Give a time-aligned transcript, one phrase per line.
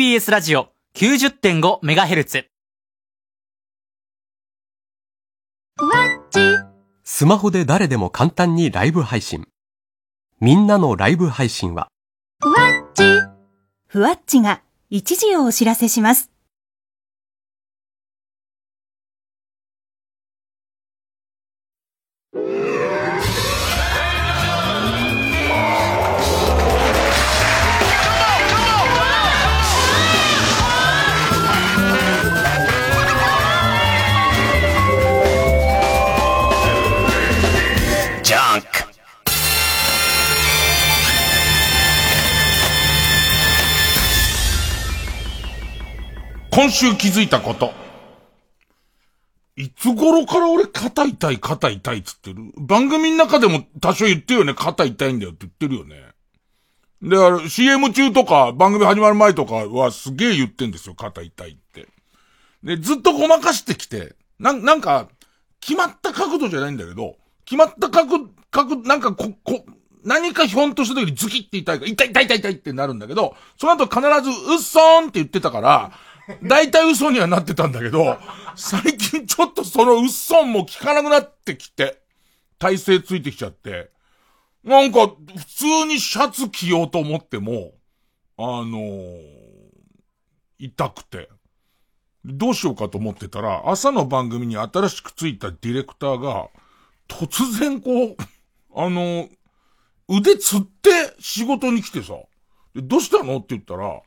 [0.00, 2.46] TBS ラジオ 90.5MHz。
[7.04, 9.46] スマホで誰でも簡単にライブ配信。
[10.40, 11.88] みんなのライブ配信は、
[13.88, 16.29] ふわっちが一時をお知らせします。
[46.60, 47.72] 今週気づいたこと。
[49.56, 52.52] いつ頃から俺肩痛い肩痛いっつってる？
[52.58, 54.52] 番組の中でも多少言ってるよね。
[54.52, 56.08] 肩痛いんだよって言ってるよね。
[57.00, 60.94] で、あれ、CM 中とか番組始まる前とかはすげえ言ってんですよ。
[60.94, 61.88] 肩痛いって。
[62.62, 65.08] で、ずっとごまかしてきて、なん、なんか、
[65.62, 69.64] 決まった角度じゃないんだけど、決まった角、角、なんかこ、こ、
[70.04, 75.92] 何かひょんとした時にズキって痛いから、痛い痛い痛い痛いってなるんだけど、その後必ず、うっそーんって言ってたから、
[76.42, 78.18] 大体嘘にはなってたんだけど、
[78.56, 82.00] 最近ちょっとそのうっそんも効かなくなってきて、
[82.58, 83.90] 体勢ついてきちゃって、
[84.62, 87.72] なんか、普通にシャツ着ようと思っても、
[88.36, 89.40] あのー
[90.58, 91.30] 痛くて。
[92.22, 96.48] どうしようかと思ってたら、朝の番組に新しくついたディレクターが、
[97.08, 98.16] 突然こう、
[98.76, 99.28] あのー
[100.12, 102.14] 腕つって仕事に来てさ、
[102.74, 103.36] でどうしたの？
[103.36, 104.02] って言ったら、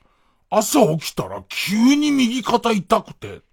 [0.55, 3.43] 朝起きたら急に右肩痛くて、って。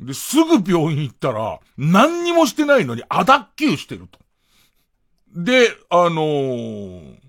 [0.00, 4.18] で、すぐ病院行ったら、何にもしてないのに亜脱臼してると。
[5.34, 7.28] で、あのー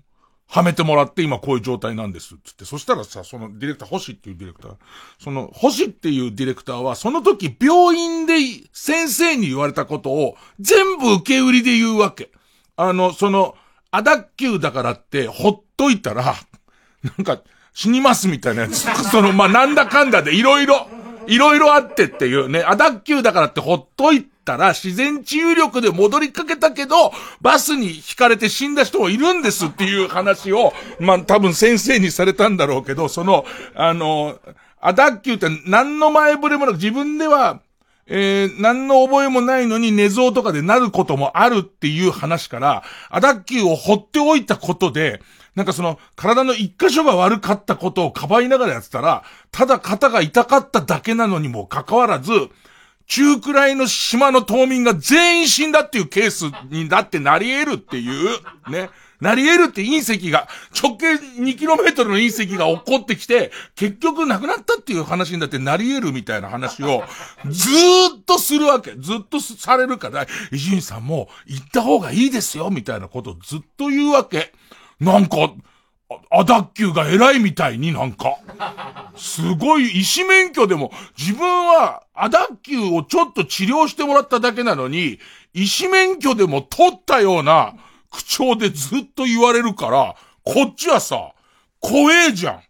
[0.52, 2.64] はめてもらって今こういう状態なんですつって。
[2.64, 4.76] そしたらさ、そのディレクター、星っていうディレクター。
[5.20, 8.34] その、星っていうディレクターは、その時病院で
[8.72, 12.32] 先生に言われたことを全部受け売りで言うわけ。
[12.74, 13.54] あの、その、
[13.92, 17.42] アダッキューだからってほっといたら、なんか、
[17.80, 18.82] 死にますみたいなやつ。
[19.10, 20.86] その、まあ、なんだかんだでいろいろ、
[21.26, 34.38] いろいろあってっていうね、アダッキューだからってほっといたら、自然治癒力で戻りかけたけど、バスに轢かれて死んだ人もいるんですっていう話を、まあ、多分先生にされたんだろうけど、その、あの、
[34.82, 37.60] アダッキューって何の前触れもなく自分では、
[38.06, 45.22] えー、何の覚えもないのに寝相とかでなることもあるっていう話から、アダッキューを放っておいたことで、
[45.54, 52.32] なんかその、体の一箇所が悪かったことをかばいながらやってたら、ただ肩が痛かっただけなのにもかかわらず、
[53.06, 58.38] 中くらいの島の島民が全員死んだっていうケースになってなり得るっていう、
[58.70, 58.90] ね。
[59.20, 60.48] なり得るって隕石が、
[60.80, 67.04] 直径 2km の隕石が起こってきて、結局亡くなったっていう話になってなり得るみたいな話を、
[67.46, 68.92] ずーっとするわけ。
[68.92, 74.52] ずっとされるから、伊集院さんも行った方がいいですよ、みたいなことをずっと言うわけ。
[75.00, 75.54] なんか、
[76.30, 78.36] あアダッキューが偉いみたいになんか。
[79.16, 85.18] すごい、医師免許でも、自分はアダッキューをちょっと治療してもらっただけなのに、
[85.54, 87.74] 医師免許でも取ったような
[88.10, 91.32] 口調でずっと言われるから、こっちはさ、
[91.80, 92.62] 怖えじゃん。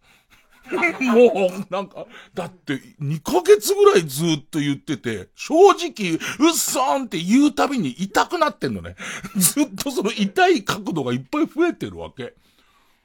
[1.00, 8.96] もう、なんか、だって、2ヶ月ぐらいずっと言ってて、正直、うっそーんって言うたびに痛くなってんのね。
[9.36, 12.34] ずっとその痛い角度がいっぱい増えてるわけ。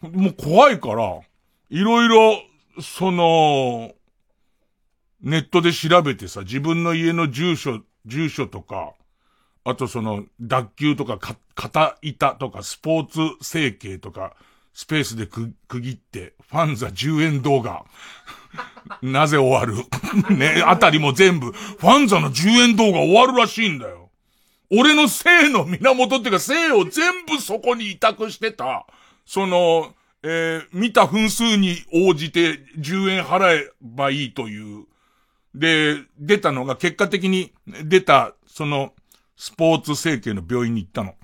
[0.02, 1.22] もう怖いから、
[1.70, 2.42] いろいろ、
[2.82, 3.94] その、
[5.22, 8.94] ネットで調べてさ、自分の家の住所、住所とか、
[9.64, 14.36] あとその、脱臼とかか、肩板とか、スポーツ整形とか、
[14.76, 17.86] スペースで、区切って、ファンザ10円動画。
[19.02, 19.86] なぜ終わる？
[20.36, 24.12] ね、あたりも全部、ファンザの10円動画終わるらしいんだよ。
[24.70, 28.86] 俺の性の源っていうか、性を全部そこに委託してた、
[29.26, 34.86] その、えー見た分数に応じて10円払えばいいという。
[35.54, 38.94] で、出たのが、結果的に出た、その、
[39.38, 41.16] スポーツ整形の病院に行ったの。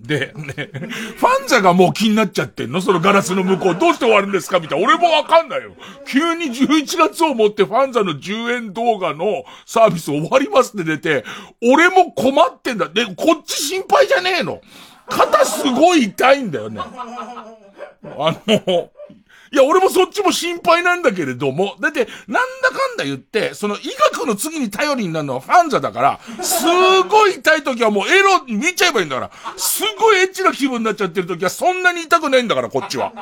[0.00, 0.70] で、ね、
[1.16, 2.80] ファンザがもう気になっちゃってんの？
[2.80, 3.76] そのガラスの向こう。
[3.76, 4.60] どうして終わるんですか？
[4.60, 4.86] みたいな。
[4.86, 5.72] 俺もわかんないよ。
[6.06, 11.24] 急に11月をもってファンザの10円動画のサービス終わりますって出て、
[11.62, 12.88] 俺も困ってんだ。
[12.88, 14.60] で、こっち心配じゃねえの。
[15.08, 16.80] 肩すごい痛いんだよね。
[16.80, 18.90] あの、
[19.52, 23.80] いや、俺もそっちも心配なんだけれども、だって、なんだかんだ言って、その医
[24.14, 26.64] 学の次に頼りになるのはファンザだから、す
[27.08, 33.12] ごい痛い時はもうエロ見ちゃえばいいんだから、すごいエッチな気分になっちゃってる時はそんなに痛くないんだから、こっちは。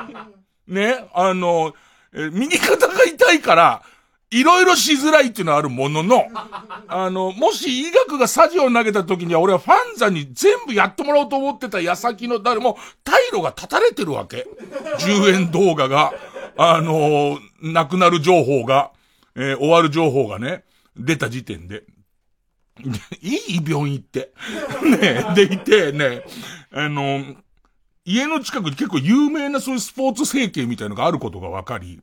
[0.67, 1.75] ね、あの、
[2.12, 3.82] え右肩が痛いから、
[4.31, 6.26] いろいろしづらいっていうのはあるものの、
[6.88, 14.46] あの、もし医学がサジを投げた時には俺はファンザに全部やってもらおうと思ってた矢先の、誰も、退路が立たれてるわけ。
[14.99, 16.12] 10円動画が、
[16.56, 18.90] あのーなくなる情報が、
[19.37, 20.64] えー終わる情報がね、
[20.96, 21.84] 出た時点で。
[23.23, 24.32] いい病院行って。
[24.82, 26.25] ねでいて、ね、
[26.73, 27.23] あの、
[28.05, 32.00] 家の近くに結構有名なそういうスポーツ整形みたいのがあることが分かり、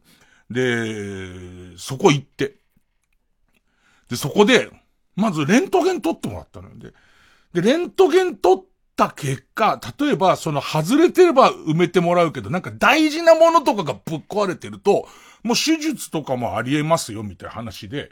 [0.49, 2.55] で、そこ行って。
[4.09, 4.69] で、そこで、
[5.15, 6.77] まずレントゲン取ってもらったの。
[6.77, 6.93] で、
[7.53, 8.63] で、レントゲン取っ
[8.95, 15.07] た結果、例えば、その外れてれば埋めてもらうけど、なんか大事なものとかがぶっ壊れてると、
[15.43, 18.11] もう手術とかもありえますよ、みたいな話で、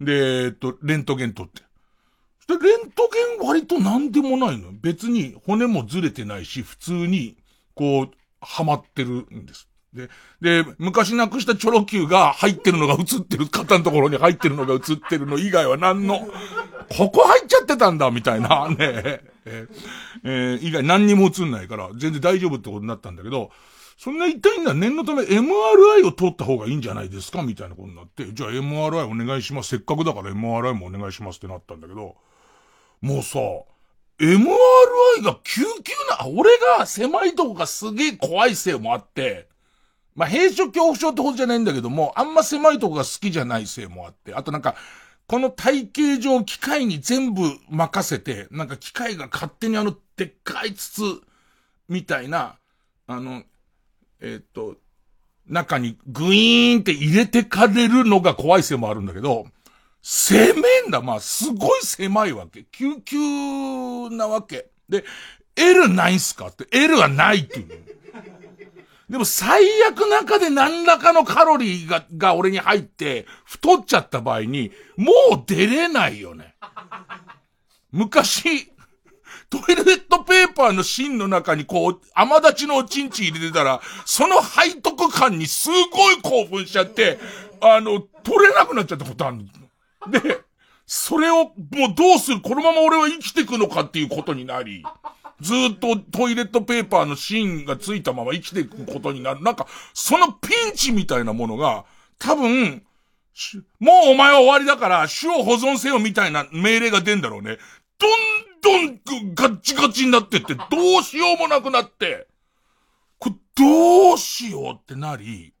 [0.00, 1.62] で、えっと、レントゲン取って。
[2.46, 4.72] で、レントゲン割と何でもないの。
[4.72, 7.36] 別に骨もずれてないし、普通に、
[7.74, 8.10] こう、
[8.40, 9.67] はまってるんです。
[9.92, 16.28] で、で、昔なくしたチョロ Q が入ってるのが映ってる、肩のところに入ってるのが映ってるの以外は何の、
[16.96, 18.76] ここ入っちゃってたんだ、みたいな、 ね
[19.46, 19.68] え、
[20.24, 23.50] え以外何にも映んないから、全然大丈夫ってことになったんだけど、
[23.96, 29.70] そんな痛いんだ、念のため MRI を取った方がいいんじゃないですかみたいなことになって、じゃあ MRI お願いします。
[29.70, 32.14] せっかくだから MRI もお願いしますってなったんだけど、
[33.00, 33.38] もうさ、
[34.20, 39.48] MRI が救急な、俺が狭いとこがすげえ怖いせいもあって、
[40.18, 44.74] まあ、閉所恐怖症ってことじゃないんだけども、あんま狭いとこが好きじゃないせいもあって、あとなんか、
[45.28, 51.02] この体型上機械に全部任せて、なんか機械が勝手にあの、でっかい筒
[51.88, 52.56] みたいな、
[53.06, 53.44] あの、
[54.20, 54.74] えっと、
[55.46, 59.46] 中にグイーンって入れてかれるのが怖いせいもあるんだけど、
[60.02, 61.00] 狭めんだ。
[61.00, 62.64] まあ、すごい狭いわけ。
[62.72, 64.70] 救急なわけ。
[64.88, 65.04] で、
[65.54, 67.97] L ないんすかって、L はないっていう。
[69.08, 76.54] でも最悪中で何らかのカロリーが、が俺に入って、太っちゃった場合に、もう出れないよね。
[77.90, 78.70] 昔、
[79.50, 87.18] トイレットペーパーの芯の中にこう、甘立ちのおちんち入れてたら、その背徳感にすごい興奮しちゃって、
[87.62, 89.38] あの、取れなくなっちゃったことある。
[90.10, 90.40] で、
[90.86, 91.54] それをもう
[91.94, 94.84] どうするこのまま俺は生きていくのかっていうことになり、
[95.40, 99.42] ずっとトイレットペーパーの芯がついたまま生きていくことになる。
[99.42, 101.84] なんか、そのピンチみたいなものが、
[102.18, 102.82] 多分、
[103.78, 107.58] もうお前は終わりだから、種を保存せよみたいな命令が出んだろうね。
[107.98, 110.64] どんどんガッチガチになってって、ど
[111.00, 112.26] うしようもなくなって、
[113.18, 115.54] これどうしようってなり、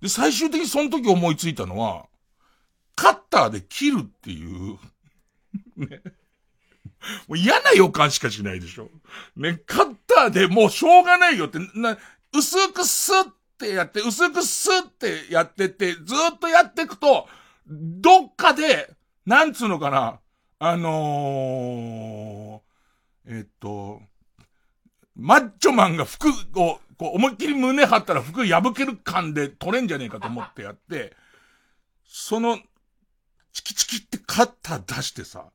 [0.00, 2.06] で、最終的にその時思いついたのは、
[2.94, 4.78] カッターで切るっていう、
[5.76, 6.00] ね。
[7.28, 8.90] もう嫌な予感しかしないでしょ。
[9.36, 11.96] ね、カッターでもうしょうがないよって、な、
[12.32, 17.28] 薄くスッってやって、薄くスッってやってって、ずっとやっていくと、
[17.66, 18.90] どっかで、
[19.24, 20.20] なんつうのかな、
[20.58, 24.00] あのー、えっと、
[25.14, 31.14] マッチョマンが服を、こう思いっきり胸張ったら服破ける感で取れんじゃねえかと思ってやって、
[32.06, 32.58] その、
[33.52, 35.46] チキチキってカッター出してさ、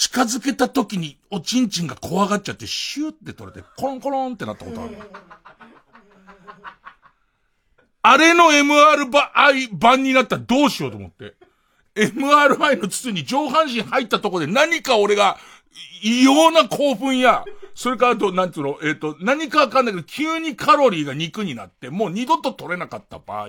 [0.00, 4.96] 近づけた時におちんちんが怖がっちゃってシューって取れてコロンコロンってなったことある。
[8.00, 11.34] あれの MRI 版になったらどうしようと思って。
[11.94, 15.38] MRI の筒に上半身入ったとこで何か俺が
[16.02, 23.48] 異様な興奮や、それからと、なんつうの、えっ、と、何かわかんないけど、急にカロリーが肉になって、もう二度と取れなかった場合、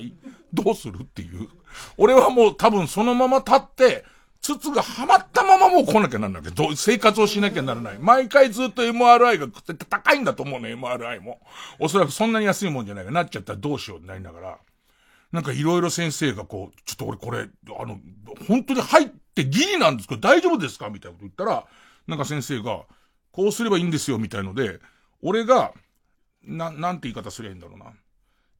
[0.53, 1.47] どうするっていう。
[1.95, 4.03] 俺はもう多分そのまま立って、
[4.41, 7.99] 筒がはまったままもう来なきゃなんなきゃ、ど生活をしなきゃならない。
[7.99, 9.47] 毎回ずっと MRI が
[9.87, 11.39] 高いんだと思うね、MRI も。
[11.79, 14.57] おそらくそんなに安いもんじゃないかなっちゃったらどうしようってなりながら。
[15.31, 17.47] なんかいろいろ先生がこう、ちょっと俺これ、
[17.79, 17.99] あの、
[18.47, 21.65] 本当に入ってギリなんですけど大丈夫ですかみたいなこと言ったら、
[22.07, 22.81] なんか先生が、
[23.31, 24.79] こうすればいいんですよ、みたいので、
[25.21, 25.71] 俺が、
[26.43, 27.93] な、なんて言い方すりゃいいんだろうな。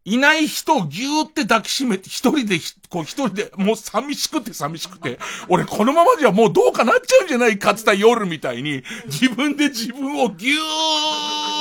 [0.04, 10.60] いない人をぎゅーって抱きしめて、一人で、こう一人で、もう寂しくて寂しくて、俺このままじゃもうどうかなっちゃうんじゃないかつた夜みたいに、自分で自分をぎゅ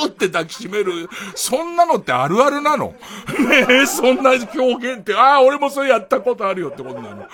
[0.03, 2.95] ーって抱きしめる、そんなのってあるあるなの
[3.47, 7.27] ねえ、そんな表現って、ああ、俺もそれやったことあるよってことなの。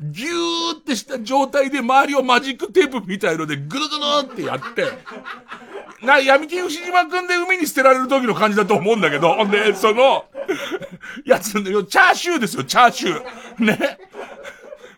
[0.00, 4.84] ぎゅーってした状態で周りをマジックテープみたいのでぐるぐるってやって、
[6.02, 10.24] な、闇金牛島くんで海に捨てられる時の感じだと思うんだけど、ほんで、その、
[11.24, 13.64] やつ、チャーシューですよ、チャーシュー。
[13.64, 13.98] ね。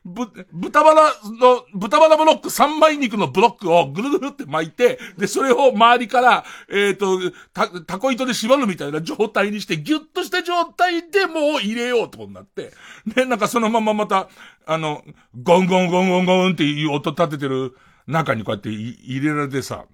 [0.05, 7.19] ぶ、豚バラの、豚バラブロック3枚肉のブロックをぐるぐるって巻いて、で、それを周りから、えっ、と、
[7.53, 12.73] た、タコ糸で縛るみたいな状態にして、ギュッとした状態でもう入れようとになって、
[13.07, 14.29] で、なんかそのまままた、
[14.67, 15.03] あの、
[15.43, 19.85] ゴンゴンゴンゴンゴンっていう音立ててる中にこうやってい入れられてさ、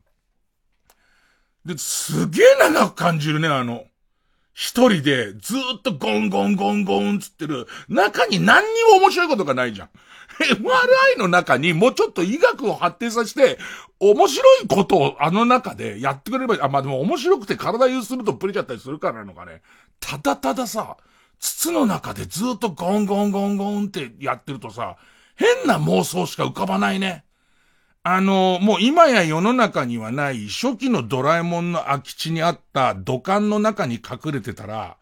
[1.66, 3.84] で、すげえ長く感じるね、あの、
[4.54, 9.90] 一人でずっとゴンゴンゴンゴンつってる中に何にも面白いことがないじゃん。
[10.38, 13.58] MRI の中にもうちょっと医学を発展させて、
[13.98, 19.60] 面白いことをあの中でやってくれれば、あ、まあ、でも面白くて体有するとブレちゃったりするからなのかね。
[20.00, 20.96] ただたださ、
[21.38, 24.96] 筒の中でずっとゴンゴンゴンゴンってやってるとさ、
[25.34, 27.25] 変な妄想しか浮かばないね。
[28.08, 34.96] あの、もう今や世の中にはない初期のドラえもんの空き地にあった土管の中に隠れてたら、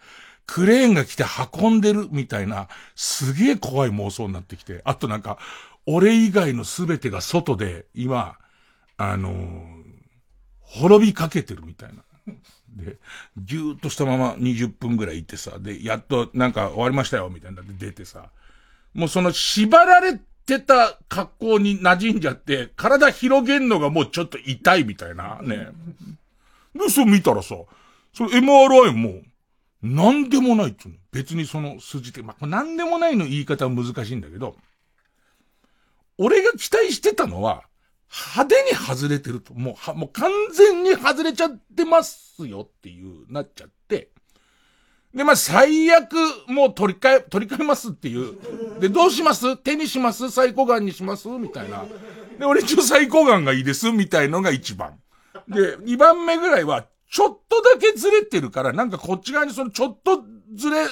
[0.46, 5.36] クレーンが来て運んでるみたいな、すげえ怖い妄想になってきて、あとなんか、
[5.84, 8.38] 俺以外の全てが外で、今、
[8.96, 9.84] あのー
[10.66, 12.02] 滅びかけてるみたいな。
[12.70, 12.98] で、
[13.36, 18.30] ぎゅーっとしたまま20分ぐらいいてさ、で、やっとなんか終わりましたよ、みたいなで出てさ、
[18.94, 25.68] もうその縛られてた格好に馴染んじゃって、体広げんのがもうちょっと痛いみたいなね。
[26.74, 27.56] で、そう見たらさ、
[28.12, 29.22] それ MRI も、
[29.82, 31.00] なんでもないっていうの。
[31.12, 34.56] 別にその数字って、まあ、なんでもないの言い方は難しいんだけど、
[36.16, 37.64] 俺が期待してたのは、
[38.36, 39.54] 派手に外れてると。
[39.54, 44.10] もう、は、もう完全に外れちゃってますよっていう、なっちゃって。
[45.14, 46.14] で、まあ、最悪、
[46.48, 48.36] もう取り替え、取り替えますっていう。
[48.80, 49.56] で、どうします？
[49.56, 50.30] 手にします？
[50.30, 51.28] 最高眼にします？
[51.28, 51.84] みたいな。
[52.38, 54.98] で、俺一応最高眼がいいですみたいのが一番。
[55.48, 60.84] で、二番目ぐらいは、ちょっとだけずれてるから、なんかこっち側にそのちょっとずれ、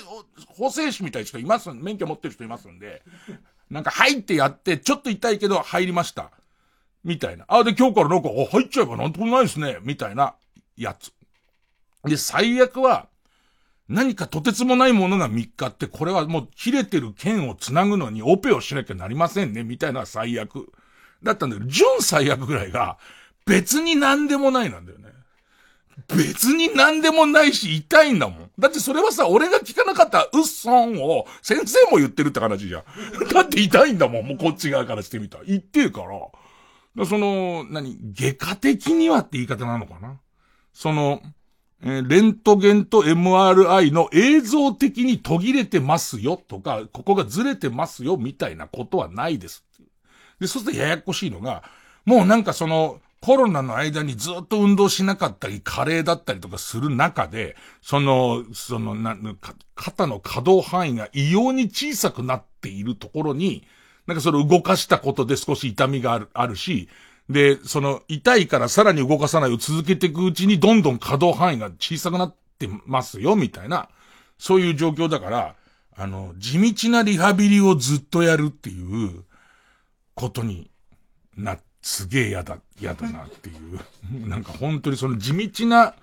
[0.47, 1.71] 補正士みたいな人います？
[1.73, 3.03] 免許持ってる人いますんで。
[3.71, 6.31] なんか、入ってやって、ちょっと痛いけど入りました。
[7.05, 7.47] みたいな。
[7.49, 9.79] あ、で、今日からなんか、あ、入っちゃえばなんともないですね。
[9.83, 10.35] みたいな、
[10.77, 11.11] やつ。
[12.05, 13.09] で、最悪は、
[13.89, 20.73] 何かとてつもないものが3日って、これはもう切れてる剣をつなぐのにオペをしなきゃなりませんね、みたいな最悪。
[21.23, 22.99] だったんだけど、準最悪ぐらいが、
[23.47, 25.11] 別に何でもないなんだよね。
[26.09, 28.51] 別に何でもないし、痛いんだもん。
[28.59, 32.85] だってそれはさ、俺が聞かなかったうっそんを、先生も言ってるって話じゃん。
[33.33, 35.43] だって痛いんだもん、もうこっち側からしてみた。
[35.45, 36.03] 言ってるか
[36.97, 37.07] ら。
[37.07, 40.19] その、何、外科的にはって言い方なのかな
[40.73, 41.23] その、
[41.83, 49.65] レントゲンと MRI の映像的に途切れてますよとか、ここがずれてますよみたいなことはないです。
[50.39, 51.65] で、そうするとややこしいのが、
[52.05, 59.17] もうなんかその、コロナの間にずっと運動しなかったり、加齢だったりとかする中で、その、その、な、
[59.77, 63.65] 肩の可動範囲が異様に小さくなっているところに、
[64.07, 66.89] なんかそれを動かしたことで少し痛みがある、あるし、
[67.33, 73.89] で、その、痛いからさらに動かさないを続けていくうちに、どんどん可動範囲が小さくなってますよ、みたいな、
[74.39, 75.55] そういう状況だから、
[75.97, 79.25] あの、地道なリハビリをずっとやるっていう、
[80.15, 80.71] ことに
[81.37, 83.81] な、すげえ嫌だ、嫌だなっていう。
[84.29, 85.95] なんか本当にその地道な、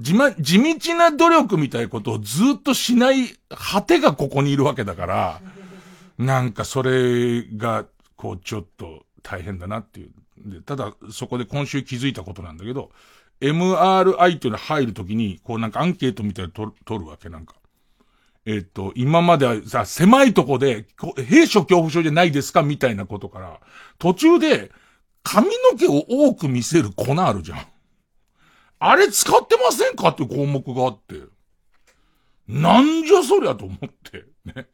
[0.00, 5.40] 地ま、地道な努力みたいなことをずっとしない果てがここにいるわけだから、
[6.18, 10.10] なんかそれが、こうちょっと大変だなっていう。
[10.38, 12.90] で、ただそこで今週気づいたことなんだけど、
[13.40, 17.54] MRI っていうの入るときに、こうなんかアンケートみたいな取るるわけなんか。
[18.46, 23.60] えっと、今まではさ、狭いとこで、こ兵所恐怖症じゃないですかみたいなことから、
[23.98, 24.70] 途中で、
[25.24, 27.66] 髪の毛を多く見せる粉あるじゃん。
[28.78, 31.16] あれ使ってませんかって項目があって。
[32.46, 34.26] なんじゃそりゃと思って。
[34.44, 34.68] ね。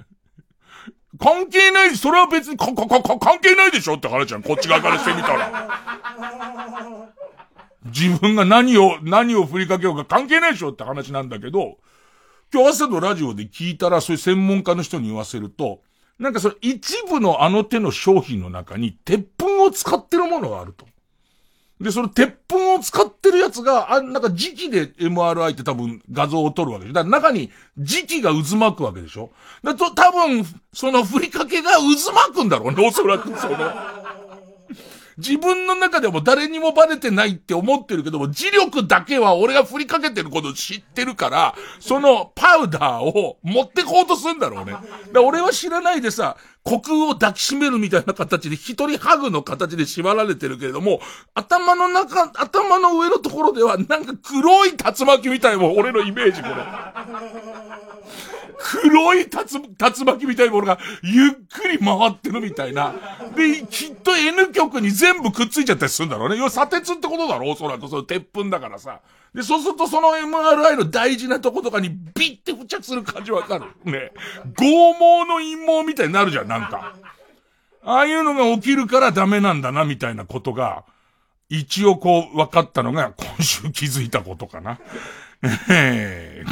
[1.18, 4.42] 関係ない、それは別にか、か、か、関係ないでしょって話じゃん。
[4.42, 5.68] こっち側からしてみたら。
[7.84, 11.78] 自分が何を、何を振りかけようか関係ないでしょって話なんだけど、
[12.52, 15.82] 今日朝のラジオで聞いたら、そういう専門家の人に言わせると、
[16.18, 20.86] なんかその一部のあの手の商品の中に鉄粉を使ってるものがあると。
[21.82, 26.94] で、その鉄粉を使ってるやつが、あ、なんか磁気で MRI って多分画像を撮るわけでしょ。
[26.94, 29.30] だから中に磁気が渦巻くわけでしょ。
[29.64, 33.56] だと多分、その振りかけが渦巻くんだろうね、 おそらくその。
[35.18, 44.74] 自分の中でも誰にもバレてないって思ってるけども、磁力だけは俺が振りかけてることを知ってるから、そのパウダーを持ってこうとするんだろうね。
[45.12, 51.00] だ俺は知らないでさ、虚空を抱きしめるみたいな形で一人ハグの形で縛られてるけれども、
[51.34, 56.54] 頭の中、頭の上のところではなんか黒い竜巻みたいも俺のイメージこれ。
[58.58, 62.94] 黒い竜竜巻みたいなものがゆっくり回ってるみたいな。
[63.34, 66.36] で、きっと N 極に全部くっついちゃったりするんだろうね。
[66.36, 67.88] 要は砂鉄ってことだろおそらく。
[67.88, 69.00] その鉄粉だからさ。
[69.34, 73.64] で、そうするとその MRI の大事なとことかにビッて付着する感じわかる。
[73.90, 74.12] ね。
[74.56, 76.94] 剛毛の陰毛みたいになるじゃん、なんか。
[77.84, 80.84] ああいうのが起きるからダメなんだな、みたいなことが、
[81.48, 84.78] 一応こう分かったのが今週気づいたことかな。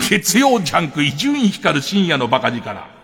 [0.09, 3.00] 月曜ジャンク伊集院光深夜のバカ力。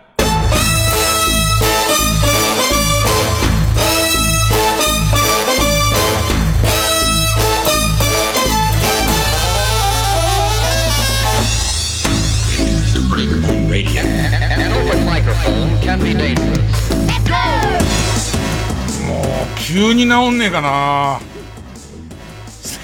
[19.07, 21.21] もう、急に治んねえかな。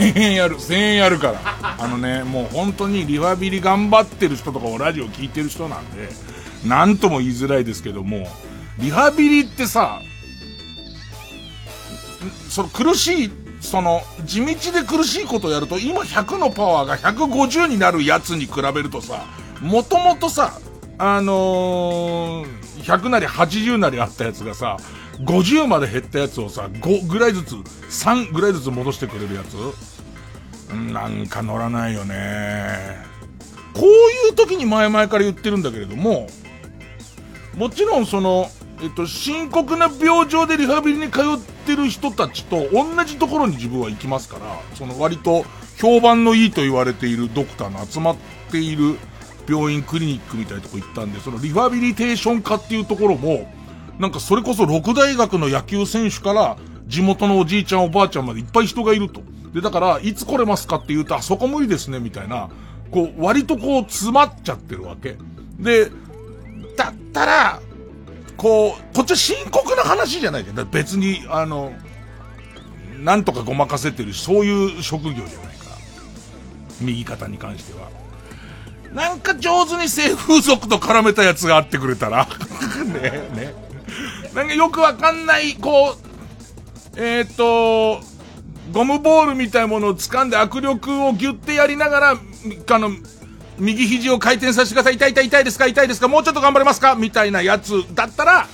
[0.03, 1.41] 1000円やる、1000円やるから。
[1.79, 6.09] あのね、もう本当にリハビリ頑張ってる人とかをラジオ聞いてる人なんで、
[6.67, 8.29] なんとも言いづらいですけども、
[8.79, 10.01] リハビリってさ、
[12.49, 19.25] その苦しい、その、地道で苦しいことをやると、今100のパワーが150になるやつに比べるとさ、
[19.61, 20.59] もともとさ、
[20.99, 24.77] あのー、100なり80なりあったやつがさ、
[25.21, 29.55] 50まで減ったやつをさ、5ぐらいずつ、3ぐらいずつ戻してくれるやつ？
[30.73, 32.99] なんか乗らないよね。
[33.75, 36.29] こういう時に前々から言ってるんだけれども、
[37.57, 38.49] もちろんその、
[38.83, 41.23] えっと、深刻な病状でリハビリに通っ
[41.67, 45.45] てる人たちと同じところに自分は行きますから、その割と
[45.79, 48.17] 評判のいいと言われているドクターの集まっ
[48.51, 48.99] ている
[49.49, 53.51] 病院、クリニックみたいなとこ行ったんで、そのリハビリテーション科っていうところも、
[53.99, 56.57] なんかそれこそ六大学の野球選手から
[56.87, 59.23] 地元のおじいちゃんおばあちゃんまでいっぱい人がいると。
[59.55, 62.49] で、だから、いつ来れますかって言うと、あそこ無理ですね、みたいな、
[62.91, 65.17] こう、割とこう、詰まっちゃってるわけ。
[65.59, 65.91] で、
[66.77, 67.61] だったら、
[68.37, 70.71] こう、こっちは深刻な話じゃないじゃん。
[70.71, 71.73] 別に、あの、
[72.99, 75.77] なんとかごまかせてるし、そういう職業じゃないから。
[76.81, 77.91] 右肩に関しては。
[78.95, 82.27] なんか上手に性風俗と絡めたやつがあってくれたら。
[82.85, 83.55] ね、ね。
[84.35, 85.97] なんかよくわかんない、こ
[86.97, 88.01] う、えっ、ー、と、
[88.73, 92.91] ゴムボールみたいなものを掴んで握力をギュッてやりながら、あの、
[93.59, 94.95] 右肘を回転させてください。
[94.97, 95.67] 痛い痛い痛いですか？
[95.67, 96.09] 痛いですか？
[96.09, 96.95] もうちょっと頑張れますか？
[96.95, 98.47] みたいなやつだったら、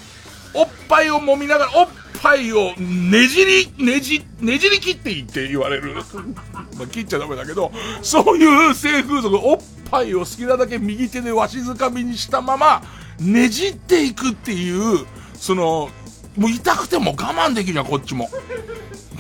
[0.55, 1.88] おっぱいを揉みながら、おっ
[2.22, 5.94] ぱいをねじり、ねじ、ねじり切っていいって言われる。
[5.94, 9.59] まあ、切っちゃダメだけど、そういう性風俗、おっ
[9.90, 12.83] ぱいを好きなだけ右手でわしづかみにしたまま、
[13.18, 15.90] ねじっていくっていう、その、
[16.37, 18.28] もう痛くても我慢できるじゃん、こっちも。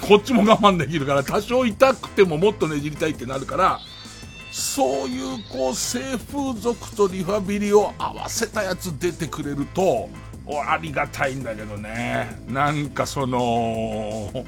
[0.00, 3.80] こっちも我慢できるから、多少痛くてももっとねじりたいってなるから、
[4.50, 6.00] そういう、こう、性
[6.32, 10.08] 風俗とリハビリを合わせたやつ出てくれると、
[10.66, 12.38] ありがたいんだけどね。
[12.48, 14.30] なんかその、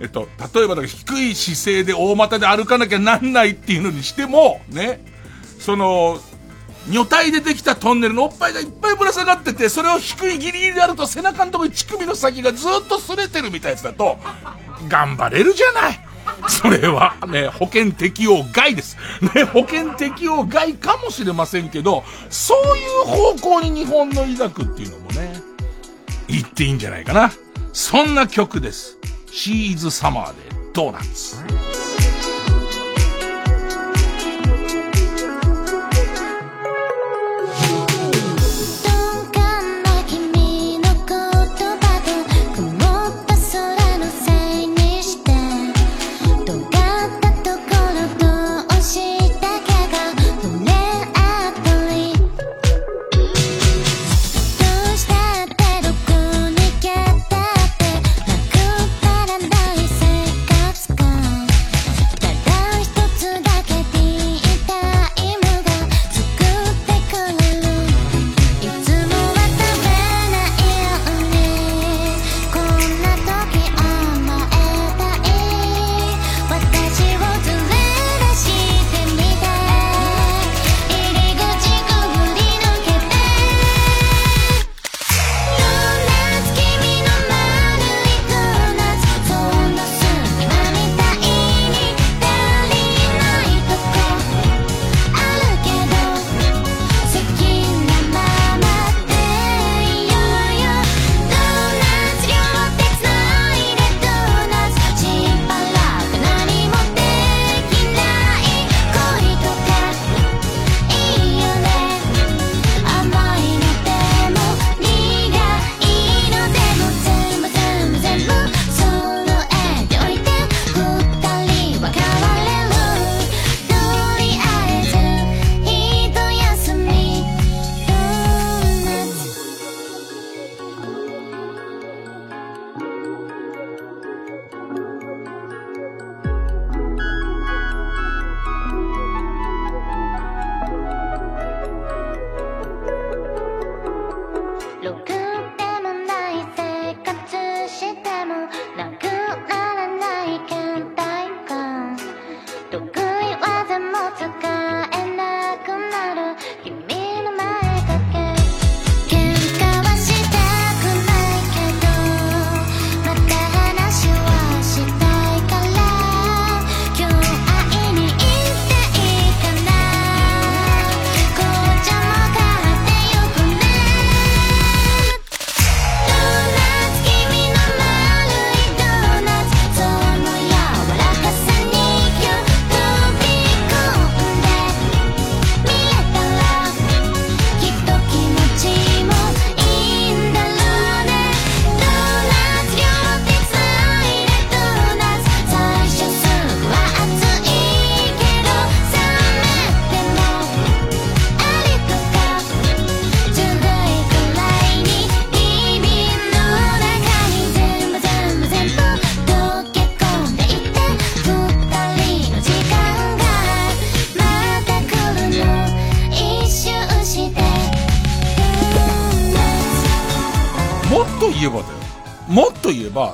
[0.00, 5.04] えっと、例えばだ低い姿勢で大股で歩かなきゃなんないっていうのにしても、ね、
[5.58, 6.20] その、
[6.88, 14.18] 女体でできたトンネルのおっぱいがいっぱいぶら下がってて、それを低いギリギリであると背中のところに乳首の先がずっと擦れてるみたいなやつだと、
[14.88, 16.09] 頑張れるじゃない。
[16.48, 18.96] それはね、保険適用外です。
[19.34, 25.40] ね、保険適用外かもしれませんけど、そういう方向に日本の医学っていうのもね、
[26.28, 27.32] 言っていいんじゃないかな。
[27.72, 28.98] そんな曲です。
[29.30, 31.79] シーズサマーでドーナツ。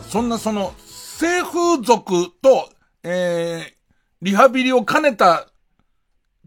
[0.09, 2.69] そんなその、性風俗と、
[3.03, 3.73] えー、
[4.23, 5.49] リハビリを兼ねた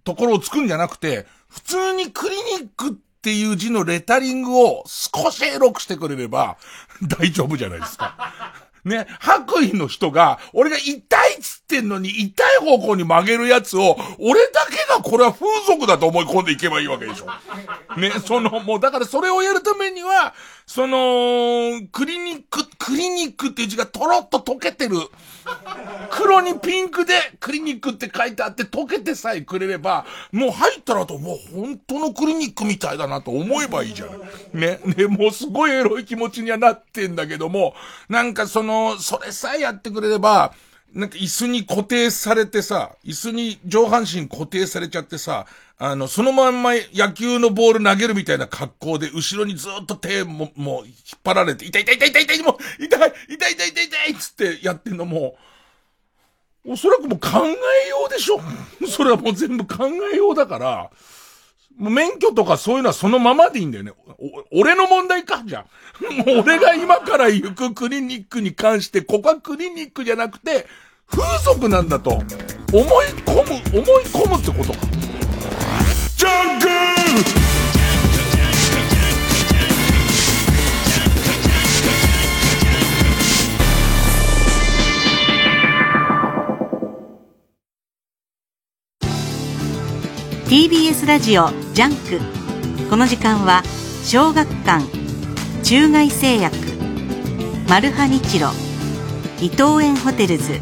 [0.04, 2.92] ところをつくんじゃなくて、普通にクリニックっ
[3.22, 6.58] ていう字のレタリングを少しエロくしてくれれば
[7.20, 8.69] 大丈夫じゃないですか。
[8.86, 10.94] ね、白衣の人が、俺が痛い
[11.36, 17.28] っつってんのに痛い方向に曲げるやつを、俺だけがこれは風俗だと思い込んでいけばいいわけでしょ。
[18.00, 20.34] ね、その、もうだからそれをやるためには、
[20.66, 24.98] その、クリニック、クリニックっていう字がとろっと溶けてる。
[26.10, 34.60] 黒にピンクでクリニックって書いてあって溶けてさえくれれば、もう入ったらともう本当のクリニックみたいだなと思えばいいじゃん。
[34.60, 37.74] ね、ね、もうすごいエロい気持ちにはなってんだけども、
[38.08, 40.54] なんかその、それさえやってくれれば、
[40.94, 45.46] なんか椅子に固定されてさ、椅子に上半身固定されちゃってさ、
[45.78, 55.38] あの、そのまんま野球のボール投げるみたいな格好で、後ろにずっと手も、もう引っ張られて、痛い痛い痛い痛い痛い、もう、痛い痛い痛い痛い痛いっつってやってんのも、
[56.66, 58.42] おそらくもう考えようでしょ。
[58.88, 60.90] それはもう全部考えようだから、
[61.78, 63.94] もう免許とかそういうのはそのままでいいんだよね。
[64.52, 65.44] 俺の問題か？
[65.46, 65.64] じゃん。
[66.28, 70.68] もう俺が今から行くクリニックに関して、ここはクリニックじゃなくて、
[71.10, 72.26] 風俗なんだと、思い
[73.26, 74.80] 込む、思い込むってことか。
[76.18, 77.49] ジャンク
[90.50, 92.90] TBS ラジオジャンク。
[92.90, 93.62] この時間は
[94.04, 94.84] 小学館
[95.62, 96.56] 中外製薬
[97.70, 98.50] マルハニチロ
[99.40, 100.60] 伊藤園ホテルズ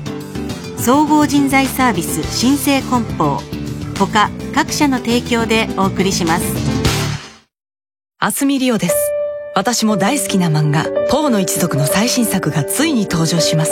[0.77, 3.39] 総合人材サービス新生梱包
[3.97, 6.53] 他各社の提供でお送りします。
[8.19, 8.95] あすみりおです。
[9.55, 13.71] 私も大好きな漫画「ポーの一族」の最新作がついに登場します。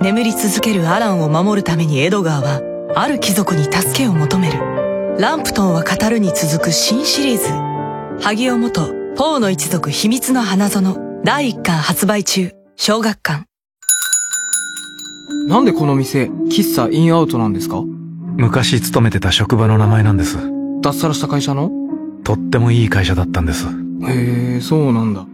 [0.00, 2.62] 眠り続けるアランを守るためにエドガーは
[2.96, 4.89] ある貴族に助けを求める。
[5.20, 8.24] ランプトンは語るに続く新シリーズ。
[8.24, 10.96] 萩尾元ポーの一族秘密の花園。
[11.24, 12.52] 第1巻発売中。
[12.76, 13.44] 小学館。
[15.46, 17.82] なんでこの店喫茶インアウトなんですか？
[18.38, 20.38] 昔勤めてた職場の名前なんです。
[20.80, 21.70] 脱サラした会社の？
[22.24, 23.66] とってもいい会社だったんです。
[23.66, 25.26] へえそうなんだ。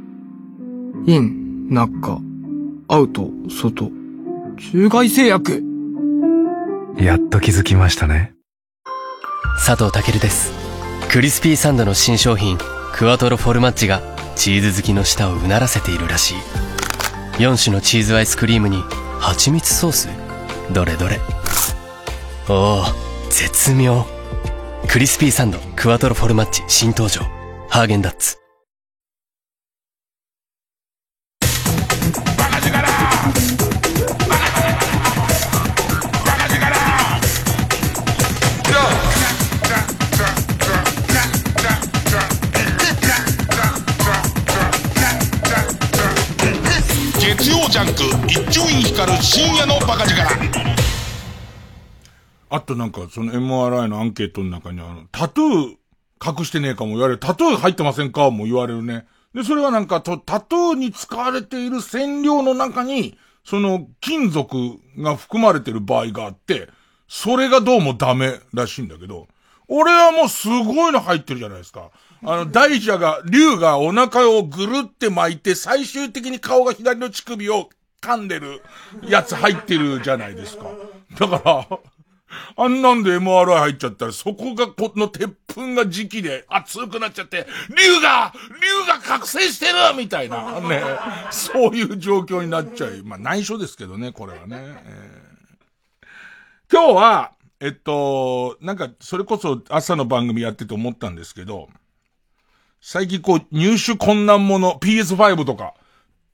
[1.06, 2.18] イン中
[2.88, 3.92] アウト外
[4.58, 5.62] 中外製薬
[6.98, 8.34] やっと気づきましたね
[9.54, 10.52] 佐藤健です。
[11.10, 12.58] クリスピーサンドの新商品
[12.92, 14.02] クワトロフォルマッチが
[14.36, 16.34] チーズ好きの舌をうならせているらしい。
[17.38, 18.82] 4種のチーズアイスクリームに
[19.20, 20.08] 蜂蜜ソース？
[20.72, 21.20] どれどれ。
[22.48, 22.84] おお
[23.30, 24.06] 絶妙。
[24.88, 27.22] クリスピーサンドクワトロフォルマッチ新登場。
[27.68, 28.38] ハーゲンダッツ。
[47.76, 50.22] ジャンク一丁院光る深夜のバカ力
[52.48, 57.20] あとなんか、その MRI のアンケートの中にあの、タトゥー隠してねえかも言われる。
[57.20, 59.04] タトゥー入ってませんかも言われるね。
[59.34, 64.56] で、それはなんかと、タトゥーに使われている染料の中に、その金属
[64.96, 66.70] が含まれてる場合があって、
[67.08, 69.28] それがどうもダメらしいんだけど、
[69.68, 71.90] 俺はもうすごいの入ってるじゃないですか。
[72.26, 77.70] あの、大蛇が、竜がお腹をぐるって巻いて、最終的に顔が左の乳首を
[78.02, 78.62] 噛んでる
[79.02, 80.64] やつ入ってるじゃないですか。
[81.20, 81.78] だから、
[82.56, 90.82] あんなんで MRI 入っちゃったら、そこが、この鉄粉が時期で熱くなっちゃって、竜が竜が覚醒してるみたいな、ね。
[91.30, 93.02] そういう状況になっちゃう。
[93.04, 94.56] まあ内緒ですけどね、これはね。
[94.84, 96.06] え、
[96.72, 101.68] 今日は、えっと、なんか、それこそ朝の番組やってて思ったんですけど、
[102.80, 105.74] 最近こう、入手困難もの、PS5 とか、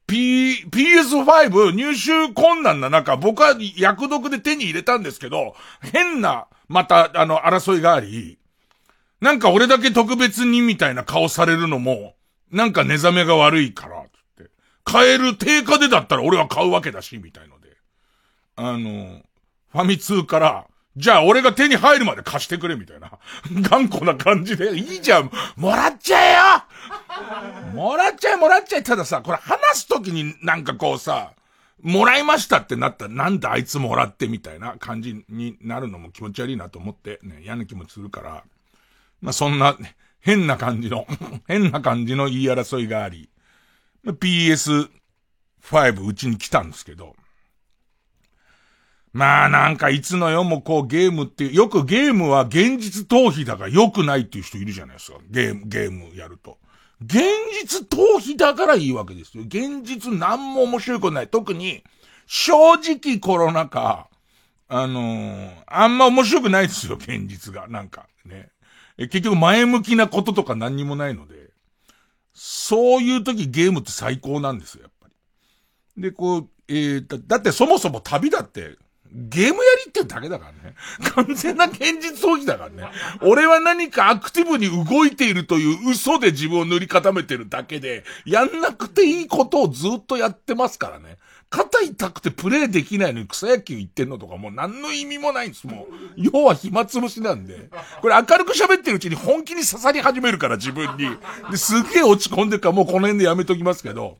[0.06, 8.38] P、PS5 入手困難な中、僕は役読で手に入れたんですけど、変な、また、あの、争いがあり、
[9.20, 12.14] なんか俺だけ特別にみたいな顔されるのも、
[12.50, 14.50] なんか寝覚めが悪いから、つって。
[14.84, 17.68] 買える定価でだったら俺は買うわけだし、みたいので。
[18.56, 19.22] あの、
[19.70, 23.10] ファミ通から、じゃあ俺が手に入るまで貸してくれみたいな。
[23.68, 25.30] 頑固な感じで、いいじゃん。
[25.56, 26.40] もらっちゃえよ。
[27.74, 28.82] もらっちゃえもらっちゃえ。
[28.82, 31.32] たださ、これ話すときになんかこうさ、
[31.80, 33.08] もらいましたってなった。
[33.08, 38.44] らなんであいつもらってみたいな感じになるのも気持ち悪いなと思って、ね、嫌な気持ちするから。
[39.22, 39.76] まあ、そんな、
[40.20, 41.06] 変な感じの
[41.48, 43.30] 変な感じの言い争いがあり。
[44.04, 47.16] PS5 うちに来たんですけど、
[49.12, 55.18] まあなんかいつの世もこうゲームって、よくゲームは現実逃避だから良くないっていう人いるじゃないですか。
[55.28, 56.58] ゲーム、ゲームやると。
[57.04, 57.20] 現
[57.60, 59.44] 実逃避だからいいわけですよ。
[59.44, 61.28] 現実何も面白いことない。
[61.28, 61.82] 特に、
[62.26, 64.08] 正直コロナ禍、
[64.68, 67.68] あのー、あんま面白くないですよ、現実が。
[67.68, 68.50] なんかね。
[68.96, 71.50] 結局前向きなこととか何にもないので。
[72.34, 75.08] そういう時ゲームって最高なんですよ、やっぱ
[75.96, 76.02] り。
[76.02, 78.76] で、こう、えー、だだってそもそも旅だって、
[79.14, 80.74] ゲームやりってだけだからね。
[81.14, 82.90] 完全な現実逃避だからね。
[83.20, 91.18] 俺は何かアクティブに動いているという嘘で自分を塗り固めてるだけで、やんなくていいことをずっとやってますからね。
[91.50, 95.66] 肩痛くてプレイできないのに草野球行ってんのとかもう何の意味もないんです。
[95.66, 97.68] もう、要は暇つぶしなんで。
[98.00, 101.10] これ明るく喋ってるうちに本気に刺さり始めるから自分に。
[101.50, 104.16] で、すげえ落ち込んでるからもうこの辺でやめときますけど。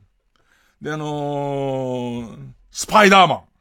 [0.79, 2.37] で、あのー、
[2.69, 3.52] スパイダーマン。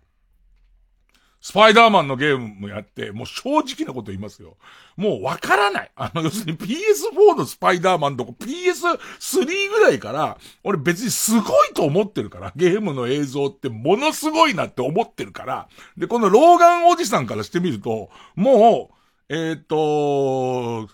[1.43, 4.57] スパイダーマンのゲームもやって、もう正直なこと言いますよ。
[4.97, 5.91] もうわからない。
[5.97, 18.91] あの、要するに PS4 のスパイダーマンとか PS3 ぐらいから、俺別にすごいと思ってるから、ゲームの映像ってものすごいなって思ってるから、で、このローガンおじさんからしてみると、も
[19.29, 20.89] う、えっ、と、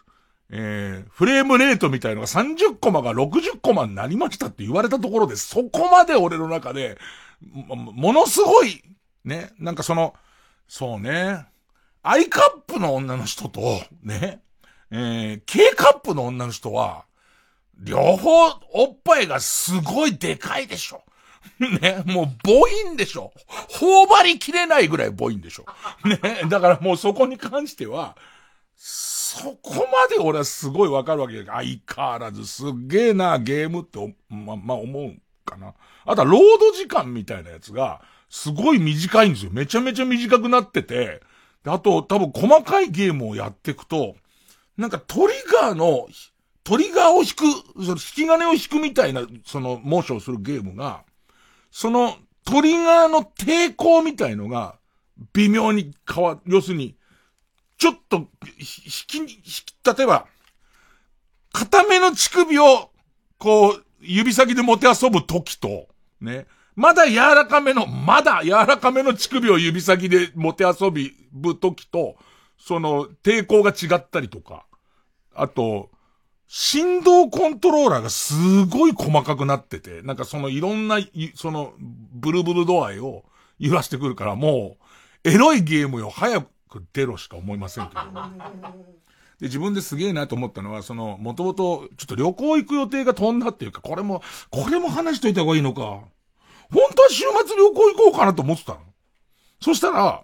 [0.51, 6.97] えー、フレームレートみたいのが30コマが60コマになりましたって言われたところで、そこまで俺の中で、
[7.43, 8.83] ものすごい、
[9.27, 10.15] ね、なんかその、
[10.69, 11.47] そうね。
[12.03, 14.41] I カップの女の人と、ね、
[14.91, 17.07] えー、K カップの女の人は、
[17.79, 21.03] 両方おっぱいがすごいでかいでしょ。
[21.81, 23.33] ね、もうボインでしょ。
[23.69, 25.67] 頬張りきれないぐらいボインでしょ。
[26.05, 28.17] ね、だからもうそこに関しては、
[28.77, 35.75] そこまで俺はすごいわかるわけ相変わらずすっげえな、ゲームって、ま、まあ、思うかな。
[36.05, 39.51] あとは、ロード時間みたいなやつが、すごい短いんですよ。
[39.53, 41.23] めちゃめちゃ短くなってて、
[41.65, 44.17] あと、多分細かいゲームをやっていくと、
[44.77, 46.09] なんかトリガーの、
[46.63, 51.05] トリガーを引く、その引き金を引くみたいな、その、モーションするゲームが、
[51.71, 54.77] その、トリガーの抵抗みたいのが、
[55.33, 56.97] 微妙に変わ、要するに、
[57.77, 58.27] ちょっと、引
[59.07, 59.65] き、引き、
[59.97, 60.27] 例えば、
[61.53, 62.91] 固めの乳首を、
[63.39, 65.89] こう、指先で持て遊ぶ時と、
[66.21, 66.47] ね、
[66.79, 72.15] まだ柔らかめの、まだ柔らかめの乳首を指先で持て遊びぶときと、
[72.57, 74.65] その、抵抗が違ったりとか。
[75.35, 75.91] あと、
[76.47, 81.01] 振動コントローラーがすごい細かくなってて、なんかそのいろんな、
[81.35, 83.25] その、ブルブル度合いを
[83.59, 84.77] 言わしてくるから、も
[85.25, 88.01] う、エロいゲームよ、早く出ろしか思いませんけど。
[89.41, 96.05] で、自分ですげえなと思ったのは、その、もともと、ちょっと旅行行く予定が飛んだっていうか、これも、これも話しといた方がいいのか。
[96.73, 98.81] 本当は週末旅行行こうかなと思ってたの。
[99.61, 100.23] そしたら、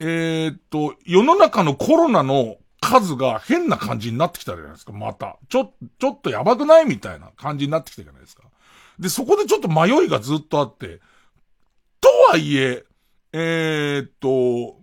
[0.00, 5.38] えー、っと、世の中のコロナの数が変な感じになってきたじゃないですか、また。
[5.48, 8.44] ちょ、ちょっとやばくないみたいな感じになってきたじゃないですか。
[8.98, 11.00] で、そこでちょっと迷いがずっとあって、
[12.00, 12.84] とはいえ、
[13.32, 14.80] えー、っと、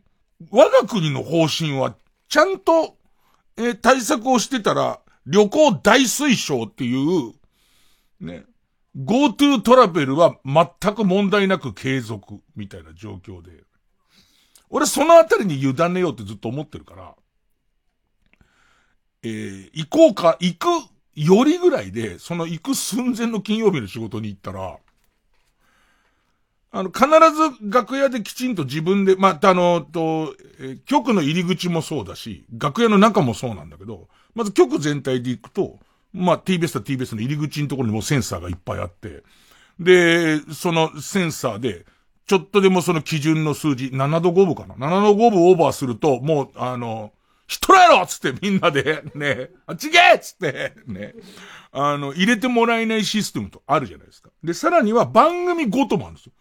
[0.52, 1.96] 我が国の方針は、
[2.28, 2.98] ちゃんと、
[3.58, 7.34] えー、対策をしてたら、旅行大推奨っていう、
[8.20, 8.46] ね、
[8.98, 13.64] GoTo トラベルは全く問題なく継続みたいな状況で。
[14.70, 17.16] 俺そのあたりに委ねようってずっと思ってるから、
[19.22, 20.68] えー、行こうか、行く
[21.16, 24.78] よりぐらいで、その行く寸前の金曜日の仕事に行ったら、
[26.72, 35.78] あの、必ず楽屋できちんと自分で、また、あの、と、えー、局の入り口もそうだし、楽屋の中もそうなんだけど、まず局全体で行くと、
[36.14, 39.24] まあ、TBS と TBS の入り口のところにもセンサーがいっぱいあって、
[39.80, 41.86] で、そのセンサーで、
[42.26, 47.12] ちょっとでもその基準の数字、7度5分かな ?7 度5分オーバーすると、もう、あの、
[47.48, 51.14] 人らやろつってみんなで、ね、あっ、ちげえつって、ね、
[51.72, 54.30] あの、入れてもらえないシステムとあるじゃないですか。
[54.44, 56.32] で、さらには番組ごともあるんですよ。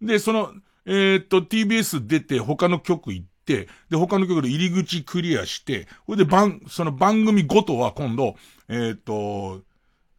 [0.00, 0.52] で、その、
[0.86, 8.36] えー、っと、TBS 出て他の局行って、で、他の局で入り口クリアして、ほいで番、その番組ごとは今度、
[8.68, 9.62] えっ、ー、と、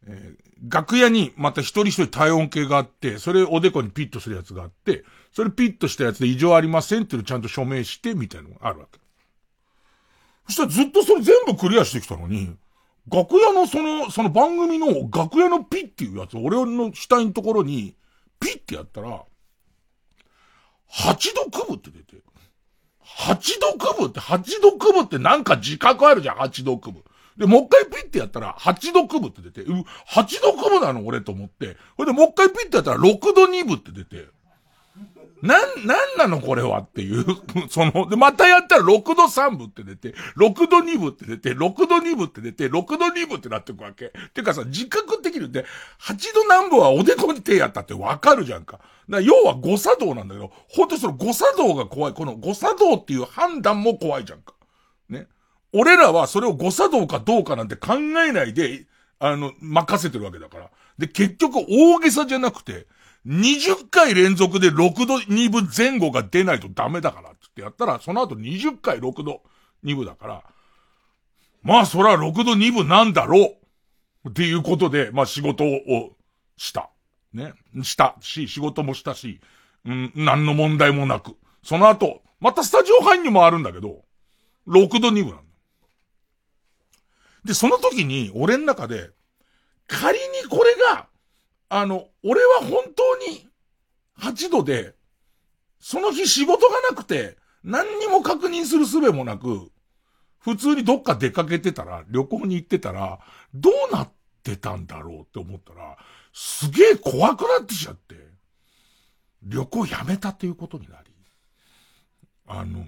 [0.06, 9.00] えー、楽屋にまた一人一人体温計があって、それおでこにピッとするやつがあって、それピッとしたやつで異常ありませんっていうのちゃんと署名して、みたいなのがあるわけ。
[10.48, 12.56] そしたらずっとそれ全部クリアしてきたのに、
[13.12, 17.96] 楽屋のその、その番組の楽屋のピッっていうやつ、俺の下のところに、
[18.40, 19.24] ピッてやったら、
[20.92, 22.18] 8度区分って出て、
[23.06, 27.04] 八度区分って、八度区分ってなんか自覚あるじゃん、八度区分。
[27.38, 34.28] で、もう一回ピッてやったら、八度区分って出て、う、8度区分なの俺と思って、ほいでもう一回ピッてやったら、六度二分って出て、
[35.44, 37.26] なん、なんなのこれはっていう、
[37.70, 44.14] その、で、またやったら6度3分って出て、6度2分って出て、6度2分って出て、6度2分ってなってくわけ。
[44.34, 45.66] てかさ、自覚的に言って、
[46.00, 48.80] 8度何分はおでこに手やったってわかるじゃんか。
[49.10, 52.14] だ要は誤作動なんだけど、本当にその誤作動が怖い。
[52.14, 54.54] この誤作動っていう判断も怖いじゃんか。
[55.10, 55.28] ね。
[55.74, 58.88] 俺らはそれを誤作動かどうかなんて考えないで、
[59.20, 60.70] あの、任せてるわけだから。
[60.98, 62.88] で、結局大げさじゃなくて、
[63.26, 69.42] 20回連続で6度2分前後が出ないとダメだからってやったら、その後20回6度
[69.84, 70.44] 2分だから、
[71.62, 73.56] まあそら6度2分なんだろ
[74.26, 76.16] うっていうことで、まあ仕事を
[76.58, 76.90] した。
[77.34, 77.54] ね。
[77.82, 79.40] したし、仕事もしたし、
[79.86, 81.36] うん、何の問題もなく。
[81.64, 84.04] その後、またスタジオ入にもあるんだけど、
[84.68, 85.44] 6度2分なの。
[87.46, 89.10] で、その時に、俺の中で、
[89.88, 91.08] 仮にこれが、
[91.76, 93.50] あの、俺は本当に
[94.20, 94.94] 8度で、
[95.80, 99.72] その日仕事がなくて、何にも確認する術もなく、
[100.38, 103.20] 普通にどっか出かけてたら、旅行に行ってたら、
[103.56, 104.12] どうなっ
[104.44, 105.98] てたんだろうって思ったら、
[106.32, 108.18] すげえ怖くなってきちゃって、
[109.42, 111.12] 旅行やめたっていうことになり、
[112.46, 112.86] あの、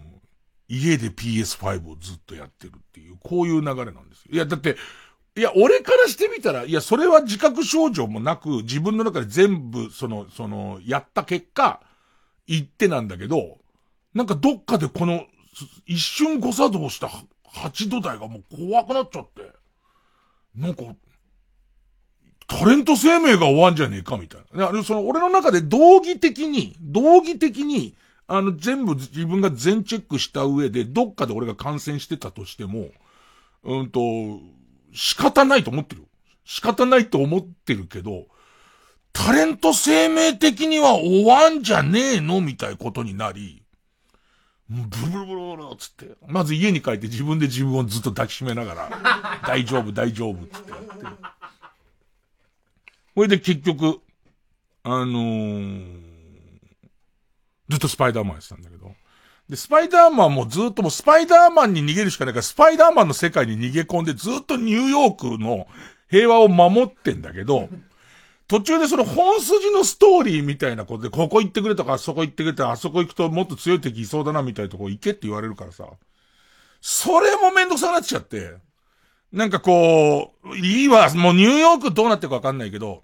[0.68, 4.32] 家で PS5 をずっとやってるっていう、こういう流れなんですよ。
[4.32, 4.78] いや、だって、
[5.38, 11.82] いや、俺からしてみたら、いや、それは自覚症状もなく、自分の中で全部、その、その、やった結果、
[12.48, 13.58] 言ってなんだけど、
[14.14, 15.26] なんかどっかでこの、
[15.86, 17.10] 一瞬誤作動した
[17.54, 19.52] 8度台がもう怖くなっちゃって、
[20.56, 20.84] なんか、
[22.48, 24.72] タレント生命が終わんじゃねえかみたいな。
[24.84, 27.96] その、俺の中で道義的に、道義的に、
[28.28, 32.90] あの、全部自分が全チェックした上で、どっかで俺が感染してたとしても、
[33.64, 34.00] うんと、
[34.96, 36.06] 仕方ないと思ってる。
[36.46, 38.28] 仕方ないと思ってるけど、
[39.12, 43.64] タレント生命的には終わんじゃねえのみたいことになり、
[44.70, 51.06] ブルブルブルブルつって、まず家に帰って自分で自分をずっと抱きしめながら、 大丈夫大丈夫つってやって。
[53.16, 54.02] これで結局、
[54.84, 56.00] あのー、
[57.70, 58.96] ずっとスパイダーマンやってたんだけど。
[59.50, 65.68] で、スパイダーマンもずっともうスパイダーマンに逃げるしかないから、スパイダーマンの世界に逃げ込んでずっとニューヨークの
[66.10, 67.70] 平和を守ってんだけど、
[68.48, 75.86] 途中でその本筋のストーリーみたいなことで、ここ行ってくれとか、あそこ行ってくれとか、あそこ行くともっと強い敵いそうだなみたいなとこ行けって言われるからさ、
[76.82, 78.54] それもめんどくさくなっちゃって、
[79.32, 83.04] なんかこう、いいわ、もうニューヨークどうなってるかわかんないけど、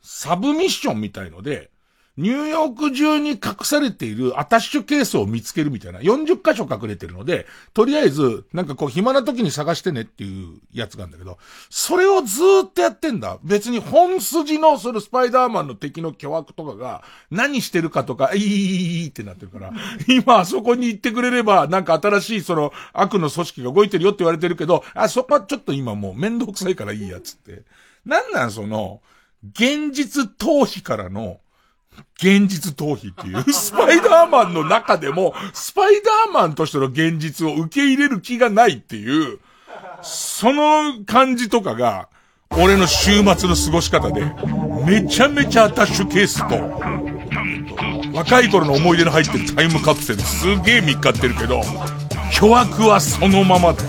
[0.00, 1.70] サブミッションみたいので、
[2.16, 6.00] ニューヨーク中に隠されているアタッシュケースを見つけるみたいな。
[6.00, 11.38] 40箇所隠れてるので、とりあえず、なんかこう暇な時に探してねっていうやつなんだけど、
[11.70, 13.38] それをずーっとやってんだ。
[13.42, 19.72] 別に本筋のそのスパイダーマンの敵の巨悪とかが何してるかとか、いいってなってるから、
[20.08, 27.62] 今あそこに行ってくれれば、なんか新しいその悪の組織が動いてるよって言われてるけど、あ、そこはちょっと今もうめんどくさいからいいやつって。
[28.04, 29.00] なんなんその、
[29.52, 31.40] 現実逃避からの、
[32.16, 39.38] 現実逃避っていう、 スパイダーマンの中でも、スパイダーマンとしての現実を受け入れる気がないっていう、
[40.02, 42.08] その感じとかが、
[42.50, 44.32] 俺の週末の過ごし方で、
[44.84, 47.00] めちゃめちゃアタッシュケースと、
[48.12, 51.62] 若い頃の思い出の入ってるタイムカプセルすげえ見っかってるけど、
[52.32, 53.82] 巨悪はそのままだ。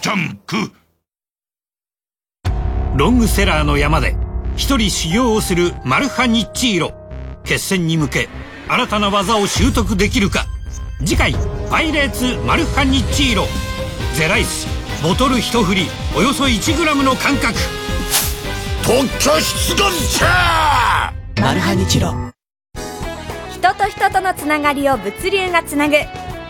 [0.00, 0.72] ジャンク
[2.96, 4.16] ロングセラーの山で
[4.56, 6.94] 一人修行をするマルハニッチーロ。
[7.44, 8.28] 決戦に向け
[8.68, 10.46] 新たな技を習得できるか。
[11.04, 11.34] 次回
[11.70, 13.46] 「パイレーツマルハニッチーロ」
[14.16, 14.66] ゼライス
[15.02, 15.86] ボトル一振り
[16.16, 17.52] およそ 1g の感覚
[18.82, 21.12] 特許出願者!
[21.38, 22.14] マルハニチロ。
[23.52, 25.96] 人と人とのつながりを物流がつなぐ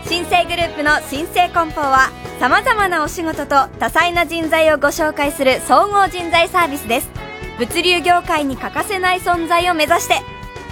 [0.09, 7.11] 新生グループの新生梱包はさまざまなお仕事と多彩な人材をご紹介する総合人材サービスです。
[7.59, 10.23] 物流業界に欠かせない存在を目指して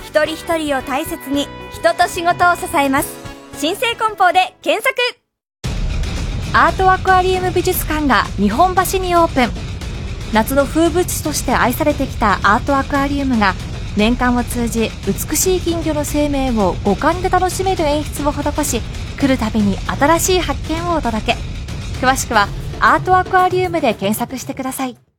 [0.05, 3.09] 一人一人を大切に人と仕事を支えます。
[3.59, 4.95] 新生梱包で検索。
[6.57, 9.53] アートアクアリウム美術館が日本橋にオープン。
[10.33, 13.55] 夏の風物詩として愛されてきたアートアクアリウムが
[13.97, 18.81] 年間を通じ美しい金魚の生命を五感で楽しめる演出を施し
[19.19, 21.37] 来るたびに新しい発見をお届け。
[22.05, 22.49] 詳しくは
[22.81, 25.14] アートアクアリウムで検索してください。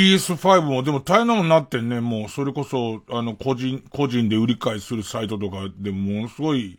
[0.00, 2.00] PS5 もでも大変なもんなってんね。
[2.00, 6.78] もうそれこそ、あの、個人、個人で売り買いするサイトとかでものすごい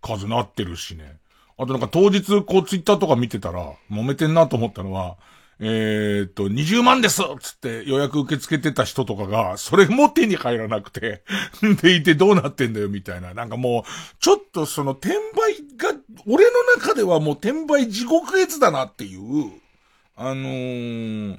[0.00, 1.18] 数なってるしね。
[1.58, 5.16] あとなんか当日こうツイッターとか見てたら、揉めてんなと思ったのは、
[5.58, 11.22] えー、っと、20万ですつって予約受け付けてた人とかが、それも手に入らなくて、
[11.82, 13.34] でいてどうなってんだよみたいな。
[13.34, 15.94] なんかもう、ちょっとその転売が、
[16.26, 19.52] 俺の中ではもう転売地獄絵図だなっていう、
[20.16, 21.38] あのー、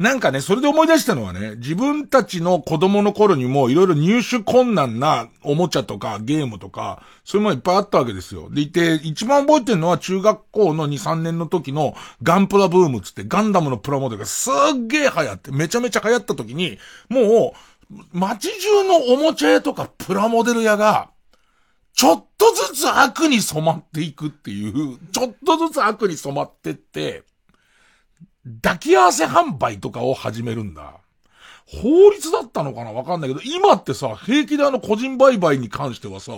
[0.00, 8.48] なんかね、それで思い出したのはね、自分たちの子供の頃にもいろいろ入手困難なおもちゃとかゲームとか、そういうものいっぱいあったわけですよ。
[8.48, 11.92] でいて、一番覚えてるのは中学校の2、3年の時の
[12.22, 16.78] ガンプラブームつってガンダムのプラモデルがすっげえ流行って、めちゃめちゃ流行った時に、
[17.10, 17.52] も
[17.90, 21.10] う、街中のおもちゃ屋とかプラモデル屋が、
[21.92, 27.24] ちょっとずつ悪に染まっていくっていう、ちょっとずつ悪に染まってって、
[28.62, 30.94] 抱き合わせ販売とかを始めるんだ。
[31.66, 32.92] 法律だったのかな？
[32.92, 36.32] わかんないけど、今ってさ、平気であの個人売買に関してはさ、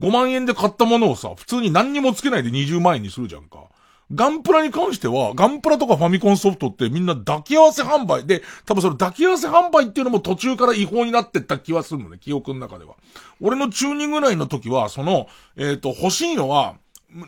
[0.00, 3.64] 5万円で買ったものをさ、普通に何にもつけないで20万円にするじゃんか。
[4.12, 12.96] ガンプラに関しては、ガンプラとかファミコンソフトってみんな抱き合わせ販売で、多分その抱き合わせ販売っていうのも途中から違法になってった気はするのね、記憶の中では。
[13.40, 16.74] 俺の中2ぐらいの時は、その、えっ、ー、と、欲しいのは、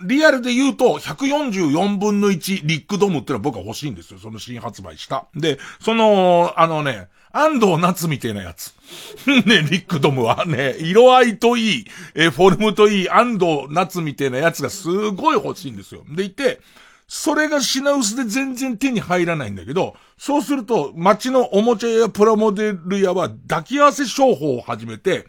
[0.04, 4.18] リアルで言うと、144分の1リックドムってのは僕は欲しいんですよ。
[4.20, 5.26] その新発売した。
[5.34, 8.74] で、その、あのね、安藤夏みたいなやつ。
[9.26, 16.04] ね、リックドムはね、色合いといい、えフォルムといい、安藤夏みたいなやつがすごい欲しいんですよ。
[16.08, 16.60] でいて、
[17.08, 25.26] それが品薄で全然手に入らないんだけど、そうすると、街のおもちゃ屋やプラモデル屋は抱き合わせ商法を始めて、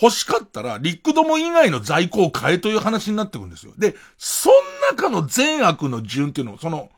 [0.00, 3.72] 欲しかったら、リックドモ以外の在庫を買えという話になってくるんですよ。
[3.76, 4.54] で、その
[4.96, 6.90] 中の善悪の順っていうのを、その、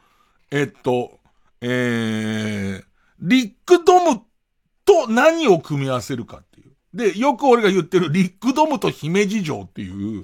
[0.50, 1.18] えっと、
[1.60, 2.84] えー、
[3.20, 4.22] リックドム
[4.84, 6.72] と何を組み合わせるかっていう。
[6.94, 10.22] で、よく俺が言ってるリックドムと姫路城っていう、も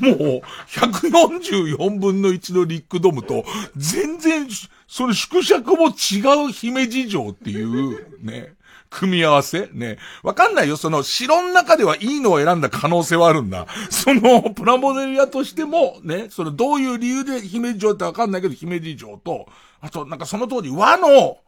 [0.00, 3.44] う、144分の1のリックドムと、
[3.76, 4.48] 全然、
[4.88, 8.55] その縮尺も違う姫路城っていう、ね。
[8.98, 9.68] 組み合わせ？
[9.72, 9.98] ね。
[10.22, 10.78] わかんないよ。
[10.78, 13.66] その、城の中ではいいのを選んだ可能性はあるんだ。
[13.90, 19.46] その、プラモデル屋としても、ね、その、どういう理由で姫路城ってわかんないけど、姫路城と、
[19.80, 21.38] あと、なんかその当時、和の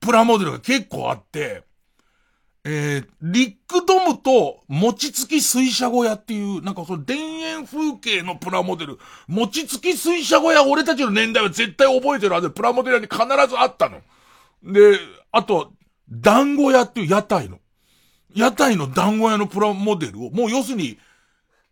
[0.00, 1.64] プラモデルが結構あって、
[2.66, 8.98] えー、リックドムと餅つき水車小屋っていう、なんかその田園風景のプラモデル、
[9.28, 14.00] 餅つき水車小屋俺たちの年代は絶対覚えてるはずプラモデル屋に必ずあったの。
[14.62, 14.98] で、
[15.30, 15.72] あと、
[16.10, 17.58] 団子屋っていう屋台の、
[18.34, 20.98] 屋台の団子屋のプラモデルを、もう要するに、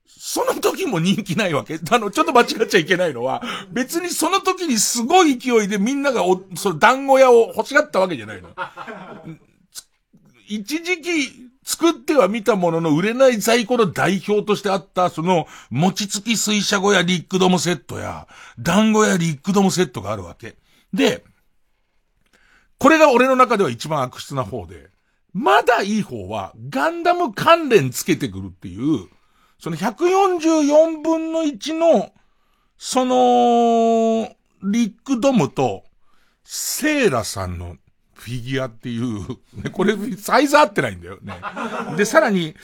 [0.07, 1.81] その時も人気ないわけ。
[1.91, 8.51] あの、ちょっと間違っちゃいけないのは、別にその時にすごい勢いでみんながお、その団子屋を欲しがったわけじゃないの。
[10.47, 18.27] 一時期作っては見たものの売れない在庫の代表としてあった、その、餅つき水車小屋リックドムセットや、
[18.59, 20.57] 団子屋リックドムセットがあるわけ。
[20.93, 21.25] で、
[22.83, 24.89] これが俺の中では一番悪質な方で、
[25.33, 29.07] まだいい方は、ガンダム関連つけてくるっていう、
[29.61, 32.11] その144分の1の、
[32.77, 35.85] その、リックドムと、
[36.43, 37.77] セーラさんの
[38.15, 39.29] フィギュアっていう、
[39.63, 41.35] ね、これ、サイズ合ってないんだよね。
[41.97, 42.57] で、さらに、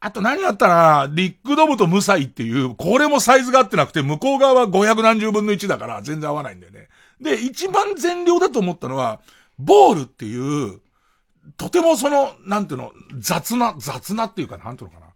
[0.00, 6.88] あと何あったなリックドムとムサイっていう、これもサイズが合ってなくて、向こう側は500何十分の1だから全然合わないんだよね。
[7.20, 9.20] で、一番全量だと思ったのは、
[9.60, 10.80] ボールっていう、
[11.56, 15.06] とてもその、なんていうの、雑な、雑なっていうか、なんていうのか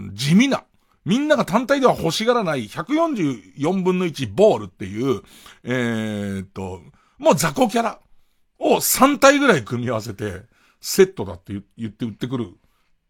[0.00, 0.12] な。
[0.12, 0.64] 地味な。
[1.04, 5.22] みんなが単体では欲しがらない144分の1ボールっていう、
[5.64, 6.82] えー、っと、
[7.18, 8.00] もう雑魚キャラ
[8.58, 10.42] を3体ぐらい組み合わせて、
[10.80, 12.54] セットだって言って売ってくる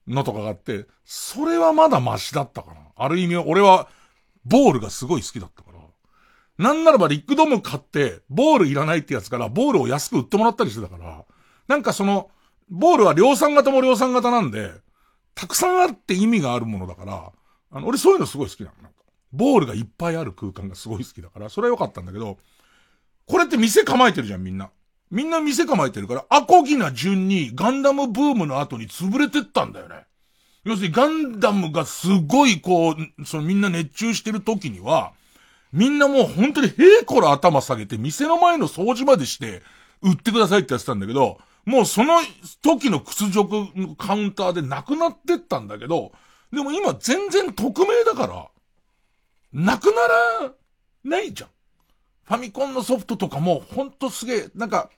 [0.07, 2.81] のとかがあって、それはまだマシだったかな。
[2.97, 3.89] ある意味、俺は、
[4.45, 5.70] ボールがすごい好きだった。
[6.61, 11.25] なんならばリックドム買って、ボールいらないってやつから、ボールを安く売ってもらったりしてたから、
[11.69, 12.31] なんかその、
[12.69, 14.71] ボールは量産型も量産型なんで、
[15.35, 17.33] たくさんあって意味があるものだから、
[17.71, 18.83] あの、俺そういうのすごい好きなの。
[18.83, 18.99] なんか、
[19.33, 22.37] ボールがいっぱいある空間がすごい好きだから、それは良かったんだけど、
[23.25, 24.71] これって店構えてるじゃん、みんな。
[25.11, 30.05] みんな店構えてるから、アコギな順にガンダムブームの後に潰れてったんだよね。
[30.65, 35.15] 要するにガンダムがすごいこう、そのみんな熱中してる時には、
[35.73, 36.71] みんなもう本当にへ
[37.03, 39.63] いこら頭下げて、店の前の掃除までして、
[40.03, 42.21] 売ってくださいってやってたんだけど、もうその
[42.63, 46.13] 時の屈辱のカウンターでなくなってったんだけど、
[46.53, 48.49] でも今全然匿名だから、
[49.53, 49.93] なくな
[50.47, 50.53] ら
[51.05, 51.51] ないじゃん。
[52.25, 54.91] ファミコンのソフトとかもほんとすげえ、なんか、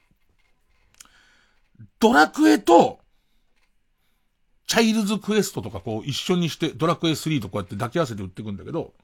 [1.99, 3.01] ドラクエと、
[4.67, 8.95] チャイルズクエストとかこう一緒にして、ドラクエ3とこうやって抱き合わせて売ってくんだけど、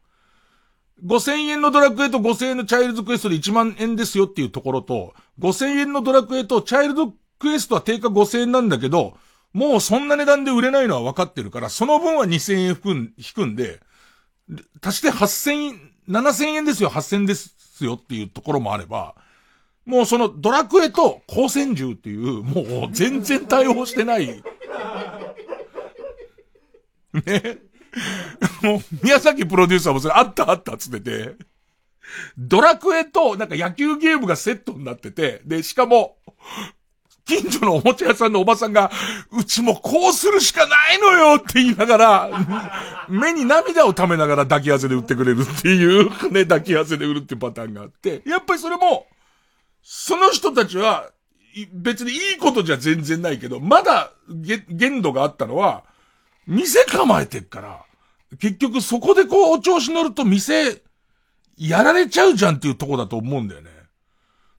[1.05, 7.03] 5000円のドラクエと5000円のチャイルズクエストで1万円ですよっていうところと、5000円のドラクエとチャイルズ
[7.39, 9.17] クエストは定価5000円なんだけど、
[9.53, 13.81] もうそんな値段で売れないのは分かってるから、その分は2000円引くんで、
[14.83, 19.15] 足して8000円、7000円ですよ、8000円ですよっていうところもあれば、
[19.87, 24.27] もうそのドラクエと光線銃っていう、もう全然対応してない。
[27.15, 27.59] ね。
[28.63, 31.35] もう、宮崎プロデューサーもそれあったあったっつってて、
[32.37, 36.17] ドラクエとなんか野球ゲームがセットになってて、で、しかも、
[37.29, 38.91] 近所のおもちゃ屋さんのおばさんが、
[39.39, 49.07] うちもこうするしかないのよって言いながら、目に涙を溜めながら抱き合わせで売ってくれるっていう、ね、抱き合わせで売るっていうパターンがあって、やっぱりそれも、
[49.83, 51.11] その人たちは、
[51.75, 55.85] 別にいいことじゃ全然ないけど、まだ、限度があったのは、
[56.49, 57.85] 店構えてっから、
[58.41, 60.83] 結局そこでこうお調子乗ると店、
[61.59, 63.71] やられちゃうじゃんっていうとこだと思うんだよね。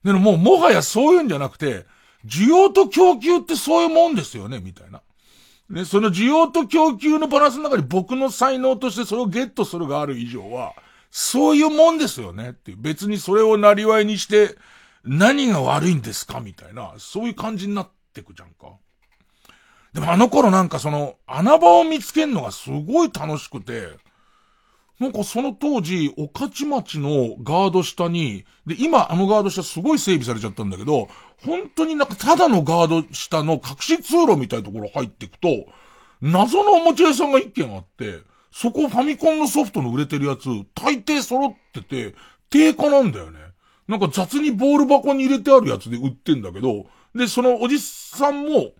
[0.04, 1.86] でももうもはやそういうんじゃなくて、
[2.24, 5.02] 需要と供給ってそういうもんですよね、みたいな。
[5.68, 10.74] ね、その需要と供給のバランスの中に僕の才能としてそれをゲットするがある以上は、
[11.10, 12.76] そういうもんですよねっていう。
[12.80, 14.56] 別にそれをなりわいにして、
[15.04, 18.74] 何が悪いんですかみたいな、そういう感じになってくじゃんか。
[19.92, 23.88] でもあの頃なんかその、穴場を見つけるのがすごい楽しくて、
[25.00, 31.08] なんかその当時、御徒町のガード下に、で、今あのガード下すごい整備されちゃったんだけど、
[31.44, 35.48] 本当になんかただのガード下の隠し通路みたいなところ入っていくと、
[36.20, 38.20] 謎のおもちゃ屋さんが一軒あって、
[38.52, 42.14] そこファミコンのソフトの売れてるやつ、大抵揃ってて、
[42.50, 43.38] 定価なんだよね。
[43.88, 48.72] なんか雑にボール箱に入れてあるやつで売ってんだけど、で、そのおじさんも、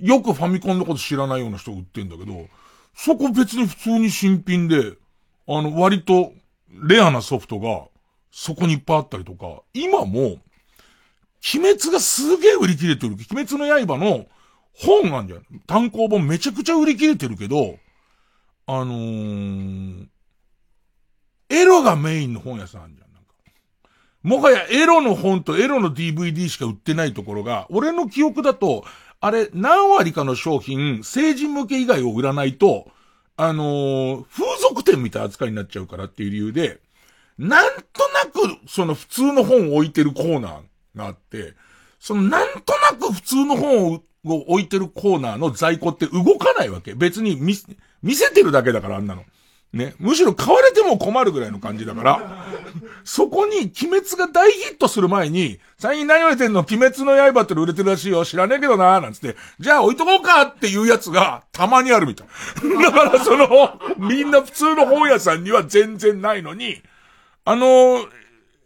[0.00, 2.48] よくファミコンのこと知らないような人が売ってんだけど、
[2.94, 4.94] そこ別に普通に新品で、
[5.46, 6.32] あの、割と、
[6.70, 7.84] レアなソフトが、
[8.30, 10.38] そこにいっぱいあったりとか、今も、
[11.54, 13.14] 鬼滅がすげえ売り切れてる。
[13.14, 14.26] 鬼滅の刃の
[14.72, 15.42] 本なんじゃん。
[15.66, 17.78] 単行本めちゃくちゃ売り切れてるけど、
[18.66, 20.06] あのー、
[21.50, 23.12] エロがメインの本屋さんあんじゃん。
[23.12, 23.34] なんか
[24.22, 28.84] もはやエロの本とエロの DVD しか売ってないところが、俺の記憶だと、
[29.24, 32.90] あれ、何割かの商品、成人向け以外を売らないと、
[33.38, 36.82] あのー、風俗店みたいな扱いになっちゃうからっていう理由で、
[37.38, 40.60] なんとなく、その普通の本を置いてるコーナー
[40.94, 41.54] があって、
[41.98, 46.92] そのなんとなく普通の本を置いてるコーナーの在庫って動かないわけ。
[46.94, 47.54] 別に見、
[48.02, 49.24] 見せてるだけだからあんなの。
[49.74, 49.94] ね。
[49.98, 52.46] むしろ買われても困るぐらいの感じだから、
[53.04, 56.60] そこに鬼滅が大ヒットする前に、最近何売れてんの？
[56.60, 58.24] 鬼滅の刃って売れてるらしいよ。
[58.24, 62.26] 知らねえけどななんつって、じゃあ置いとこうかっていうやつがたまにあるみたい。
[62.82, 66.82] だからその、みんな普通の本屋さんには全然ないのに、
[67.44, 68.06] あの、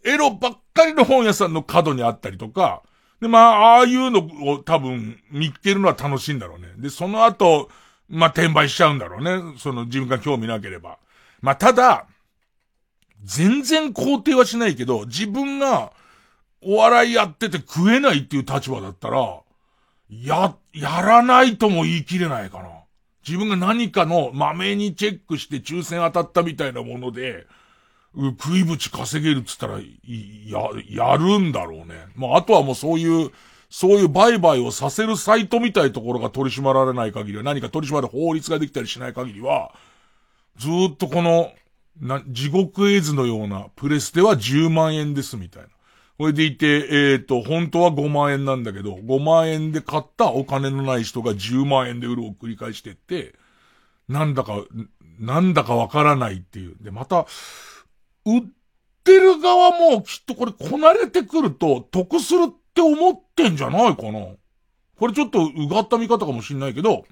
[0.03, 2.81] エロばっかりの本屋さんの角にあったりとか、
[3.19, 6.67] で、まあ、ああいうのを多分見つけるのは楽しいんだろうね。
[6.77, 7.69] で、その後、
[8.09, 9.57] まあ、転売しちゃうんだろうね。
[9.57, 10.97] その自分が興味なければ。
[11.41, 12.07] まあ、ただ、
[13.23, 15.91] 全然肯定はしないけど、自分が
[16.61, 19.41] お笑いやってて食えないっていう立場だったら、
[20.09, 22.69] や、やらないとも言い切れないかな。
[23.27, 27.45] 自分が何かの豆にチェックして抽選当たったみたいなもので、
[28.15, 29.81] 食いぶち稼げるっつったら、や、
[30.89, 32.07] やるんだろうね。
[32.15, 33.31] まあ、あとはもうそういう、
[33.69, 39.73] そういう売買をさせるサイトみたいところが取り締まられない限りは、何か取り締まる法律ができたりしない限りは、
[40.57, 41.51] ずっとこの、
[42.01, 45.69] な、地獄絵図のようなプレステは10万円ですみたいな。
[46.17, 53.35] これでいて、えっ、ー、と、本当は5万円なんだけど、5万円で買ったお金のない人が10万円で売るを繰り返してって、
[54.09, 54.63] なんだか、
[55.19, 56.75] なんだかわからないっていう。
[56.81, 57.25] で、また、
[58.25, 58.41] 売っ
[59.03, 64.27] てる側もきっとこれこなれてくると得するって思ってんじゃないかな。
[64.97, 67.05] これちょっとうがった見方かもしんないけど、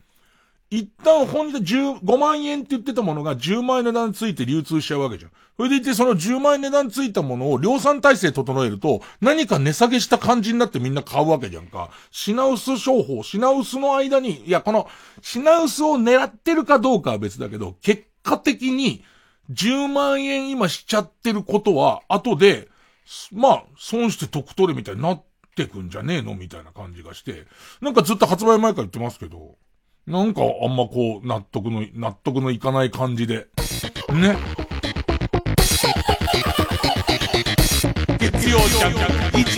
[0.70, 5.32] 一旦本日15万円って言ってたものが10万円値段ついて流通しちゃうわけじゃん。
[5.55, 11.89] それでいてその10万円値段ついたものを量産体制整えると何か値下げした感じになってみんな買うわけじゃんか。
[12.12, 14.89] 品薄商法、品薄の間に、いやこの
[15.22, 19.05] 品薄を狙ってるかどうかは別だけど、結果的に
[19.51, 22.68] 10万円今しちゃってることは、後で、
[23.32, 25.24] まあ、損して得取れみたいになっ
[25.58, 26.36] てくんじゃねえの？
[26.36, 27.47] みたいな感じがして、
[27.82, 29.55] なんかずっと発売前から言ってますけど、
[30.05, 33.47] なんかあんまこう、納得の、納得のいかない感じで。
[34.14, 34.38] ね。
[38.20, 38.93] 月曜ジャン
[39.32, 39.58] ク、一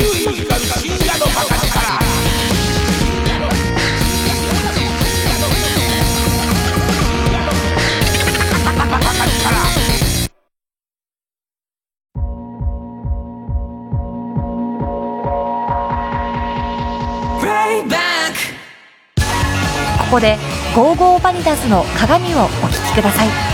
[20.10, 20.38] こで
[20.76, 23.49] 「ゴーゴーバニタスの鏡」をお聴きください。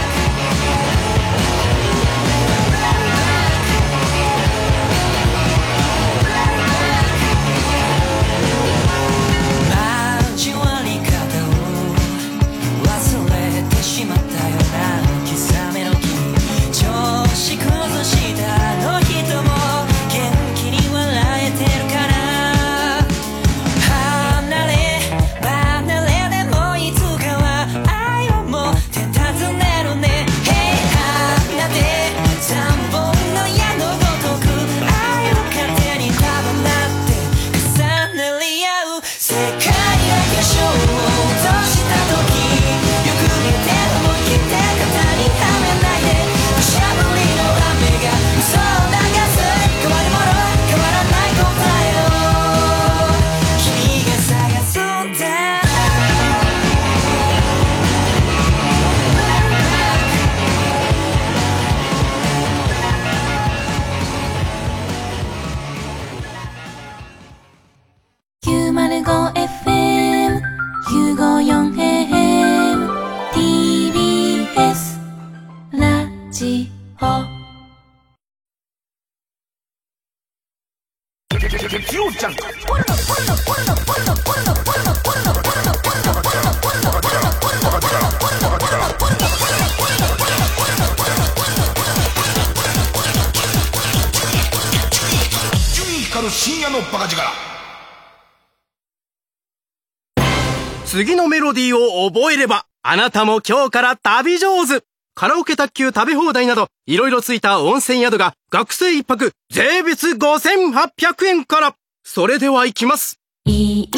[101.46, 104.84] ロディーを覚えれば、あなたも今日から旅上手
[105.14, 111.76] カラオケ卓球食べ放題など、いろいろついた温泉宿が、学生一泊、税別5800円から。
[112.04, 113.20] それでは行きます。
[113.46, 113.90] いい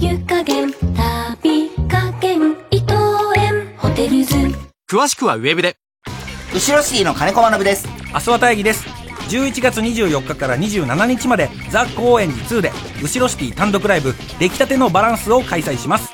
[0.00, 2.92] 湯加減旅加減伊藤
[3.36, 4.34] 園ホテルズ
[4.90, 5.76] 詳しくはウェブで。
[6.52, 7.88] 後ろシティの金子学です。
[8.12, 8.84] 明日は大義です。
[9.28, 16.12] 11月24日から27日まで、ザ・高円寺2で、後ろシティ単独ライブ、出来たてのバランスを開催します。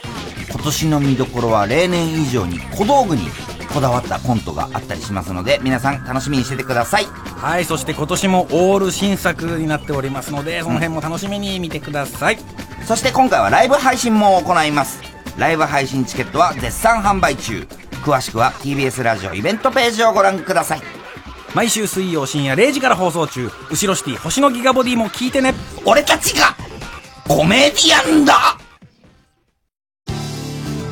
[0.53, 3.28] 今年の見どころは例年以上に小道具に
[3.72, 7.07] こだわったコントがあったりしますので、皆さん楽しみにしててください。
[7.07, 12.38] はい、そして今年もオール新作になっておりますので、その辺も楽しみに見てください。
[12.86, 15.00] そして今回はライブ配信も行います。
[15.38, 17.66] ライブ配信チケットは絶賛販売中。
[18.05, 20.82] 詳しくは TBS ラジオイベントページをご覧ください。
[21.55, 25.55] 毎週水曜深夜0時から放送中、後ろシティ星のギガボディも聞いてね。
[25.84, 26.57] 俺たちが
[27.26, 28.59] コメディアンだ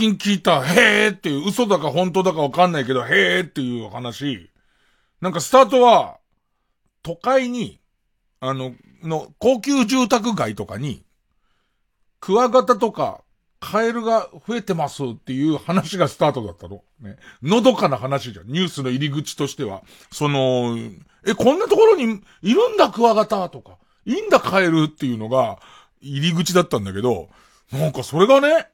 [0.00, 4.50] 近聞いた、へーっていう、嘘だか本当だかわかんないけど、へーっていう話。
[5.20, 6.18] なんかスタートは、
[7.02, 7.80] 都会に、
[8.40, 11.04] あの、の、高級住宅街とかに、
[12.18, 13.22] クワガタとか、
[13.60, 16.82] カエルが増えてますっていう話がスタートだったの。
[17.00, 17.16] ね。
[17.42, 18.46] のどかな話じゃん。
[18.46, 19.82] ニュースの入り口としては。
[20.10, 20.78] その、
[21.26, 23.76] え、こんなところにいるんだクワガタとか、
[24.06, 25.58] いいんだカエルっていうのが、
[26.00, 27.28] 入り口だったんだけど、
[27.70, 28.68] なんかそれがね、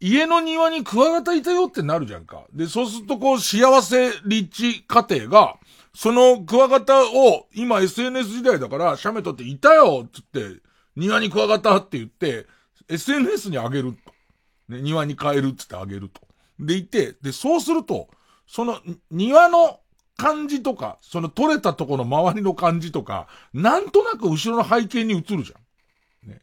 [0.00, 2.44] 家の庭にクワガタいたよってなるじゃんか。
[2.52, 5.56] で、そうするとこう、幸せ立地家庭が、
[5.94, 10.62] そのクワガタを、今 SNS 時代だから、写メ撮っていたよっつって、
[10.96, 12.46] 庭にクワガタって言って、
[12.88, 14.74] SNS にあげると。
[14.74, 16.22] ね、庭に帰るっつってあげると。
[16.58, 18.08] でいて、で、そうすると、
[18.46, 18.80] その、
[19.10, 19.80] 庭の
[20.16, 26.30] 感じとか、その取れたとこの周りの感じとか、なんとなく後ろの背景に映るじゃん。
[26.30, 26.42] ね。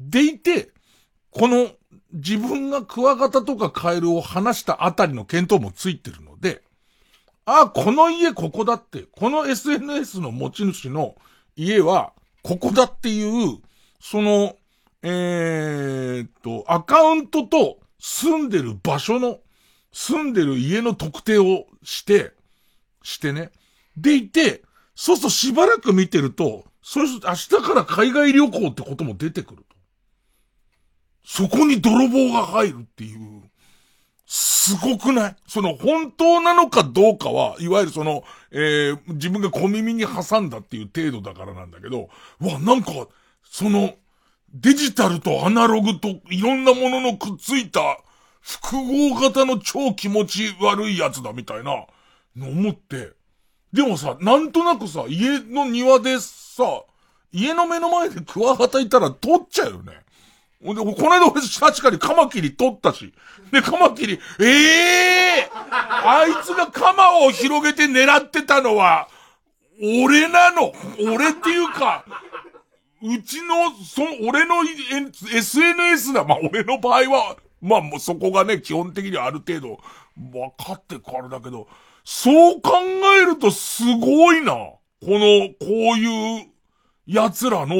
[0.00, 0.70] でいて、
[1.30, 1.70] この、
[2.16, 6.62] 自分がクワガタとかカエルを離したあたりの見当もついてるので、
[7.44, 11.14] ああ、この家ここだって、この SNS の持ち主の
[11.56, 12.12] 家は
[12.42, 13.58] ここだっていう、
[14.00, 14.56] その、
[15.02, 19.40] えーっと、アカウントと住んでる場所の、
[19.92, 22.32] 住んでる家の特定をして、
[23.02, 23.52] してね。
[23.96, 24.62] でいて、
[24.94, 29.65] そうするとしばらく見てると、そうすると明日から海外旅行ってことも出てくる。
[31.28, 33.42] そこに泥棒が入るっていう。
[34.28, 35.36] すごくない？
[35.46, 42.08] その本当なのかどうかは、いわゆるその、えー、自分が小耳に挟んだっていう程度だからなんだけど、
[42.40, 42.92] わ、なんか、
[43.44, 43.94] その、
[44.52, 47.98] デジタルとアナログといろんなもののくっついた
[48.40, 51.86] 複合型の超気持ち悪いやつだみたいな
[52.36, 53.12] の思って。
[53.72, 56.82] でもさ、なんとなくさ、家の庭でさ、
[57.32, 59.92] 家の目の前でクワガタいたら取っちゃうよね。
[60.64, 63.12] ほんで、この間俺確かにカマキリ取ったし。
[63.52, 69.08] で、カマキリ、ええー、あいつがカマを広げて狙ってたのは、
[69.80, 72.04] 俺なの俺っていうか、
[73.02, 74.56] うちの、そ、俺の
[75.34, 76.24] SNS だ。
[76.24, 79.78] まあ、俺の場合は、まあ、もうそこがね、基本的にある程度、
[80.16, 81.68] 分かってからだけど、
[82.04, 82.70] そう考
[83.20, 84.52] えるとすごいな。
[84.54, 86.46] この、こういう、
[87.06, 87.76] 奴らの、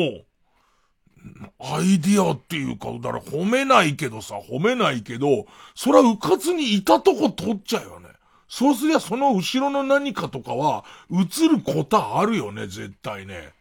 [1.59, 8.09] アイディアっていうか、だから褒めないけどさ、褒めないけど、そらうかつにいたとこ取っちゃうよね。
[8.49, 13.53] そうすりゃその後ろの何かとかは、映ることあるよね、絶対ね。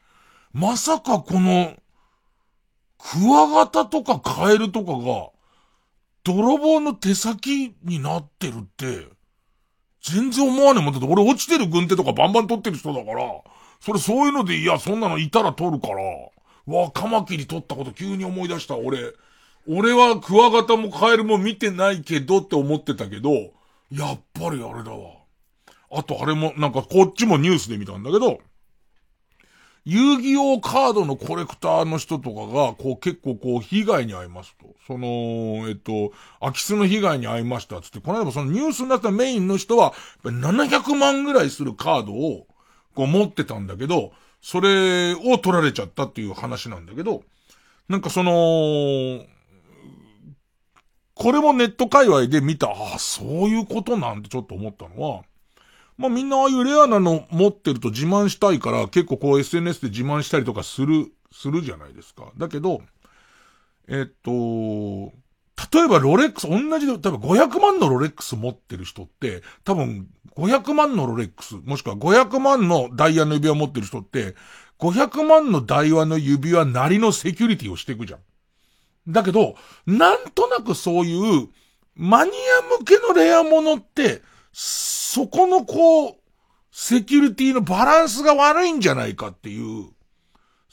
[0.53, 1.75] まさかこの、
[2.97, 5.29] クワガタとかカエルとかが、
[6.23, 9.07] 泥棒の手先になってるって、
[10.01, 13.41] 全然思わねえもんだって俺落ちてる軍手とかバンバン取ってる人だから、
[13.79, 15.95] それそういうので、いや、そんなのいたら取るから、
[16.65, 19.13] わ、カマキリ取ったこと急に思い出した、俺。
[19.67, 23.31] 俺はクワガタもカエルも見てないけどって思ってたけど、
[23.91, 25.25] やっぱりあれだわ。
[25.91, 28.39] あとあれも、なんかこっちもニュースで見たんだけど、
[29.85, 34.65] 遊戯王カードのコレクターの人とかが、こう結構こう被害に遭いますと。
[34.87, 39.93] その、えっと、空き巣の被害に遭いましたつって、この間もそのニュースになったメインの人は、
[40.23, 42.47] 700万ぐらいするカードを、
[42.95, 44.11] こう持ってたんだけど、
[44.45, 47.23] それを取られちゃったっていう話なんだけど、
[47.89, 49.25] なんかその、
[51.15, 55.23] これもネット界隈で見た、ああ、そういうことなんてちょっと思ったのは、
[55.97, 62.31] まあみんなああいうレアなの持ってると自慢したいから結構こう SNS で自慢したりとかする、するじゃないですか。
[62.37, 62.83] だけど、
[63.87, 65.11] えっと、
[65.73, 74.35] 例えばロレックス、同じで、例えば500万のロレックス持ってる人って、多分500万のロレックス、もしくは500万のダイヤの指輪持ってる人って、
[74.79, 78.19] 500万のダイヤの指輪なりのセキュリティをしていくじゃん。
[79.07, 81.47] だけど、なんとなくそういう、
[81.95, 86.15] マニア向けのレアものって、そこのこう、
[86.71, 89.94] セキュリティのバランスが悪いんじゃないかっていう、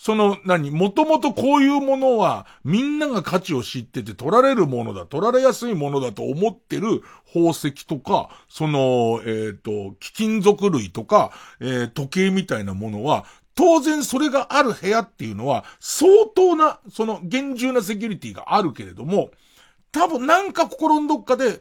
[0.03, 11.31] その、何、もともとこういうものは、みんなが価値を知ってて取られるものだ、取られやすいものだと思ってる宝石とか、その、えっ、と、貴金属類とか、
[11.61, 19.31] えー時計みたいなものは、当然それがある部屋っていうのは、相当な、その厳重なセキュリティがあるけれども、
[19.93, 21.61] 多分なんか心のどっかで、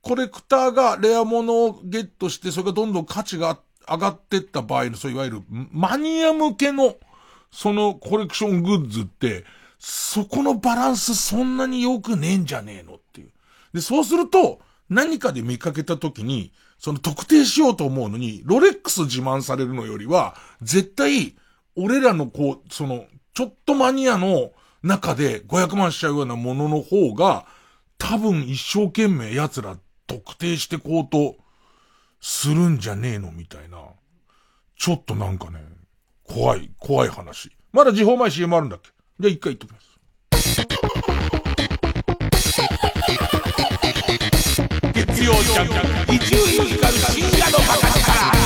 [0.00, 6.96] コレクターがレア物をゲットして、それがどんどん価値が上がってった場合の、そういわゆるマニア向けの、
[7.52, 9.44] そのコレクショングッズって、
[9.78, 13.30] そこのバランスそんなに良くねえんじゃねえのっていう。
[13.74, 21.36] で、そうすると、何かで見かけた時に、その特定しようと思うのに、ロレックス自慢されるのよりは、絶対、
[21.76, 27.46] 俺らのこう、その、ちょっとマニアの中で500万しちゃうようなものの方が、
[27.98, 31.36] 多分一生懸命奴ら特定してこうと
[32.20, 33.78] するんじゃねえのみたいな。
[34.76, 35.60] ちょっとなんかね、
[36.32, 37.50] 怖い、怖い話。
[37.72, 38.88] まだ時報前 CM あるんだっけ？
[39.20, 39.82] じゃあ一回言っときます。
[44.94, 45.68] 月曜ジャン
[46.06, 48.41] ク、一流ミュージカル深夜のバカ力。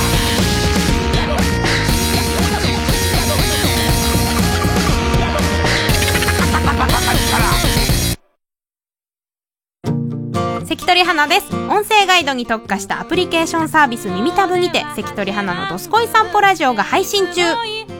[10.87, 11.53] 関取花です。
[11.53, 17.41] 音声ガイドに特化したアプリケーションサービス耳たぶにて関取花のどすこい散歩ラジオが配信中。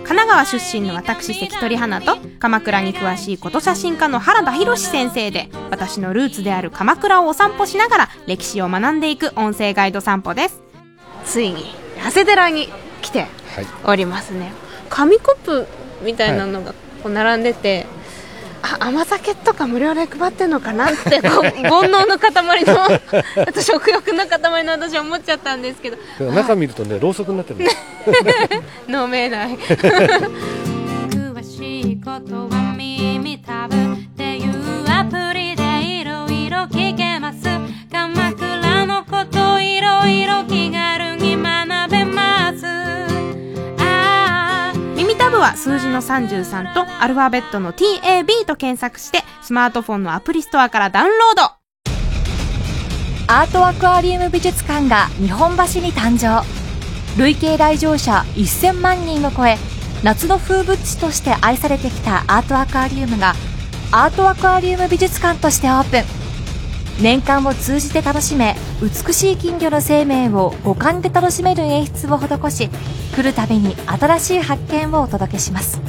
[0.06, 10.62] 神奈川出身の私関取花と鎌倉に詳しいこと写真家の原田博先生で私のルーツである鎌倉をお散歩しながら歴史を学んでいく音声ガイド散歩です。
[11.26, 11.66] ついに
[11.98, 12.70] 長谷寺に
[13.02, 13.28] 来て
[13.84, 14.54] おりますね。
[14.90, 15.68] 紙コップ
[16.04, 16.72] みたいなのが
[17.04, 17.86] こう並んでて、
[18.62, 22.84] あ甘酒とか無料で配ってんのかなってこう 煩悩の塊の
[23.48, 25.98] あと食欲の塊の私は思っちゃったんですけど。
[26.32, 27.66] 中見るとねろうそくになってる
[28.88, 29.58] の 飲めない。
[29.58, 33.97] 詳しいことは耳たぶ
[45.48, 51.44] は数字の33とアルファベットの TAB と検索してスマートフォンのアプリストアからダウンロード。
[53.30, 56.46] アートアクアリウム美術館が日本橋に誕生。
[57.18, 59.58] 累計来場者1000万人を超え
[60.04, 63.34] 夏の風物詩として愛されてきたアートアクアリウムが
[63.92, 66.27] アートアクアリウム美術館としてオープン。
[67.00, 72.70] 年間を通じて楽しめ美しい金魚の生命を五感で楽しめる演出を施し
[73.16, 75.80] 来るたびに新しい発見をお届けします。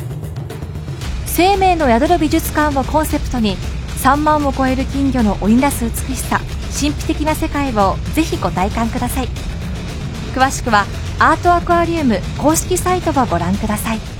[1.27, 3.57] 生命の宿る美術館をコンセプトに
[4.03, 6.41] 3万を超える金魚の織りなす美しさ
[6.79, 9.29] 神秘的な世界をぜひご体感ください。
[10.35, 10.85] 詳しくは
[11.19, 14.18] アートアクアリウム公式サイトをご覧ください。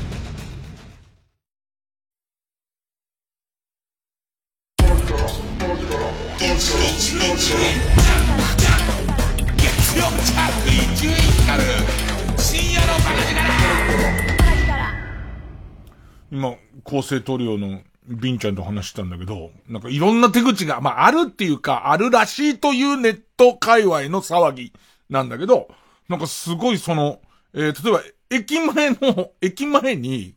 [16.89, 24.73] 構成トリオのビンちゃんと話したんだけど、なんかいろんな手口が、まああるっていうか、あるらしいというネット界隈の騒ぎ
[25.11, 25.69] なんだけど、
[26.09, 27.21] なんかすごいその、
[27.53, 30.35] えー例えば、駅前の、駅前に、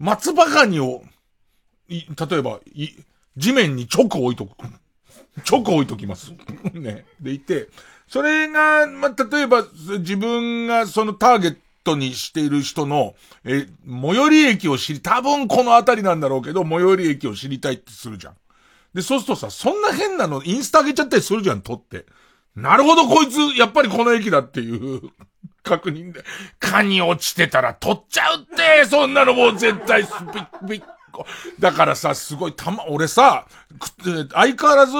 [0.00, 1.04] 松葉ガニを、
[1.88, 2.88] い例えば、い、
[3.36, 4.56] 地面に直置いとく。
[5.48, 6.32] 直置いときます。
[6.74, 7.04] ね。
[7.20, 7.68] でいて、
[8.08, 9.64] それが、まあ、例えば、
[10.00, 13.14] 自分がそのターゲットにしている人の、
[13.44, 18.34] え、最寄り駅を知り、多分この辺りなんだろうけど、最寄り駅を知りたいってするじゃん。
[18.94, 22.04] で、そうするとさ、そんな変なのインスタ上げちゃったりするじゃん、撮って。
[22.54, 25.00] なるほど、こいつ、やっぱりこの駅だっていう、
[25.62, 26.24] 確認で。
[26.58, 31.24] 蚊に落ちてたら取っちゃうって、そんなのもう絶対スピッ、ピッコ。
[31.58, 33.46] だからさ、すごいたま、俺さ、
[34.32, 34.94] 相変わらず、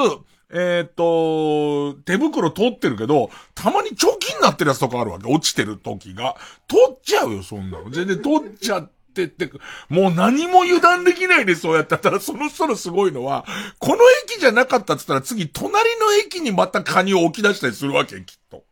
[0.55, 5.27] えーっと、手袋取ってるけど、たまにチョキになってるやつとかあるわけ。
[5.27, 6.37] 落ちてる時が。
[6.69, 7.91] 取っちゃうよ、そんなの。
[7.91, 9.51] 全然取っちゃってって、
[9.89, 13.47] もう何も油断できないでそうやってたら、その人のすごいのは、
[13.79, 18.65] この駅じゃなかったって言ったら次、隣の駅にまたカニを置き出したりするわけ、きっと。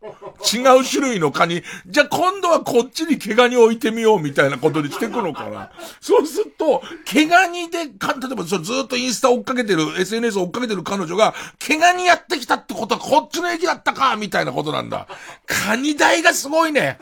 [0.54, 1.62] 違う種類のカニ。
[1.86, 5.70] じゃあ今度はこっちに毛ガニ置いてみようみたいなことにしてくのかな。
[6.00, 15.08] そうすると、毛ガニでか、例えばそずっとインスタ追っかけてる、SNS 追っかけてる彼女が、毛ガニやってきたってことはこっちの駅だったかみたいなことなんだ。
[15.46, 16.98] カニ代がすごいね。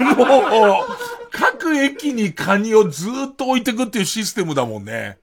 [0.00, 0.86] もう、
[1.30, 5.18] 各駅にカニをずっと置いてくっていうシステムだもんね。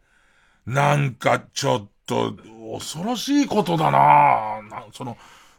[0.65, 2.33] なんかちょっと、
[2.73, 5.17] 恐ろしいことだななその、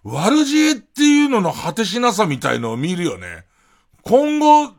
[0.08, 3.44] 悪知恵っていうのの果てしなさみたいのを見るよね。
[4.02, 4.72] 今後、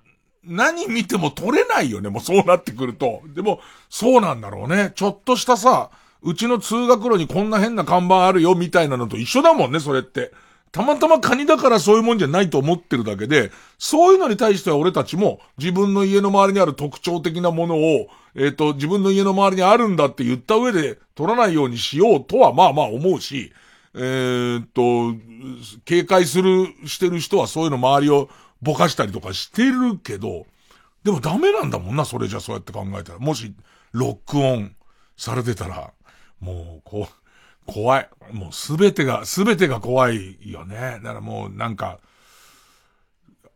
[0.45, 3.21] 何見ても撮れないよね、もうそうなってくると。
[3.35, 3.59] でも、
[3.89, 4.93] そうなんだろうね。
[4.95, 5.89] ちょっとしたさ、
[6.21, 10.31] うちの通学路にこんな変な看板あるよ、みたいなのと一緒だもんね、それって。
[10.71, 23.51] たまたまカニだからそういうもんじゃないと思ってるだけで、そういうのに対しては俺たちも自分の家の周りにある特徴的なものを、えっ、と、自分の家の周りにあるんだって言った上で取らないようにしようとはまあまあ思うし、
[23.97, 25.15] えーっと、
[25.85, 28.29] 警戒する、してる人はそういうの周りを
[28.61, 30.45] ぼかしたりとかしてるけど、
[31.03, 33.19] でもダメなんだもんな、それじゃそうやって考えたら。
[33.19, 33.53] もし、
[33.91, 34.75] ロックオン
[35.15, 35.91] されてたら、
[36.39, 37.27] もう、こう、
[37.65, 38.09] 怖い。
[38.31, 40.99] もうすべてが、すべてが怖いよね。
[41.03, 41.99] だからもうなんか、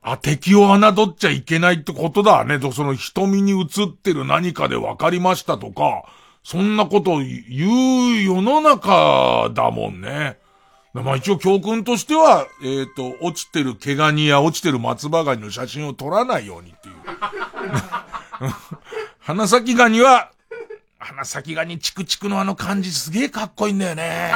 [0.02, 2.60] あ、敵を侮っちゃいけないってことだね。
[2.60, 6.04] とその瞳に映ってる何かで分かりましたとか、
[6.44, 10.40] そんなことを言う世の中だもんね。
[10.94, 16.96] まあ一応教訓としては、えっ、と、落ちてる毛ガニや落ちてる松葉ガニの写真を撮らないようにっていう。
[19.20, 20.32] 花咲ガニは、
[21.00, 24.34] 花咲ガニチクチクのあの感じすげえかっこいいんだよね。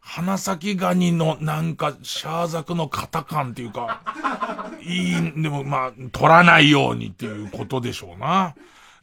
[0.00, 4.00] 花咲ガニのなんかシャーザクの型感っていうか、
[4.82, 8.54] いい、でもまあ、取らないようにっていうことでしょうな。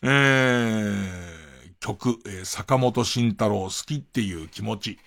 [0.03, 1.40] えー、
[1.81, 4.99] 曲、えー坂本慎太郎好きっていう気持ち。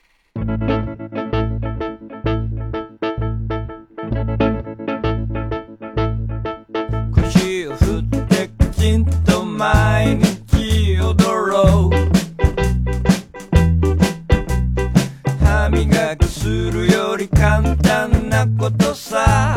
[7.14, 11.14] 腰を振ってきちんと毎日踊
[11.48, 11.94] ろう
[15.44, 19.54] 歯磨きするより簡単なことさ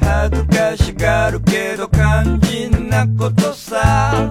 [0.00, 4.30] 恥ずかしがるけど肝心なことさ。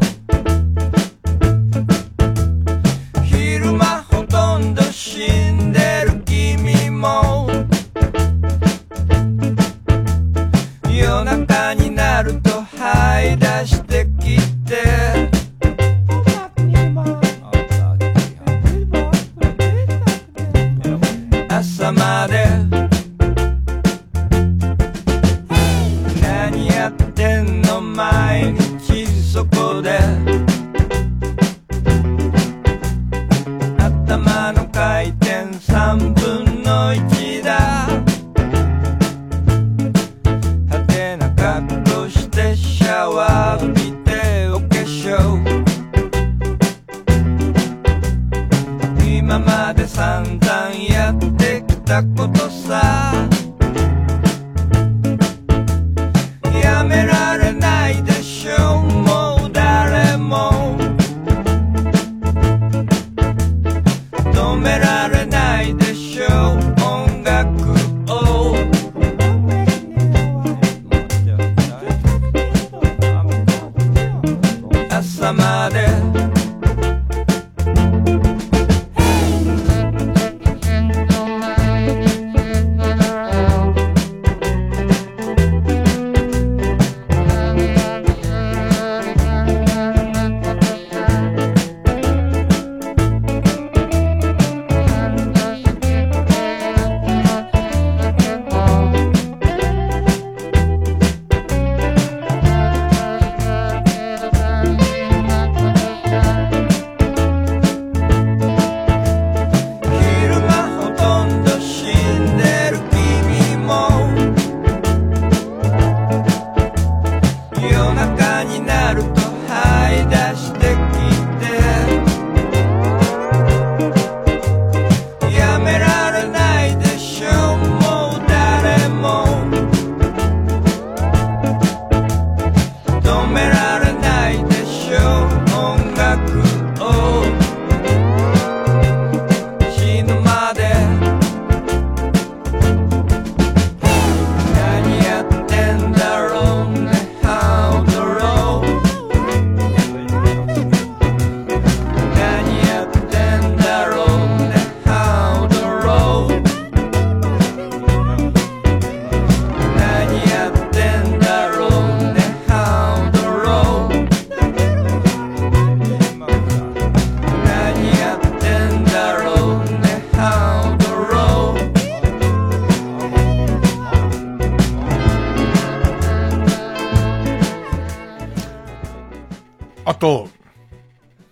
[179.98, 180.30] と、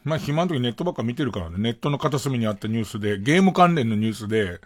[0.03, 4.59] まあ、暇の時ネットばっか見てるからね、ネットの片隅にあったニュースで、ゲーム関連のニュースで、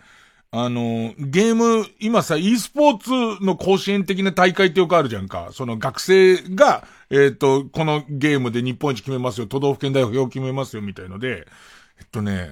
[0.51, 5.49] あの、ゲーム、今さ、e スポーツの甲子園的な大会ってよくあるじゃんか。
[5.51, 11.47] その学生が、えっ、と、このゲームで日本一決めますよ、都道府県代表を決めますよ、みたいので、
[11.99, 12.51] えっとね、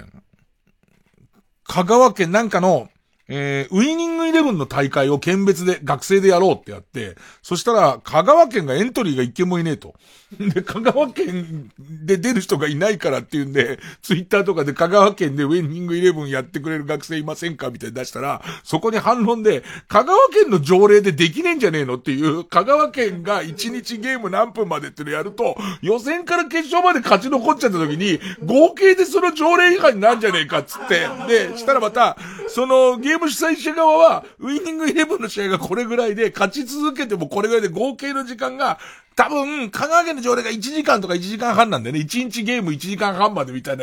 [1.64, 2.88] 香川県なんかの、
[3.28, 9.94] えー、ウィニングイレブンの大会を県別で、学生でやろうってやって、そしたら、香川県がエントリーが一件もいねえと。
[10.36, 32.18] で、香川県で出る人がいないからっていうんで、ツイッターとかで香川県でウィニングイレブンやってくれる学生いませんかみたいに出したら、そこに反論で、香川県の条例でできねえんじゃねえのっていう、香川県が1日ゲーム何分までっていうのやると、予選から決勝まで勝ち残っちゃった時に、合計でその条例違反になんじゃねえかっつって、で、したらまた、
[32.48, 38.78] そのゲーム主催者側は、ウィニングイレブンの試合がこれぐらいで、勝ち続けてもこれぐらいで合計の時間が、
[39.18, 42.02] 多分、香川県の条例が1時間とか1時間半なんだよね。
[42.02, 43.82] 1日ゲーム1時間半までみたいな、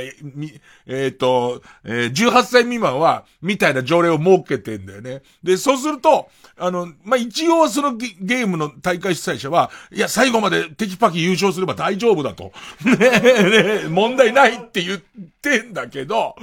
[0.86, 5.24] えっ、と、えー18歳未満は、みたいな条例を設けてんだよね。
[5.44, 12.54] で、そうすると、あの、まあ、一応そのゲゲームの大会主催者は、いや、最後までテキパキ優勝すれば大丈夫だと。
[12.86, 13.02] ね、ね
[13.84, 16.36] え、問題ないって言っててんだけど、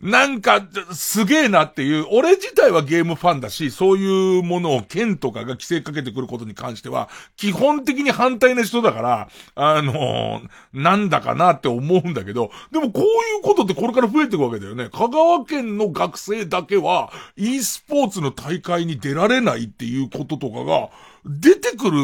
[0.00, 10.40] なんか、すげえなっていう、俺自体はゲームファンだし、そういうものを県とかが規制かけてくることに関しては、基本的に反対な人だから、あの
[10.72, 13.06] なんだかなって思うんだけど、でもこうい
[13.40, 14.88] うことってこれから増えていくわけだよね。
[14.90, 20.88] 香川県の学生だけは、e スポーツの大会に出られないっていうこととかが、
[21.26, 22.00] 出てくる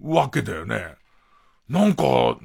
[0.00, 0.94] わけだよね。
[1.68, 2.38] なんか、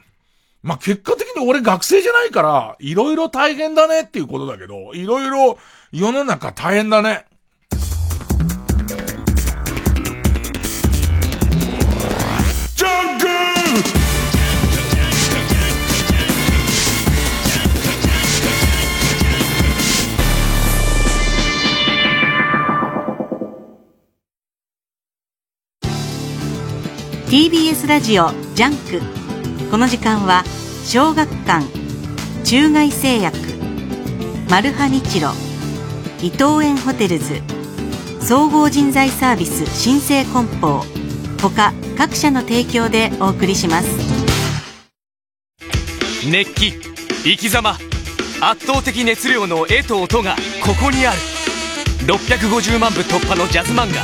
[0.64, 5.57] まあ、結果的に俺学生じゃないから、いろいろ大変だねっていうことだけど、いろいろ
[5.91, 7.26] 世の中大変だね。
[27.32, 28.76] TBS ラジオジャン
[29.16, 29.20] ク
[29.72, 30.43] この時間は
[30.84, 31.65] 小学館
[32.43, 33.38] 中外製薬
[34.49, 35.30] マルハニチロ
[36.22, 37.41] 伊藤園ホテルズ
[38.19, 40.84] 総合人材サービス新生梱包
[41.41, 43.88] 他各社の提供でお送りします。
[46.30, 46.74] 熱気
[47.24, 47.78] 生き様
[48.41, 51.17] 圧倒的熱量の絵と音がここにある。
[52.07, 54.01] 650万部突破のジャズ漫画。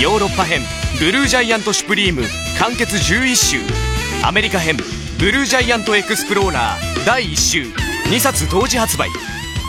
[0.00, 0.62] ヨーロッパ編
[0.98, 2.22] ブルージャイアント・シュプリーム
[2.58, 3.81] 完結11週
[4.24, 4.76] アメリカ編
[5.18, 7.64] ブルージャイアント・エクスプローラー第1週
[8.08, 9.08] 2冊同時発売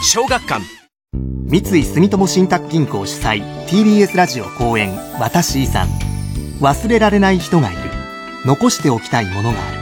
[0.03, 0.63] 小学館。
[1.47, 5.87] 三井住友信託銀行主催 TBS ラジオ公演「私遺産」
[6.61, 7.79] 忘れられない人がいる。
[8.45, 9.79] 残しておきたいものがある。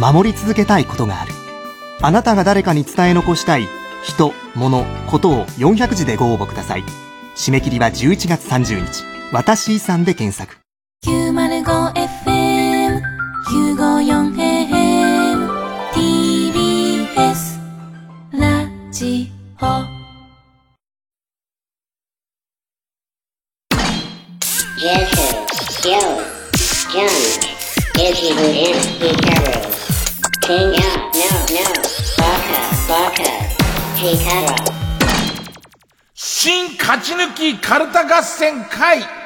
[0.00, 1.34] 守り続けたいことがある。
[2.00, 3.68] あなたが誰かに伝え残したい
[4.04, 6.84] 人物ことを400字でご応募ください。
[7.36, 9.04] 締め切りは11月30日。
[9.32, 10.56] 私遺産で検索。
[11.04, 12.03] 905FM954AM
[36.12, 39.23] 新勝ち抜きカルタ合戦会。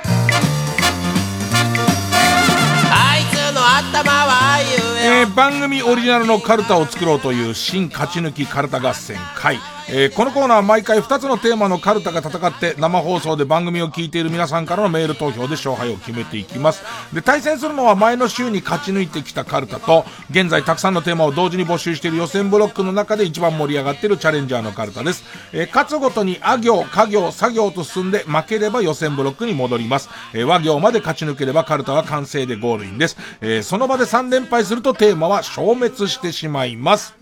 [5.01, 9.59] えー番組オリジナルのカルタを作ろうという新勝ち抜きカルタ合戦会、
[9.89, 16.83] えーこのコーナーは毎回2つのテーマのカルタが戦って生放送で番組を聞いている皆さんからのメール投票で勝敗を決めていきます。
[17.15, 37.15] で対戦するのは前の週に勝ち抜いてきたカルタと現在たくさんのテーマを同時に募集している予選ブロックの中で一番盛り上がっているチャレンジャーのカルタです、えー勝つごとにあ行家行作業と進んで負ければ予選ブロックに戻ります、え和行まで勝ち抜ければカルタは完成でゴールインです、えその場で3連敗するとテーマは消滅してしまいます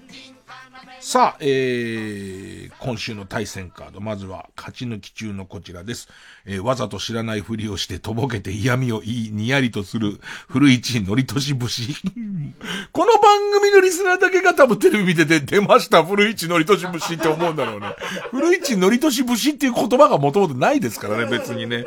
[1.01, 6.09] さあ、えー、今週の対戦カード、まずは勝ち抜き中のこちらです。
[6.45, 10.19] えーわざと知らないふりをしてとぼけて嫌味を言い、にやりとする
[10.49, 11.95] 古市のりとし節。
[12.91, 17.95] この番組のリスナーだけが多分テレビ見てて出ました古市のりとし節って思うんだろうね。
[18.33, 21.87] 古市のりとし節っていう言葉がもともとないですからね、別にね。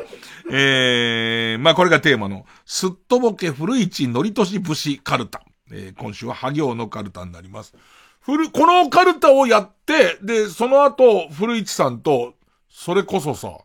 [0.52, 5.42] えー、まあこれがテーマの、すっとぼけ古市のりとし節カルタ。
[5.72, 7.74] えー今週はハ行のカルタになります。
[8.20, 12.34] 古、このカルタをやって、で、その後、古市さんと、
[12.68, 13.58] それこそさ、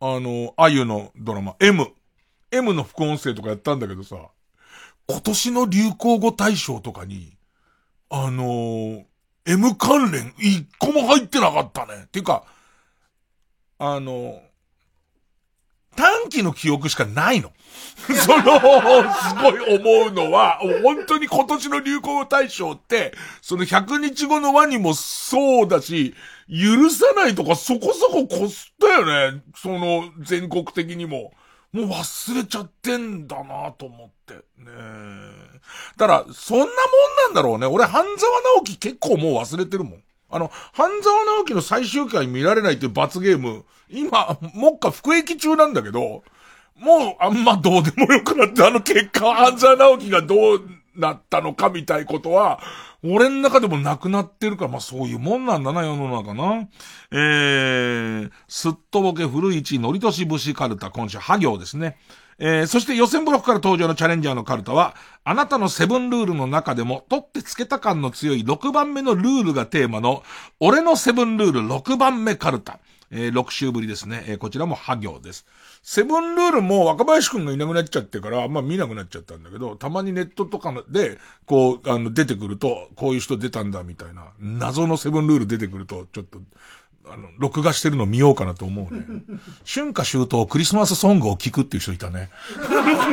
[0.00, 1.86] あの、あゆのドラマ、M。
[2.50, 4.16] M の副音声とかやったんだけどさ、
[5.08, 7.36] 今年の流行語大賞とかに、
[8.10, 9.04] あのー
[9.46, 12.02] M 関連一個も入ってなかったね。
[12.04, 12.44] っていうか、
[13.78, 14.42] あの
[15.98, 17.50] 短期の記憶しかないの。
[18.06, 18.60] その、
[19.12, 23.12] すごい思うのは、本当に今年の流行語大賞って、
[23.42, 26.14] その100日後のワニもそうだし、
[26.48, 29.42] 許さないとかそこそここすったよね。
[29.56, 31.32] その、全国的にも。
[31.72, 34.34] もう忘れちゃってんだなと思って。
[34.34, 35.60] ねえ
[35.98, 36.70] だ、そんなもん
[37.26, 37.66] なんだろうね。
[37.66, 40.02] 俺、半沢直樹結構もう忘れてるもん。
[40.30, 46.22] あの、半沢直樹の最終回見られないっていう罰ゲーム、今、もっか服役中なんだけど、
[46.76, 52.60] もうあんまどうでもよくなって、あの結果、半沢直樹がどうなったのかみたいことは、
[53.02, 56.68] 俺の中でもなくなってるから、まあそういうもんなんだな、世の中な。
[57.12, 61.96] えー、すっとぼけ古市のりとし節カルタ、今週、ハ行ですね。
[62.38, 64.94] えー、そして予選ブロックから登場のチャレンジャーのカルタは、
[65.24, 70.22] あなたのセブンルールの中でも、取ってつけた感の強い6番目のルールがテーマの、
[70.60, 72.78] 俺のセブンルール6番目カルタ。
[73.10, 74.24] えー、6週ぶりですね。
[74.26, 75.46] えーこちらもハ行です。
[75.82, 86.40] セブンルールも若林くんがいなくなっちゃってから、あんま見なくなっちゃったんだけど、たまにネットとかで、こう、あの、出てくると、こういう人出たんだみたいな、謎のセブンルール出てくると、ちょっと、
[87.12, 89.04] あの、録画してるの見ようかなと思うね。
[89.66, 92.30] 春夏秋冬クリスマスソングを聴くっていう人いたね。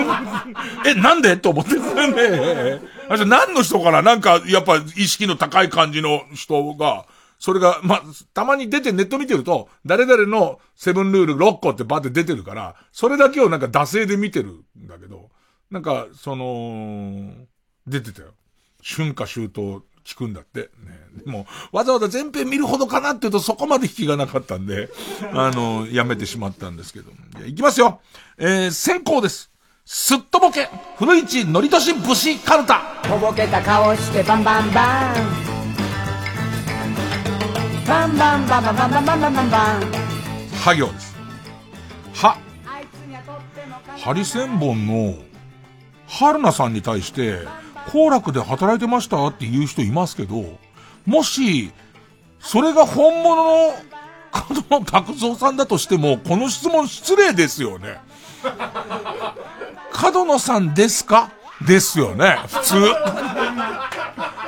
[0.85, 1.37] え、なんで？
[1.37, 2.81] と思ってね。
[3.09, 7.05] あ、じゃあ何の人かななんか、やっぱ意識の高い感じの人が、
[7.39, 8.03] それが、まあ、
[8.33, 15.29] たまに出てネット見てると、誰々のセブンルール6個ってバーって出てるから、それだけをなんか惰性で見てるんだけど、
[15.69, 17.33] なんか、その、
[17.87, 18.29] 出てたよ。
[18.81, 20.59] 春夏秋冬聞くんだって。
[20.61, 20.69] ね、
[21.25, 24.89] でも、わざわざ全編見るほどかなって言うとそこまで引きがなかったんで、
[25.33, 27.11] あの、やめてしまったんですけど。
[27.37, 27.99] じゃあ行きますよ。
[28.37, 29.51] えー、先行です。
[29.83, 32.81] すっとぼけ、古市のりとし節カルタ。
[33.03, 35.35] とぼけた顔してバンバンバン
[37.87, 40.05] バンバンバンバンバンバンバンバンバンバン
[40.55, 41.15] は行です。
[42.15, 42.37] は。
[43.97, 45.15] ハリセンボンの、
[46.07, 47.39] 春菜さんに対して、
[47.91, 50.43] 行楽で働いてましたって言う人いますけど、
[51.05, 51.71] もし、
[52.39, 53.73] それが本物の、
[54.31, 57.99] 角野拓造さんだとしても、この質問失礼ですよね。
[59.91, 61.31] 角野さんですか
[61.65, 62.75] ですよね、普通。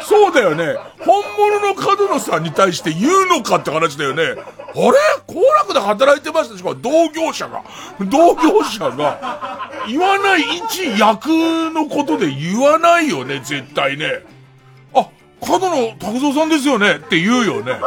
[0.02, 0.76] そうだよね。
[1.00, 4.42] 本物の角野さんに対して言うのかって話だよね。
[4.80, 4.98] あれ？
[5.26, 7.64] 行楽で働いてましたしか同業者が。
[8.00, 11.28] 同業者が、言わない一役
[11.72, 14.24] のことで言わないよね、絶対ね。
[14.94, 15.08] あ、
[15.44, 17.80] 角野拓造さんですよねって言うよね。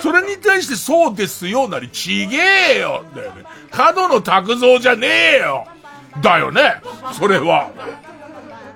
[0.00, 2.38] それに対してそうですよなりちげ
[2.76, 3.44] えよだよね。
[3.70, 5.66] 角野拓造じゃねえよ
[6.20, 6.82] だよね
[7.12, 7.70] それは。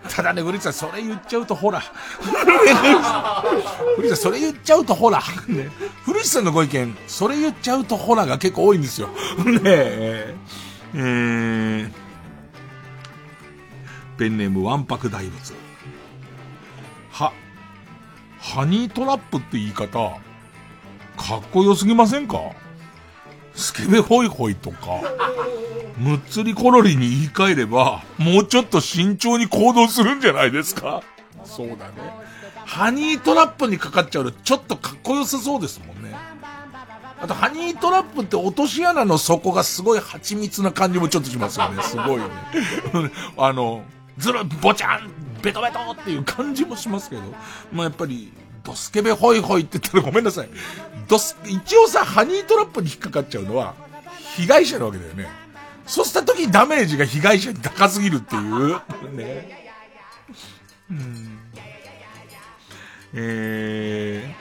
[0.08, 1.80] ただね、古市さん、それ言っちゃうとほら。
[3.96, 5.22] 古市さん、それ言っちゃうとほら。
[5.46, 5.68] ね、
[6.04, 9.08] 古市さんのご意見、それ言っちゃうとほらが結構多いんですよ。
[9.44, 10.34] ねえ。
[10.94, 11.90] えー、
[14.18, 15.52] ペンネームわんぱく大仏。
[17.12, 17.32] は、
[18.40, 22.38] ハニートラップって言い方、かっこよすぎませんか？
[23.58, 25.02] スケベホイホイとか、
[25.98, 31.02] むっつりコロリに言い換えれば、もうちょっと慎重に行動するんじゃないですか
[31.44, 31.84] そうだね。
[32.64, 36.14] ハニートラップにかかっちゃうとちょっとかっこよさそうですもんね。
[37.20, 41.82] あと、ハニートラップって落とし穴の底がすごい蜂蜜な感じもちょっとしますよね。
[41.82, 42.24] すごいね。
[43.36, 43.82] あの、
[44.18, 45.10] ずる、ぼちゃん、
[45.42, 47.22] ベトベトっていう感じもしますけど、
[47.72, 48.32] まあやっぱり、
[48.68, 50.48] ドスケベホイホイって言ったらごめんなさい。
[51.08, 53.74] ドス、一応さ、ハニートラップに引っかかっちゃうのは、
[54.36, 55.26] 被害者なわけだよね。
[55.86, 58.68] そうした時にダメージが被害者に高すぎるっていう。
[59.16, 59.72] ね。
[60.90, 61.38] うん。
[63.14, 64.34] え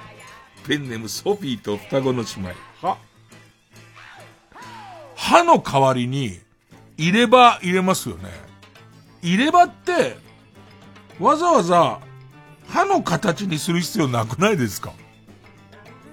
[0.65, 2.49] ー、ペンネームソフィーと双子の姉妹。
[2.85, 2.97] は？
[5.15, 6.37] 歯の代わりに、
[6.97, 8.29] 入れ歯入れますよね。
[9.21, 10.17] 入れ歯って、
[11.17, 12.01] わざわざ
[12.69, 14.93] 歯の形にする必要なくないですか？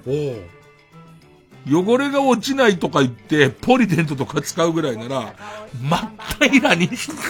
[0.07, 0.37] お
[1.67, 5.35] 汚れが落ちないとか言って、ポリデントとか使うぐらいなら、
[5.83, 6.11] 真っ
[6.51, 7.11] 平らにし、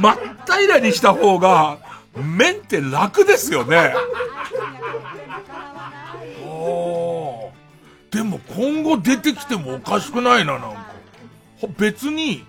[0.00, 0.16] 真っ
[0.46, 1.78] 平らにした方が、
[2.16, 3.94] 面って楽ですよね。
[6.46, 7.52] お
[8.10, 10.86] でも今後出てきてもおかしくないな、なんか。
[11.78, 12.46] 別に、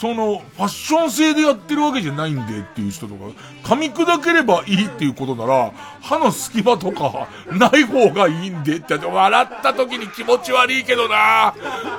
[0.00, 3.24] その、ファッション性でやってるわけじゃないんでっていう人とか、
[3.64, 11.54] 噛み砕ければいいっていうことなら、歯の隙間とか、ない方がいいんでって、笑った時に気持ち悪いけどな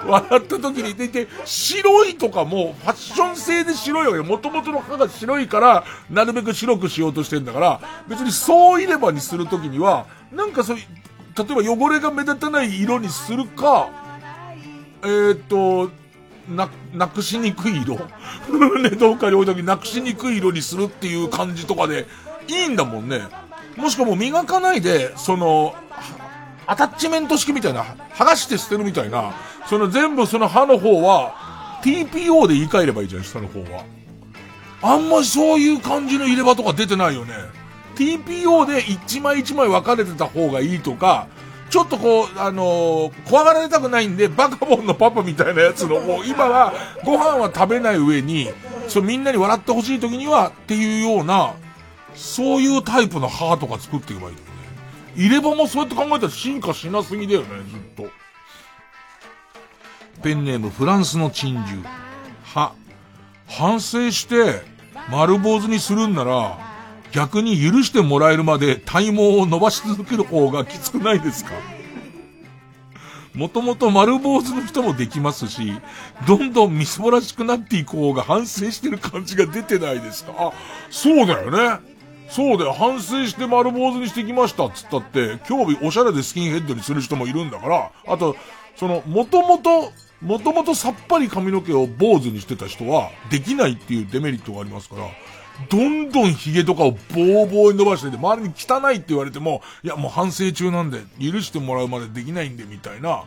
[0.06, 4.30] 笑った時に、で、で、白いとかも、ファッション性で白いわけ。
[4.30, 10.86] 元々の歯が白いから、なるべく白くしようとしてんだから、別にそういればにする時には、なんかそういう、
[11.36, 13.90] 例えば汚れが目立たない色にするか、
[15.04, 15.90] えー、っと、
[16.50, 17.96] な、なくしにくい色
[18.82, 22.08] ね、どっかに置いた時なくしにくい色にするっていう感じとかで、
[22.48, 23.22] いいんだもんね。
[23.76, 25.76] もしくはも磨かないで、その、
[26.66, 27.84] アタッチメント式みたいな、
[28.14, 29.34] 剥がして捨てるみたいな、
[29.68, 33.84] その全部その歯の方は、TPO で言い換えればいいじゃん、下の方は。
[34.82, 37.34] あんまりそういう感じの入れ歯とか出てないよね。
[37.96, 41.28] TPO で一枚一枚分かれてた方がいいとか、
[41.70, 46.74] ちょっとこう、あのー、怖がられたくないんで、バカボンのパパみたいなやつの、 もう今は、
[47.04, 48.50] ご飯は食べない上に、
[48.88, 51.54] そうみんなに笑ってほしい時には、っていうような、
[52.16, 54.48] そういうタイプの歯とか作っていけばいいよね。
[55.16, 57.48] 入れ歯もそうやって考えたら進化しなすぎだよね、
[57.96, 58.12] ずっと。
[60.24, 61.84] ペンネームフランスの珍獣。
[62.44, 62.72] 歯。
[63.48, 64.64] 反省して、
[65.10, 66.67] 丸坊主にするんなら、
[67.12, 71.52] 逆に許してもらえるまで体毛を伸ばし続ける方がきつくないですか？
[73.34, 75.72] もともと丸坊主の人もできますし、
[76.28, 80.34] どんどんみすぼらしくなっていく方が反省してる感じが出てないですか？
[80.38, 80.54] あ、
[80.90, 81.80] そうだよね。
[82.30, 82.74] そうだよ。
[82.74, 88.36] 反省して丸坊主にしてきましたっつったって、今日おしゃれでスキンヘッドにする人もいるんだから、あと、
[88.76, 95.08] その、もともと、もともとさっぱり髪の毛を坊主にしてた人は、できないっていうデメリットがありますから、
[95.70, 103.24] どんどん髭とかをボーボーに伸ばしてて、周りに汚いって言われても、いやもう反省中なんで、許してもらうまでできないんで、みたいな、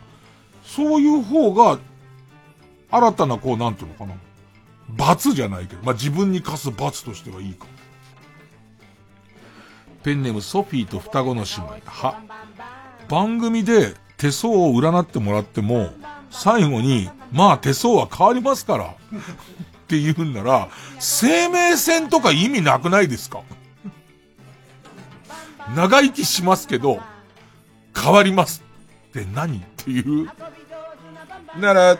[0.63, 1.79] そういう方が、
[2.89, 4.13] 新たなこう、なんていうのかな。
[4.89, 7.71] 罰じゃないけど、まあ、自分に課す罰としてはいいかも。
[10.03, 11.81] ペンネームソフィーと双子の姉妹。
[11.85, 12.21] は、
[13.07, 15.89] 番組で手相を占ってもらっても、
[16.29, 18.95] 最後に、まあ手相は変わりますから。
[19.91, 20.69] って言うんなら、
[20.99, 23.41] 生命線とか意味なくないですか？
[25.75, 27.01] 長生きしますけど、
[27.93, 28.63] 変わります
[29.09, 30.29] って何っていう。
[31.59, 31.97] なら、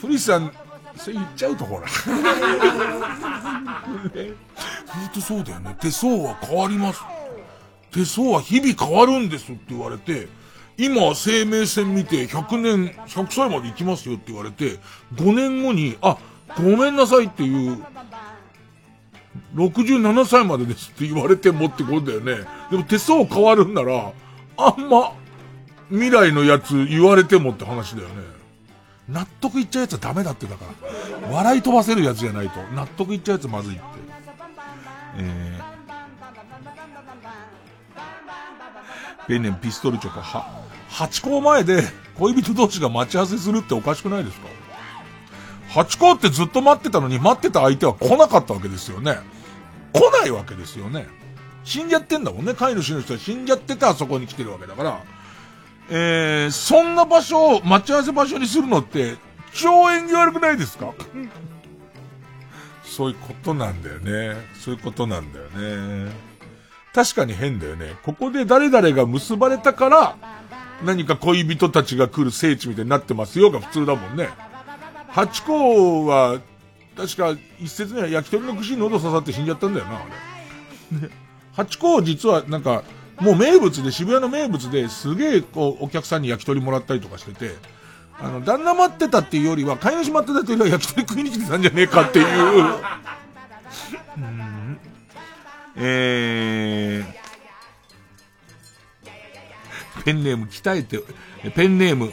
[0.00, 0.50] 古市さん、
[0.96, 1.82] それ言っちゃうとほら。
[4.86, 5.76] 本当そうだよね。
[5.80, 7.02] 手相は変わります。
[7.92, 10.28] 手相は日々変わるんですって言われて、
[10.78, 14.78] 今生命線見て100年、100歳まで行きますよって言われて、
[15.16, 16.16] 5年後に、あ、
[16.56, 17.78] ごめんなさいっていう、
[19.54, 22.46] 67歳までですって言われてもってことだよね。
[22.70, 24.12] でも手相変わるんなら、
[24.56, 25.12] あんま、
[25.90, 28.14] 未来のやつ言われてもって話だよね。
[29.08, 30.64] 納得いっちゃうやつはダメだってだか
[31.22, 31.28] ら。
[31.28, 32.60] 笑い飛ばせるやつじゃないと。
[32.74, 33.82] 納得いっちゃうやつまずいって。
[35.16, 41.82] えー、ペンネームピストルチョコ、は、八校前で
[42.16, 44.46] 恋人同士が待ち合わせするっておかしくないですか？
[45.70, 49.18] 八校ってずっと待ってたのに待ってた相手は来なかったわけですよね。
[49.92, 51.06] 来ないわけですよね。
[51.64, 52.54] 死んじゃってんだもんね。
[52.54, 55.02] 飼い主の人は死んじゃっててあそこに来てるわけだから。
[55.90, 59.16] えー、そんな場所を待ち合わせ場所にするのって
[59.52, 60.92] 超縁起悪くないですか？
[62.84, 64.36] そういうことなんだよね。
[64.54, 65.46] そういうことなんだよ
[66.06, 66.12] ね。
[66.92, 67.94] 確かに変だよね。
[68.02, 70.16] ここで誰々が結ばれたから、
[70.84, 74.30] 何か恋人たちが来る聖地みたいになってますよが普通だもんね。
[75.12, 76.40] 八甲は、
[76.96, 80.04] 確か一説には焼き鳥の串に喉刺さって死んじゃったんだよな、あ
[80.92, 81.08] れ。
[81.08, 81.08] ね、
[81.52, 82.84] 八甲実はなんか、
[83.20, 87.54] もう名物で、渋谷の名物ですげえこう、お客さんに焼き鳥もらったりとかしてて、
[88.18, 92.26] あの、旦那待ってたっていうよりは、飼い主待ってたっていうよりは焼き鳥食いに来てたんじゃねえかっていう。
[94.16, 94.78] うん
[95.76, 101.02] えー、ペンネーム鍛えて、
[101.54, 102.12] ペンネーム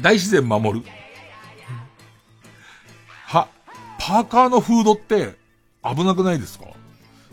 [0.00, 0.86] 大自然守る。
[4.04, 5.36] パーカーのフードって
[5.84, 6.64] 危なくないですか？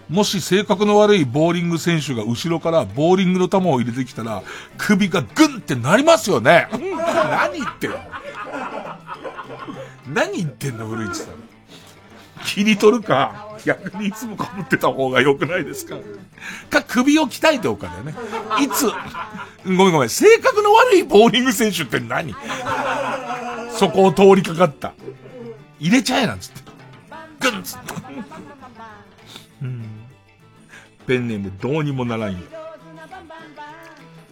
[0.08, 4.44] もし性格の悪いボーリング選手が後ろからボーリングの球を入れてきたら、
[4.78, 6.68] 首がグンってなりますよね。
[6.72, 7.98] 何言ってんの？
[10.14, 11.34] 何言ってんの、古市さん。
[12.46, 15.96] 切り取るか、逆にいつもかぶってた方が良くないですか？
[16.70, 18.16] か、首を鍛えておくかだよね。
[18.64, 18.88] いつ、
[19.66, 22.36] ごめんごめん、性格の悪いボーリング選手って何？
[23.72, 24.94] そこを通りかかった。
[25.80, 26.62] 入れちゃえなんつって。
[27.40, 27.94] グンつって。
[29.62, 29.86] うん
[31.08, 32.40] ペンネームどうにもならんよ。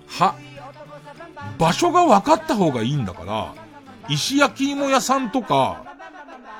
[0.07, 0.35] は、
[1.57, 3.53] 場所が分かった方がいいんだから、
[4.09, 5.83] 石焼き芋屋さんとか、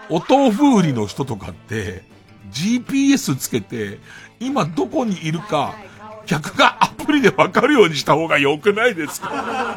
[0.09, 2.03] お豆腐売りの人とかって、
[2.51, 3.99] GPS つけて、
[4.39, 5.76] 今どこにいるか、
[6.26, 9.76] 客がアプリで分かるようにした方が良くないですか？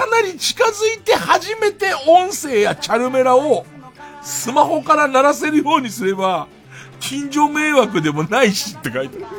[0.00, 3.66] かなり近づいて初めて音声やチャルメラを
[4.22, 6.48] スマホから鳴らせるようにすれば、
[7.00, 9.36] 近所迷惑でもないしって書いてある。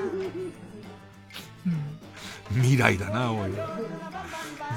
[2.53, 3.51] 未来だな、おい。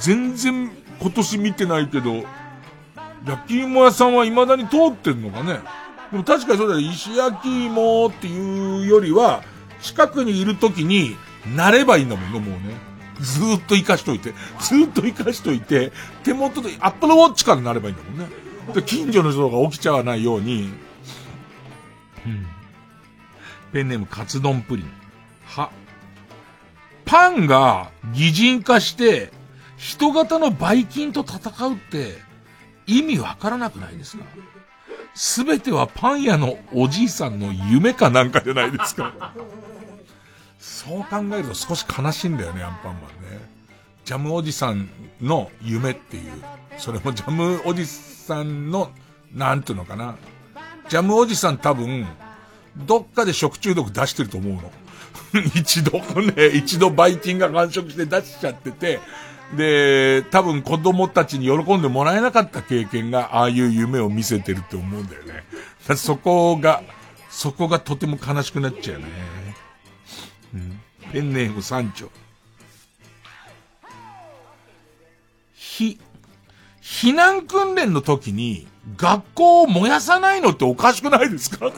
[0.00, 2.24] 全然今年見てないけど、
[3.26, 5.60] 焼き芋屋さんは未だに通ってんのかね。
[6.10, 6.80] でも確かにそうだよ。
[6.80, 9.42] 石焼き芋っていうよりは、
[9.82, 11.14] 近くにいる時に、
[11.54, 12.93] なればいいんだもんね、もうね。
[13.20, 14.32] ずーっと生かしといて。
[14.60, 15.92] ずーっと生かしといて、
[16.22, 18.26] 手元で、アップルウォッチからなればいいんだもんね。
[18.74, 20.72] で、近所の人が起きちゃわないように、
[22.26, 22.46] うん。
[23.72, 24.90] ペンネームカツ丼プリン。
[25.46, 25.70] は。
[27.04, 29.32] パンが擬人化して、
[29.76, 32.16] 人型のバイキンと戦うって、
[32.86, 34.24] 意味わからなくないですか？
[35.14, 39.34] すべてはパン屋のおじいさんの夢かなんかじゃないですか。
[40.64, 43.38] そう考えると少し悲しいんだよね、アンパンマンね。
[44.06, 44.88] ジャムおじさん
[45.20, 46.32] の夢っていう。
[46.78, 48.90] それもジャムおじさんの、
[49.34, 50.16] なんていうのかな。
[50.88, 52.06] ジャムおじさん多分、
[52.78, 54.72] どっかで食中毒出してると思うの。
[55.54, 59.00] 一度ね、一度バイキンが繁殖して出しちゃってて、
[59.54, 65.44] で、多分子供たちに喜んでもらえなかった経験が、ああいう夢を見せてるって思うんだよね。
[65.94, 66.82] そこが、
[67.28, 69.43] そこがとても悲しくなっちゃうね。
[71.14, 72.10] ペンネーム山頂。
[75.54, 76.00] ひ、
[76.82, 78.66] 避難訓練の時に、
[78.96, 81.70] 学校を燃やさないのっておかしくないですか？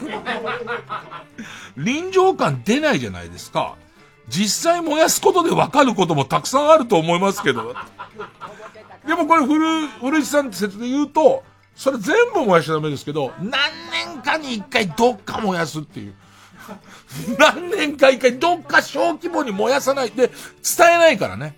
[1.77, 3.75] 臨場感出ないじゃないですか。
[4.27, 7.75] 実際燃やすことで分かることもたくさんあると思いますけど。
[9.05, 11.43] でもこれ古、古市さんって説で言うと、
[11.75, 13.51] それ全部燃やしちゃダメですけど、何
[14.15, 16.15] 年かに一回どっか燃やすっていう。
[17.37, 20.29] 何年か一回どっか小規模に燃やさないで、
[20.77, 21.55] 伝えないからね。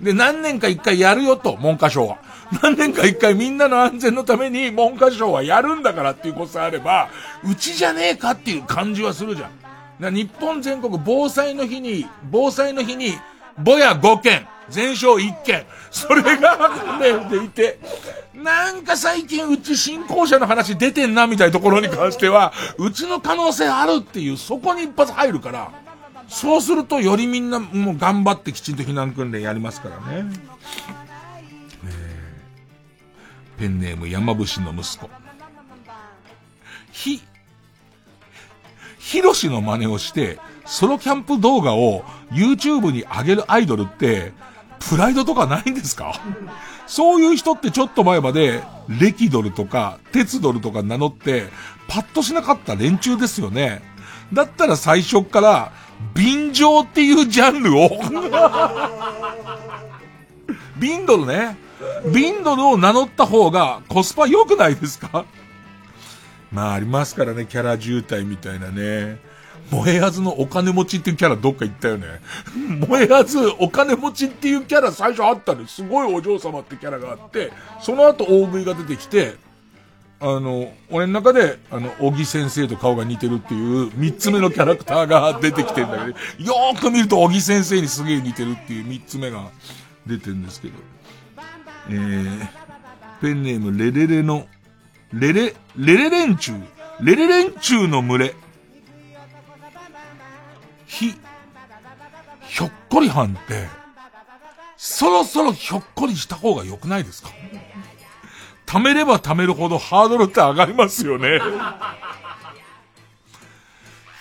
[0.00, 2.18] で、何年か一回やるよと、文科省は。
[2.62, 7.08] 何年か一回みんなの安全のために文科省はやるんだからっていうことさえあれば、
[7.48, 10.14] うちじゃねえかっていう感じはするじゃん。
[10.14, 13.16] 日本全国防災の日に、防災の日に、
[13.58, 17.78] ぼや5件、全焼1件、それがね、でいて、
[18.34, 25.70] なんか最近うち新校舎の話出てんなみたいなところに関しては、うちの可能性あるっていう、そこに一発入るから、
[26.28, 30.32] そうするとよりみんなもう頑張ってきちんと避難訓練やりますからね。
[33.58, 35.10] ペンネーム山伏の息子。
[36.90, 37.22] ひ、
[38.98, 44.32] ヒロシの真似をして、ソロキャンプ動画を YouTube に上げるアイドルって、
[44.88, 46.20] プライドとかないんですか？
[46.86, 51.48] そういう人ってちょっと前まで、レキドルとか、鉄ドルとか名乗って、
[51.88, 53.82] パッとしなかった連中ですよね。
[54.32, 55.72] だったら最初から、
[56.14, 57.88] 便乗っていうジャンルを
[60.78, 61.56] ビンドルね。
[62.12, 65.24] ビンドルを名乗った方がコスパ良くないですか？
[66.52, 69.18] まあありますからね、キャラ渋滞みたいなね。
[69.72, 72.06] 燃えあずのお金持ちっていうキャラどっか行ったよね。
[72.86, 77.50] 燃えあずお金持ちっていうキャラ最初あったのすごいお嬢様ってキャラがあって、
[77.80, 79.36] その後大食いが出てきて、
[80.20, 89.50] あの、俺の中で、あの、小木先生と顔が似てるっていう三つ目のキャラクターが出てきてんだけど、 よーく見ると小木先生にすげえ似てるっていう三つ目が
[90.06, 90.74] 出てんですけど。
[91.88, 92.48] えー、
[93.20, 94.46] ペンネームレレレの、
[95.12, 96.62] レレ、レレレンチュウ、
[97.04, 98.34] レレレンチュウの群れ。
[100.92, 101.14] ひ、
[102.48, 103.66] ひょっこりはんって、
[104.76, 107.30] そろそろひょっこりした方が良くないですか？
[108.66, 111.40] 貯めれば貯めるほどハードルって上がりますよね。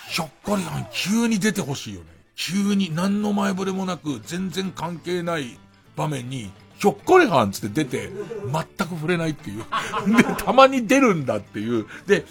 [0.10, 2.08] ひょっこりはん急に出てほしいよね。
[2.36, 5.58] 急に何の前触れもなく全然関係ない
[5.96, 8.10] 場面にひょっこりはんつって出て、
[8.52, 9.66] 全く触れないっていう。
[10.16, 11.86] で、たまに出るんだっていう。
[12.08, 12.26] で、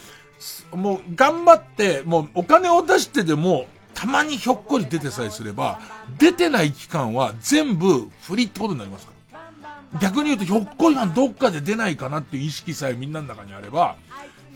[0.73, 3.67] もう頑張って、もうお金を出してでも、
[4.01, 5.78] たまにひょっこり出てさえすれば、
[6.18, 10.01] 出てない期間は全部フリってことになりますから。
[10.01, 13.97] 逆に言うと、ひょっこりはんどっかで出ないかなっていう意識さえみんなの中にあれば、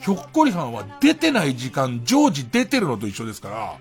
[0.00, 3.74] ひょっこりはんは出てない時間、常時出てるのと一緒ですから、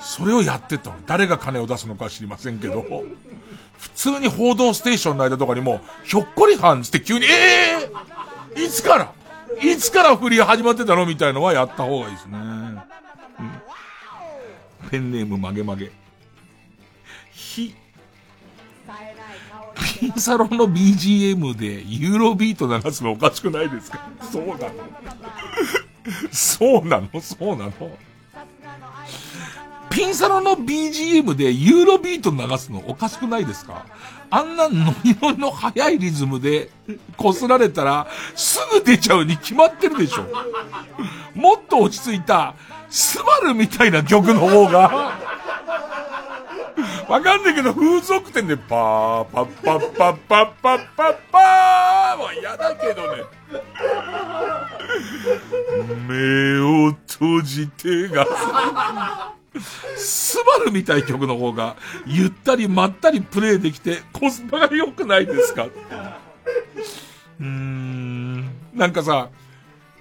[0.00, 0.96] それをやってったの。
[1.06, 2.82] 誰が金を出すのか知りませんけど。
[3.78, 7.28] 普通に報道ステーションの間とかにも、ひょっこりはんって急に、え
[8.56, 9.12] えー、いつから
[9.62, 12.38] いつから振り始まってたのみたいのはやった方がいいですね。
[12.38, 12.80] うん、
[14.90, 15.90] ペンネーム曲げ曲げ。
[17.32, 17.74] ひ、
[20.00, 24.10] ピンサロンの BGM でユーロビート流すのおかしくないですか？
[24.20, 24.70] そうなの。
[26.32, 27.20] そうなの？
[27.20, 27.72] そうなの？
[29.90, 33.86] ピンサロの BGM でユーロビート流すのおかしくないですか？
[34.30, 36.70] あんなノリノリの速いリズムで
[37.16, 38.06] 擦られたら
[38.36, 40.26] すぐ出ちゃうに決まってるでしょ。
[41.34, 42.54] もっと落ち着いた
[42.90, 45.18] スバルみたいな曲の方が
[47.08, 53.24] わかんないけど風俗店でパーパッパッパッパッパッパッパーは嫌だけどね。
[56.08, 58.26] 目を閉じてが
[59.96, 61.76] スバルみたい曲の方が、
[62.06, 68.44] ゆったりまったりプレイできて、コスパが良くないですかうーん。
[68.74, 69.30] なんかさ、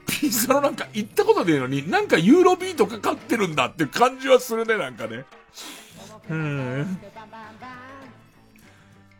[0.09, 5.25] ピザのなんか行ったことねえのに、なんかユーロビートかかってるんだって感じはするね、なんかね。
[6.29, 6.99] うん。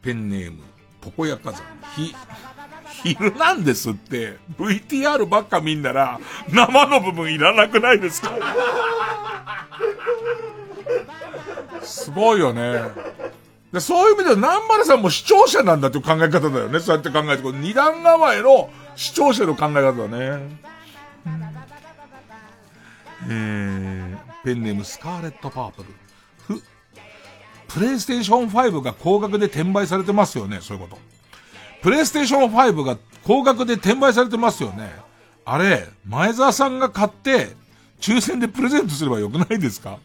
[0.02, 0.64] ペンネーム、
[1.02, 1.62] ポコヤカザン、
[1.96, 2.16] ひ、
[3.04, 6.20] 昼なんですって、VTR ばっか見んなら、
[6.52, 8.32] 生の部分いらなくないですか？
[11.84, 12.82] すごいよね。
[13.72, 16.80] でそういう意味では南原さんも視聴者なんだっていう考え方だよね。
[16.80, 20.60] そうやって考えて、こ二段構えの視聴者の考え方だね。
[23.30, 25.90] え、ペンネームスカーレットパープル。
[26.58, 26.64] ふ、
[27.68, 31.02] プレイステーション5が高額で転売されてますよね、そういうこと。
[31.82, 34.92] プレイステーション5が高額で転売されてますよね。
[35.46, 37.56] あれ、前澤さんが買って、
[38.00, 40.00] 抽選でプレゼントすればよくないですか？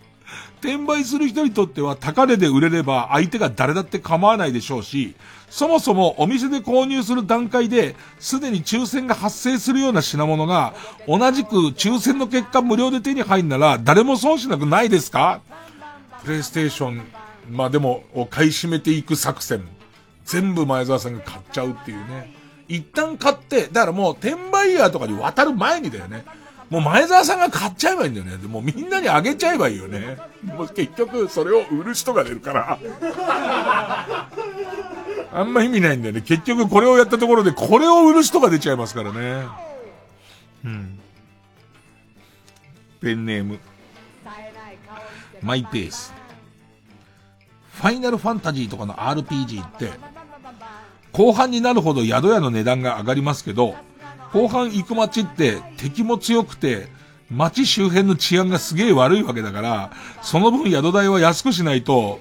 [0.65, 5.15] 転売する人にとっては高値で売れれば相手が誰だって構わないでしょうし、
[5.51, 10.75] そもそもお店で購入する段階で、すでに抽選が発生するような品物が、
[11.07, 15.43] 同じく抽選の結果無料で手に入んなら、誰も損しなくないですか？
[16.25, 17.03] プレイステーション、
[17.51, 19.63] まあでも、を買い占めていく作戦。
[20.25, 22.35] 全部前澤さんが買っちゃうっていうね。
[22.67, 26.25] 一旦買って、だからもう転売ヤーとかに渡る前にだよね。
[26.71, 28.37] もう前澤さんが買っちゃえばいいんだよね。
[28.37, 30.17] でもみんなにあげちゃえばいいよね。
[30.43, 32.79] もう結局それを売る人が出るから。
[35.33, 36.21] あんま意味ないんだよね。
[36.21, 39.47] 結局これをやったところでこれを売る人が出ちゃいますからね。
[40.65, 40.99] うん。
[43.01, 43.59] ペンネーム。
[45.43, 46.15] マイペース。
[47.75, 49.91] ファイナルファンタジーとかの RPG って、
[51.13, 53.75] 後半になるほど宿屋の値段が上がりますけど、
[54.35, 56.89] 後半行く街って敵も強くて、
[57.31, 59.93] 街周辺の治安がすげえ悪いわけだから、
[60.23, 62.21] その分宿代は安くしないと、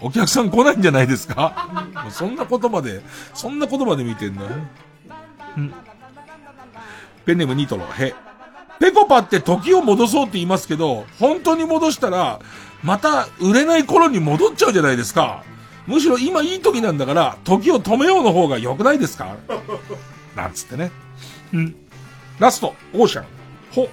[0.00, 1.88] お客さん来ないんじゃないですか？
[2.10, 3.02] そんな言葉で、
[3.34, 4.42] そんな言葉で見てんだ。
[7.26, 8.14] ペンネームニトロ、へ。
[8.78, 12.40] ペコパって時を戻そうって言いますけど、本当に戻したら、
[12.82, 15.44] また売れない頃に戻っちゃうじゃないですか。
[15.86, 19.36] むしろ今いい時なんだから、時を止めようの方が良くないですか？
[20.34, 20.90] なんつってね。
[21.52, 21.74] うん。
[22.38, 23.24] ラスト、オーシャン。
[23.72, 23.88] ほ。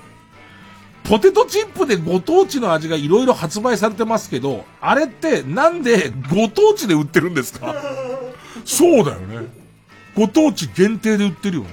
[1.04, 7.76] ポテトチップでご当地の味がいろいろ発売されてますけど、あれってなんでご当地で売ってるんですか？
[8.64, 9.48] そうだよね。
[10.16, 11.70] ご当地限定で売ってるよね。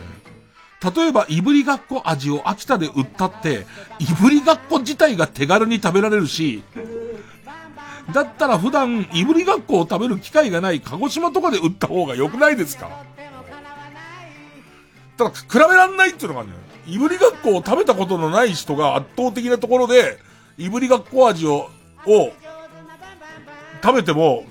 [0.83, 3.67] 例えば、いぶりがっこ味を秋田で売ったって、
[3.99, 6.63] いぶりがっこ自体が手軽に食べられるし、
[8.13, 13.05] だったら普段、いぶりがっこを食べる機会がない鹿児島とかで売った方が良くないですか？
[15.21, 16.53] ただ、比べらんないっていうのがね、
[16.87, 20.19] いぶりがっこを食べたことのない人が圧倒的なところで、
[20.57, 21.69] いぶりがっこ味を、
[22.07, 22.33] を、
[23.83, 24.47] 食べても、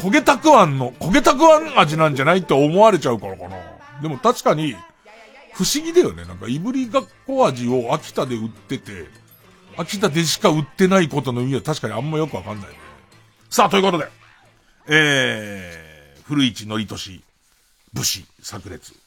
[0.00, 3.56] 焦げたくあんの、焦げたくあん味なんじゃないって思われちゃうからかな。
[4.02, 4.74] でも確かに、
[5.52, 6.24] 不思議だよね。
[6.24, 9.06] なんか、いぶりがっこ味を秋田で売ってて、
[9.76, 12.68] 秋田でしか売ってないことの意味は確かにあんまよくわかんない、
[13.48, 14.08] さあ、ということで、
[14.88, 17.22] えー、古市のりとし、
[17.92, 18.99] 武士、炸裂。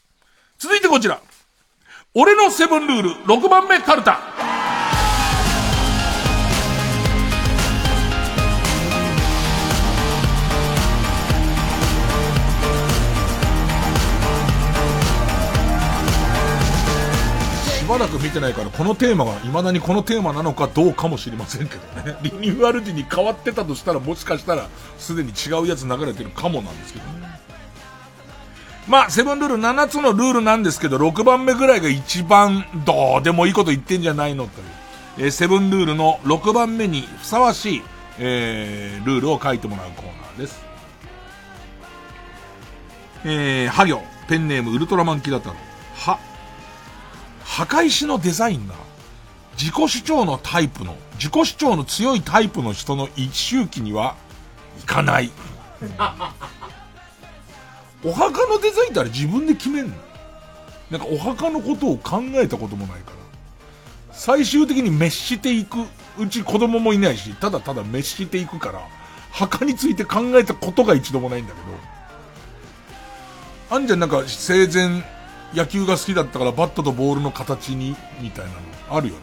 [0.63, 1.19] 続いてこちら。
[2.13, 4.17] 俺のセブンルール、6番目カルタ。
[17.67, 22.17] しばらく見てないから、このテーマが未だにこのテーマなのかどうかもしれませんけどね。
[22.21, 27.32] リニューアル時に変わってたとしたら、もしかしたら、すでに違うやつ流れてるかもなんですけどね。
[28.87, 34.67] まあ、セブンルール7つのルールなんですけど、6番目ぐらいが一番どうでもいいこと言ってんじゃないのという。
[35.17, 37.81] えー、セブンルールの6番目にふさわしい、
[38.19, 40.61] えー、ルールを書いてもらうコーナーです。
[43.25, 45.55] えー、ハ行、ペンネームウルトラマンキラタロ。
[45.95, 46.19] は、
[47.45, 48.75] 墓石のデザインが、
[49.57, 54.15] 自己主張のタイプの、自己主張の強いタイプの人の一周期には、
[54.81, 55.31] いかない。
[58.05, 59.95] お墓のデザインってあれ自分で決めんの？
[60.91, 63.17] なんかお墓のことを考えたこともないから。
[64.11, 65.79] 最終的に滅していく、
[66.19, 68.87] うち子供もいないし、ただただ滅していくから、
[69.31, 71.65] 墓について考えたことが一度もないんだけど、
[73.75, 75.03] あんじゃんなんか生前
[75.55, 78.57] 野球が好きだったからバットとボールの形に、みたいなの
[78.91, 79.21] あるよね。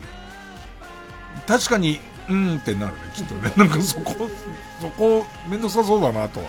[1.47, 3.53] 確かに、うんってなるね、きっとね。
[3.57, 4.29] なんかそこ、
[4.81, 6.47] そこ、めんどくさそうだなとは。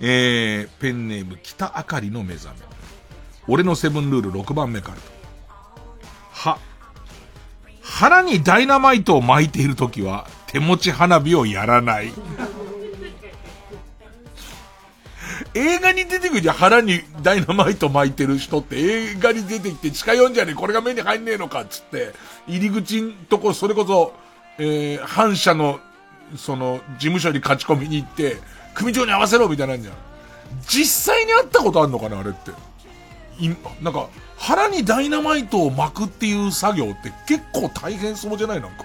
[0.00, 2.66] えー、ペンネーム北あかりの目覚め。
[3.48, 5.02] 俺のセブンルール6番目からと。
[6.32, 6.58] は、
[7.80, 12.12] 腹にダイナマイトを巻いているときは手持ち花火をやらない。
[15.54, 22.12] 映画に出てくるじゃん、腹にダイナマイト巻いてる人って映画に出てきて近寄んじゃねえ、これが目に入んねえのかっつって、
[22.46, 24.12] 入り口んとこ、それこそ、
[24.58, 25.80] えー、反社の、
[26.36, 28.36] その、事務所に勝ち込みに行って、
[28.76, 29.94] 組長に合わせろみたいなんじゃん。
[30.68, 32.50] 実際にあったことあんのかなあれって。
[33.38, 33.48] い、
[33.82, 38.60] なんか、腹にダイナマイトを巻くっていう作業って結構大変そうじゃない？
[38.60, 38.84] なんか。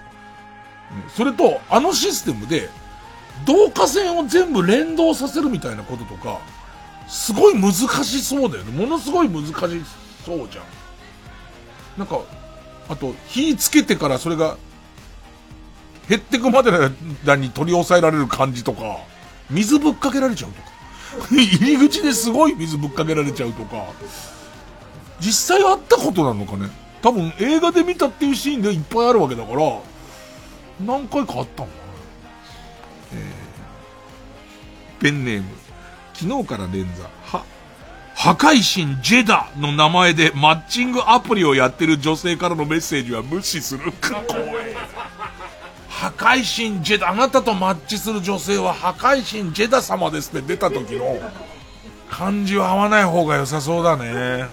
[1.14, 2.68] それと、あのシステムで、
[3.46, 6.38] 導火線を全部連動させるみたいなこととか、
[7.06, 8.78] すごい難しそうだよね。
[8.78, 9.52] ものすごい難し
[10.24, 10.64] そうじゃん。
[11.98, 12.20] なんか、
[12.88, 14.56] あと、火つけてからそれが、
[16.08, 16.90] 減ってくまでの
[17.24, 18.98] 間に取り押さえられる感じとか、
[19.52, 20.72] 水ぶっかけられちゃうとか。
[21.30, 23.84] 入り口ですごい水ぶっかけられちゃうとか。
[25.20, 26.68] 実際あったことなのかね
[27.00, 29.80] 多分映画で見たっていうシーンでいっぱいあるわけだから、
[30.80, 31.82] 何回かあったのかな
[33.14, 35.48] えー、ペンネーム、
[36.14, 37.02] 昨日から連座、
[37.38, 37.44] は、
[38.14, 43.92] 破壊神ジェダの名前でマッチングアプリをやってる女性からのメッセージは無視する。
[44.00, 44.22] 怖い。
[46.02, 51.16] 破壊神ジェダ、あなたとマッチする女性は破壊神ジェダ様ですって出た時の
[52.10, 54.48] 漢字は合わない方が良さそうだね。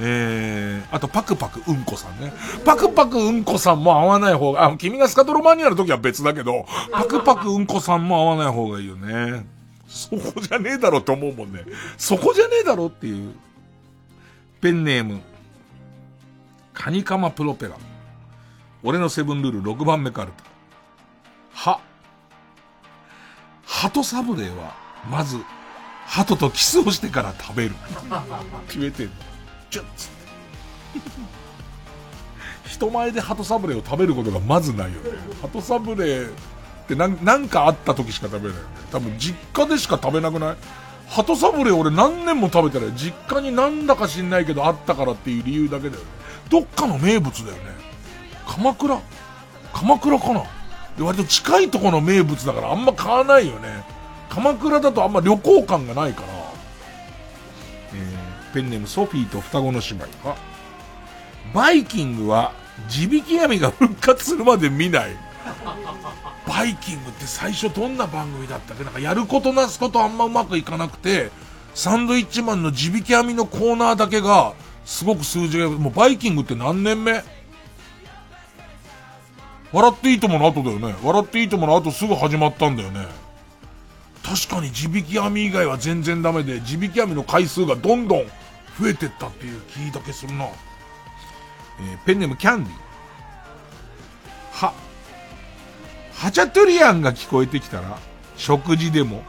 [0.00, 2.32] えー、あとパクパクうんこさんね。
[2.64, 9.46] パクパクうんこさんも合わない方が、あ、君がスカトロマニアの時は別だけど、パクパクうんこさんも合わない方がいいよね。
[9.86, 11.62] そこじゃねえだろって思うもんね。
[11.96, 13.32] そこじゃねえだろっていう。
[14.60, 15.20] ペンネーム、
[16.72, 17.76] カニカマプロペラ。
[18.84, 20.44] 俺のセブンルール6番目カルタ。
[21.70, 21.80] は。
[23.66, 24.74] 鳩サブレーは、
[25.10, 25.38] まず、
[26.06, 27.74] 鳩とキスをしてから食べる。
[28.68, 29.12] 決めてんの。
[29.70, 30.14] チュッつって。
[32.68, 35.10] 人前で鳩サブレーを食べることがまずないよね。
[35.40, 36.32] 鳩サブレーっ
[36.86, 38.68] てなん、なんかあった時しか食べないよね。
[38.92, 40.56] 多分実家でしか食べなくない？
[41.08, 42.96] 鳩サブレー俺何年も食べてない。
[42.96, 46.08] 実家になんだか知んないけどあったからっていう理由だけだよね。
[46.50, 47.73] どっかの名物だよね。
[48.46, 49.00] 鎌倉？
[49.72, 50.42] 鎌倉かな？
[50.96, 53.84] で割と近いところの名物だからあんま買わないよね。
[54.28, 56.28] 鎌倉だとあんま旅行感がないから。
[57.94, 60.36] えー、ペンネームソフィーと双子の姉妹が、
[61.52, 62.52] バイキングは
[62.88, 65.16] 地引き網が復活するまで見ない。
[66.46, 68.84] バイキングって最初どんな番組だったっけ？
[68.84, 71.30] なんかやることなすことあんまうまくいかなくて、
[71.74, 74.54] サンドイッチマンの地引き網のコーナーだけが、
[74.84, 77.22] すごく数字が、もうバイキングって何年目？
[79.74, 80.94] 笑っていいともの後だよね。
[81.02, 83.08] 笑っていいともの後すぐ始まったんだよね。
[84.22, 88.24] 確かに地引き網以外は全然ダメで、地引き網の回数がどんどん
[88.80, 90.44] 増えてったっていう気だけするな。
[90.44, 92.72] えーペンネームキャンディ。
[94.52, 94.72] は、
[96.14, 97.98] ハチャトゥリアンが聞こえてきたら、
[98.36, 99.24] 食事でも、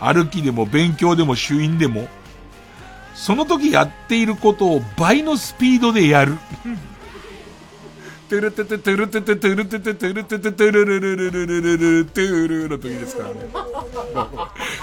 [0.00, 2.08] 歩きでも勉強でも手淫でも、
[3.14, 6.36] その時やっていることを倍のスピードでやる。
[8.28, 13.40] トゥルテテトゥルテテトゥルテテトゥルテテトゥルルルルルルルルトゥルの時ですからね。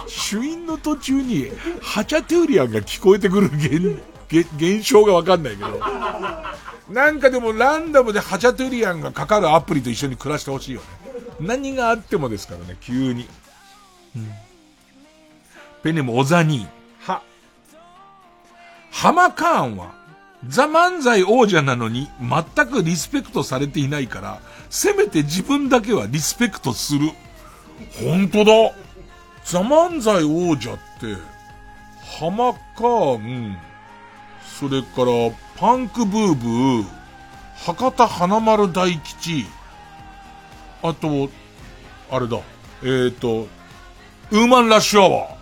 [0.07, 1.51] 手淫の途中に、
[1.81, 4.01] ハチャトゥーリアンが聞こえてくる現、
[4.57, 5.79] 現象がわかんないけど。
[6.89, 10.87] なんかでもランダムでハチャトゥーリアンがかかるアプリと一緒に暮らしてほしいよね。
[11.39, 13.27] 何があってもですからね、急に。
[14.15, 14.31] うん
[15.83, 16.67] ペンネームオザニー。
[17.11, 17.21] は。
[18.89, 19.93] ハマカーンは、
[20.47, 24.39] ザ・漫才王者なのに全くリスペクトされていないから、
[24.69, 27.11] せめて自分だけはリスペクトする。
[27.99, 28.73] 本当だ。
[29.43, 31.15] ザ・漫才王者って、
[32.19, 33.57] ハマカーン、
[34.59, 36.85] それから、パンクブーブー、
[37.65, 39.45] 博多華丸大吉、
[40.81, 41.29] あと、
[42.11, 42.37] あれだ、
[42.83, 43.47] えっ、ー、と、
[44.31, 45.35] ウーマンラッシュアワー。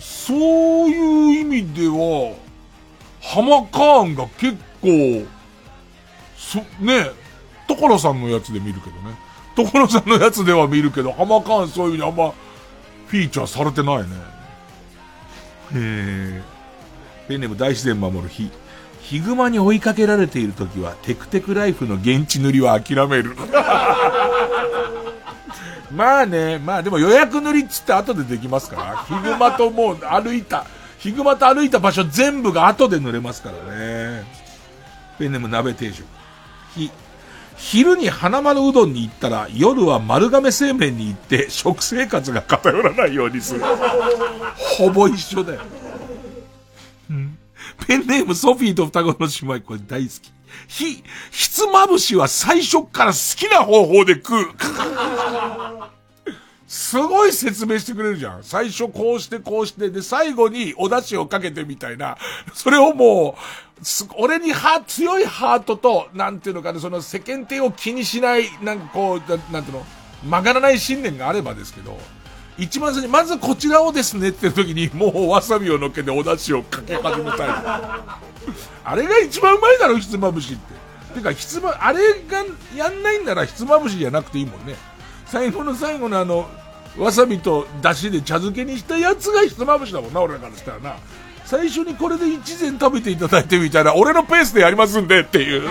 [0.00, 2.34] そういう意味では、
[3.24, 5.26] ハマカーンが結構、
[6.36, 7.10] そ、ね、
[7.66, 9.16] 所さんのやつで見るけどね。
[9.56, 12.32] 所さんのやつでは見るけど、ハマカーンそういうふうにあんま、
[13.06, 14.08] フィーチャーされてないね。
[15.74, 18.50] えー、ペンネーム大自然守る日。
[19.00, 23.36] ヒグマに追いかけられている時は、テクテクライフの現地塗りは諦める。
[25.90, 30.66] まあね、まあでも予約塗りっつって後でできますから、ヒグマともう歩いた、
[31.04, 34.24] ヒグマと歩いた場所全部が後で塗れますからね。
[35.18, 36.02] ペンネーム鍋定食。
[36.74, 36.90] ひ、
[37.58, 43.60] 昼に花丸うどんに行ったら、夜は丸亀製麺に行って、食生活が偏らないようにする。
[44.56, 45.60] ほぼ一緒だよ。
[47.10, 47.36] うん
[47.86, 50.32] ペンネームソフィーと双子の姉妹、これ大好き。
[50.68, 54.46] ひ、ひつまぶしは最初から好きな方法で食う。
[56.74, 58.42] すごい説明してくれるじゃん。
[58.42, 62.18] 最初こうしてこうして、で、最後にお出汁をかけてみたいな。
[62.52, 63.36] それをも
[63.80, 69.86] う、す俺には、強いハートと、なんていうのかね、その世間体を気にしない、なんかこう、なんていうの、
[70.24, 71.96] 曲がらない信念があればですけど、
[72.58, 77.48] 一番最初に、まずこちらをですねって時に、もうわさびを乗っけてお出汁をかけ始めたい。
[77.48, 81.14] あれが一番うまいだろ、ひつまぶしって。
[81.14, 82.44] てか、ひつま、あれが
[82.74, 84.74] やんないんならひつまぶしじゃなくていいもんね。
[85.26, 86.48] 最後の最後のあの、
[86.98, 90.96] わさびと出汁で茶漬けにしたやつがひつまぶしだもんな、俺らからしたらな。
[91.44, 95.68] 最初にこれで一膳食べていただいてみたいな、俺のペースでやりますんでっていう。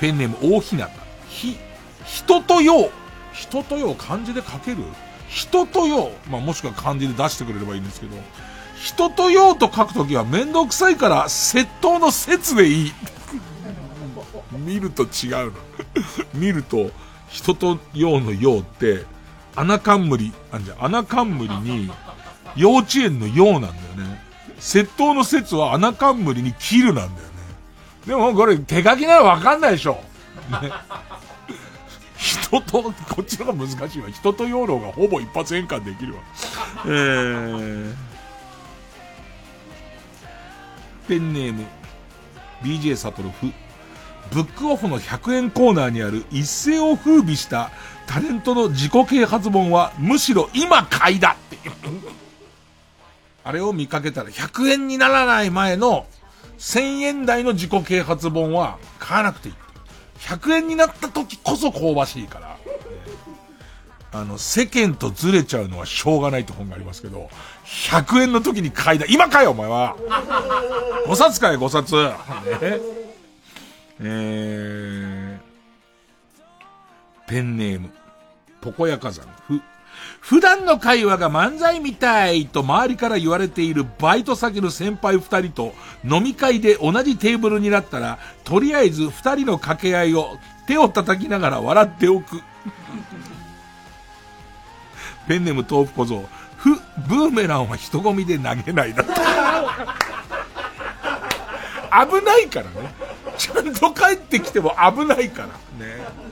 [0.00, 0.88] ペンネーム大日向。
[1.28, 1.56] ひ、
[2.04, 2.90] 人とよう。
[3.32, 4.78] 人とよう漢字で書ける？
[5.28, 6.30] 人とよう。
[6.30, 8.16] まあ、もしくは漢字で出してくれればいいんですけど。
[8.78, 12.92] 人とようと書くときはめんどくさいから、窃盗の説でいい。
[14.52, 15.52] 見ると違うの。
[16.34, 16.90] 見ると、
[17.36, 19.04] 人とようのようって、
[19.54, 21.90] 穴冠、あんじゃん、穴冠に、
[22.56, 24.22] 幼稚園のようなんだよね。
[24.58, 27.14] 窃盗の説は穴冠に切るなんだよね。
[28.06, 30.00] でもこれ手書きならわかんないでしょ。
[30.62, 30.72] ね。
[32.16, 34.08] 人と、こっちの方が難しいわ。
[34.10, 36.20] 人と養老がほぼ一発変換できるわ。
[36.86, 37.94] えー、
[41.06, 41.66] ペンネーム、
[42.62, 43.52] BJ サトルフ。
[44.32, 47.70] ブックオフの100円コーナーにある一世を風靡した
[48.06, 51.58] タレントの自己啓発本はむしろ今買いだって。
[53.44, 56.06] あれを見かけたら100円にならない前の
[56.58, 59.54] 1000円台の自己啓発本は買わなくていい。
[60.18, 62.56] 100円になった時こそ香ばしいから。
[64.12, 67.28] あの、世間とずれちゃうのはしょうがないって本がありますけど、
[67.66, 69.04] 100円の時に買いだ。
[69.08, 69.96] 今買えお前は
[71.06, 71.94] !5 冊買え、5冊。
[71.94, 72.80] ね、
[74.00, 77.90] えー、ペンネーム、
[78.60, 79.26] ポコヤカザン。
[79.46, 79.60] ふ、
[80.20, 85.74] 普段の会話が漫才みたいと周りから言われているバイト先の先輩二人と
[86.04, 92.42] 飲み会で同じテーブルになったら、とりあえず二人の掛け合いを手を叩きながら笑っておく。
[95.26, 96.28] ペンネーム豆腐小僧。
[96.58, 96.74] ふ、
[97.08, 99.14] ブーメランは人混みで投げないだった。
[102.06, 103.05] 危ないからね。
[103.36, 105.48] ちゃんと帰ってきても危ないから。
[105.48, 106.26] ね。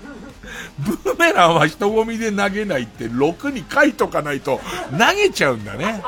[0.79, 4.61] ブーメランは人混みで投げないって、ろくに書いとかないと
[4.91, 6.03] 投げちゃうんだね。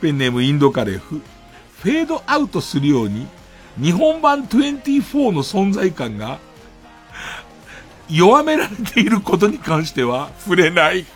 [0.00, 1.22] ペンネームインドカレーフ。
[1.82, 3.26] フェードアウトするように、
[3.80, 6.38] 日本版24の存在感が、
[8.08, 11.06] 弱められていることに関しては触れない。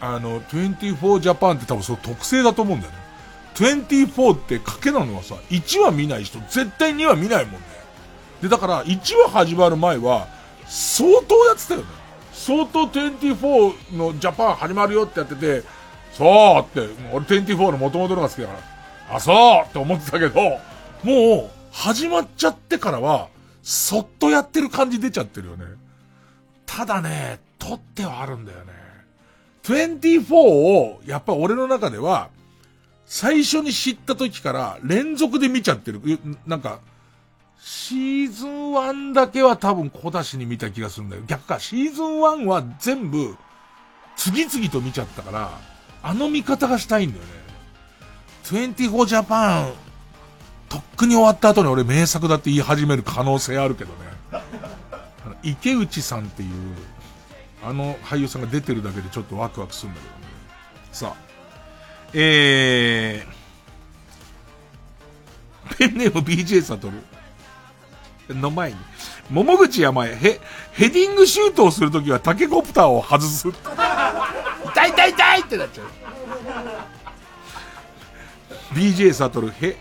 [0.00, 3.01] あの、24ジャパンって多分その特性だと思うんだよね。
[3.54, 7.66] 24って賭けなのはさ、1話見ない人絶対2話見ないもんね。
[8.40, 10.26] で、だから1話始まる前は、
[10.66, 11.86] 相当やってたよね。
[12.32, 15.62] 相当24のジャパン始まるよってやってて、
[16.12, 20.40] そうって、俺24の元々のが好きだから、あ、そうって思ってたけど、
[21.04, 23.28] もう、始まっちゃってからは、
[23.62, 25.64] そっとやってる感じ出ちゃってるよね。
[26.66, 28.72] ただね、撮ってはあるんだよね。
[29.62, 32.30] 24を、やっぱ俺の中では、
[33.06, 36.00] 最初に知った時から連続で見ちゃってる。
[36.46, 36.80] なんか、
[37.60, 41.22] シーズン1だけは多分小出しに見た気がするんだよ。
[41.26, 43.36] 逆か、シーズン1は全部、
[44.16, 45.50] 次々と見ちゃったから、
[46.02, 47.30] あの見方がしたいんだよね。
[48.44, 49.72] 24ジャパン、
[50.68, 54.12] とっくに終わった後に俺名作だって言い始める可能性あるけどね。
[55.42, 56.50] 池内さんっていう、
[57.64, 60.22] あの俳優さんが出てるだけでちょっとワクワクするんだけどね。
[60.92, 61.31] さあ、
[62.14, 66.90] えー、ペンネーム BJ サト
[68.28, 68.76] ルの前に、
[69.30, 70.40] 桃口山へ、へ、
[70.72, 73.48] ヘディングシュートをするときはタケコプターを外す。
[73.48, 75.86] 痛い痛い痛いってなっちゃう。
[78.74, 79.76] BJ サトル、へ、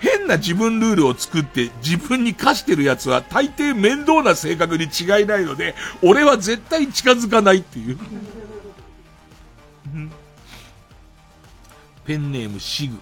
[0.00, 7.98] 変な自分ルールを作って自分に課してる奴は大抵面倒な性格に違いないので、俺は絶対近づかないっていう。
[12.04, 12.98] ペンネームシグ。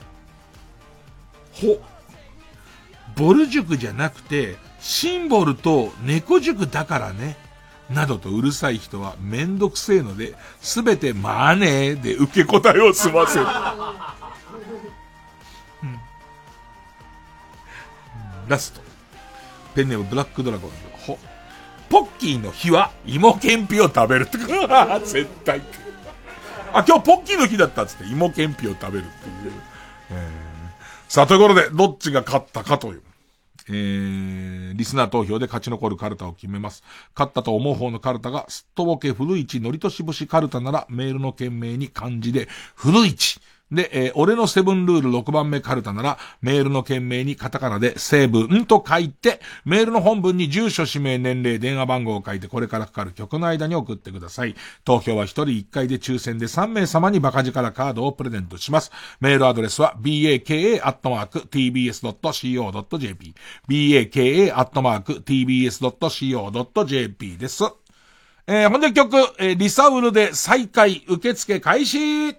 [1.53, 1.83] ほ。
[3.17, 7.37] ボル塾じゃなくて、シンボルと猫塾だからね。
[7.91, 13.47] などとうるさい人はめんどくせえので、すべてマネーで受け答えを済ませる。
[18.49, 18.81] ラスト。
[19.75, 20.71] ペンネームブラックドラゴン。
[21.07, 21.19] ほ。
[21.89, 24.39] ポッキーの日は芋けんぴを食べるって。
[25.05, 25.61] 絶対。
[26.75, 29.53] あ、今日ポッキーの日だったっつって芋けんぴを食べるっていう。
[31.09, 33.03] さあ、ということで、どっちが勝ったかという。
[33.69, 36.83] えー、リスナー投票で勝ち残るカルタを決めます。
[37.15, 43.41] 勝ったと思う方のカルタが、すっとぼけ古市のりとし節カルタなら、メールの件名に漢字で、古市。
[43.73, 54.55] で、えー、俺のセブンルール6番目カルタなら、メールの件名にカタカナで、セブンと書いて、メールの本文に住所、氏名、年齢、電話番号を書いて、これからかかる曲の間に送ってください。
[54.85, 58.93] 投票は1人1回で抽選で3名様にバカ力カードをプレゼントします。
[59.21, 60.83] メールアドレスは、baka.tbs.co.jp。
[63.69, 64.97] baka.tbs.co.jp
[67.39, 67.65] です。
[68.47, 72.37] えー、ほんで曲、えー、リサウルで再開受付開始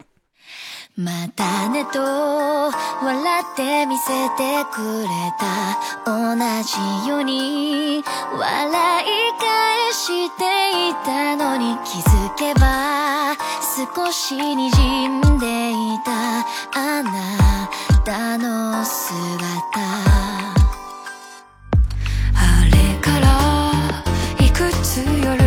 [0.95, 5.07] またねと笑って見せてくれ
[5.39, 5.73] た。
[6.05, 8.03] 同じように
[8.37, 9.07] 笑い
[9.39, 10.43] 返して
[10.89, 13.35] いたのに気づけば
[13.95, 15.73] 少し滲んでい
[16.05, 16.45] た
[16.75, 17.11] あな
[18.05, 19.41] たの姿。
[22.35, 23.25] あれから
[24.45, 25.42] いくつより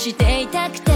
[0.00, 0.89] していたくて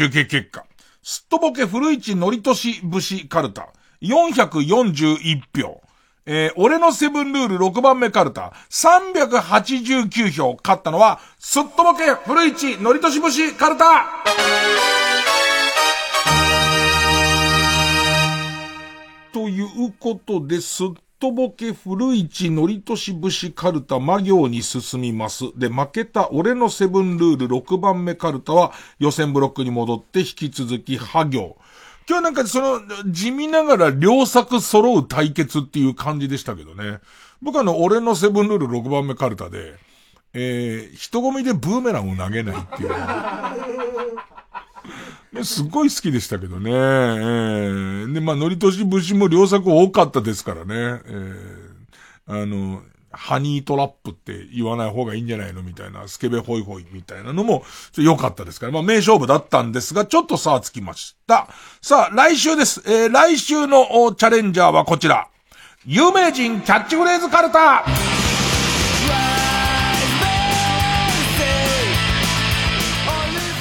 [0.00, 0.64] 集計結果。
[1.02, 3.68] すっとぼけ古市のりとし節カルタ。
[4.00, 5.82] 441票。
[6.24, 8.54] えー、俺のセブンルール6番目カルタ。
[8.70, 10.56] 389票。
[10.64, 14.06] 勝ったのは、すっとぼけ古市のりとし節カルタ
[19.34, 20.88] ということで、すっ
[21.20, 25.44] とぼけ古市のりとし節カルタ魔行に進みます。
[25.54, 31.58] で、負けた俺のセブンルール6番目カルタは予選ブロックに戻って引き続き破行。
[32.08, 37.00] 今日なんかその、地味ながら両作揃う対決っていう感じでしたけどね。
[37.42, 39.74] 僕あの、俺のセブンルール6番目カルタで、
[40.32, 42.90] えー、人混みでブーメランを投げないっていう。
[45.32, 46.70] ね、すごい好きでしたけどね。
[46.70, 51.00] えー、で、まあ、のりとし節も良作多かったですからね。
[51.06, 52.82] えー、あの、
[53.12, 57.64] ハニートラップって言わない方がいいんじゃないのみたいな、スケベホイホイみたいなのも、
[57.96, 58.72] 良かったですから。
[58.72, 61.48] まあ、名勝負だったんですが、ちょっと差はつきました。
[61.80, 62.82] さあ、来週です。
[62.86, 65.28] えー、来週のチャレンジャーはこちら。
[65.86, 67.84] 有名人キャッチフレーズカルタ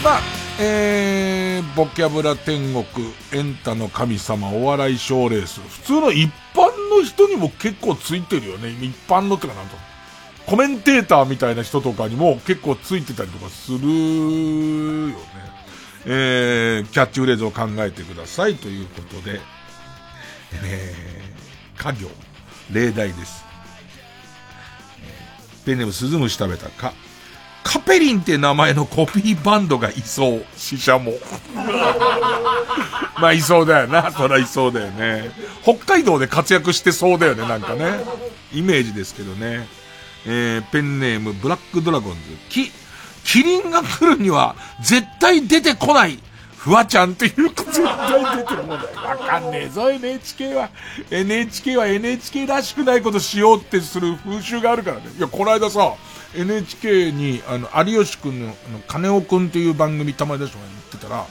[0.04, 0.22] まあ、
[0.60, 1.39] えー、
[1.76, 2.86] ボキャブラ天国、
[3.34, 5.60] エンタの神様、お笑い賞レース。
[5.62, 8.70] 普通の一般の人にも結構ついてるよね。
[8.70, 9.76] 一般のってかなんと。
[10.46, 15.16] コメンテーターみたいな人とかにも結構ついてたりとかするよね。
[16.06, 19.40] えー、キャッチフレーズを考えてくださいということで、
[20.64, 22.10] えー、家業、
[22.72, 23.46] 例題です。
[25.66, 26.94] ペンネームスズムシ食べたか。
[27.64, 30.46] カペリンって名前のコピーバンドがいそう。
[30.56, 31.14] 死者も。
[33.20, 34.12] まあ、いそうだよな。
[34.12, 35.32] そらいそうだよね。
[35.64, 38.00] 北海道で活躍してそうだよね、なんかね。
[38.54, 39.68] イメージですけどね。
[40.26, 42.20] えー、ペンネーム、ブラックドラゴンズ。
[42.50, 42.72] き、
[43.24, 46.20] キリンが来るには、絶対出てこない。
[46.60, 48.78] フワちゃんっていうと絶対出てこない。
[49.08, 50.70] わかんねえぞ、NHK は。
[51.10, 55.04] NHK は NHK らしくないことしようってする風習があるからね。
[55.18, 55.94] いや、この間さ、
[56.36, 61.26] NHK に、あの、有吉くんの、あの、金尾くんっていう番組たまに出してもらってたら、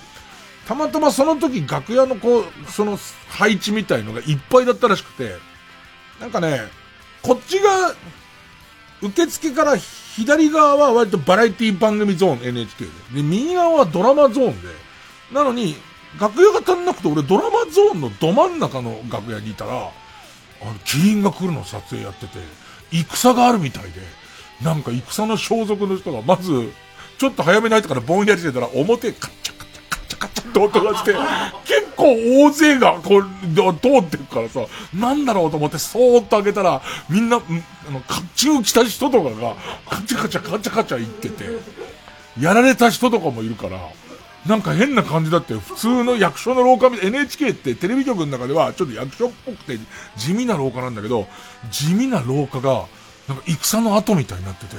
[0.67, 2.99] たまたまその時楽屋のこう、その
[3.29, 5.37] 配置みたいのがいっぱいだったらしくて、
[6.21, 6.63] なんかね、
[7.23, 7.95] こっちが、
[9.01, 12.91] 受付から左側は割とバラエティ番組ゾーン NHK で。
[13.15, 14.69] で、右側はドラマゾーンで。
[15.33, 15.77] なのに、
[16.21, 22.39] 楽屋が足んなくて俺ドラマゾーンのど真ん中の楽屋にいたら、あの、キリンが来るの撮影やってて、
[22.91, 23.91] 戦があるみたいで、
[24.63, 26.73] なんか戦の装束の人がまず、
[27.19, 31.13] ちょっと早めに入ってからぼんやりしてたら、表カッチャカチャカチャカチャって音がして、
[31.65, 32.15] 結構
[32.45, 33.23] 大勢がこう、
[33.55, 34.61] 通ってるからさ、
[34.95, 37.41] なんだろうと思ってそーっと開けたら、みんな、あ
[37.91, 39.57] の、甲冑着た人とかが、
[39.89, 41.45] カチャカチャカチャカチャ言ってて、
[42.41, 43.79] やられた人とかもいるから、
[44.47, 49.79] なんか変な感じだって、普通の役所の廊下みたい、NHK ってテレビ局の中ではちょっと役所っぽくて
[50.17, 51.27] 地味な廊下なんだけど、
[51.71, 52.87] 地味な廊下が、
[53.29, 54.77] なんか戦の後みたいになってて、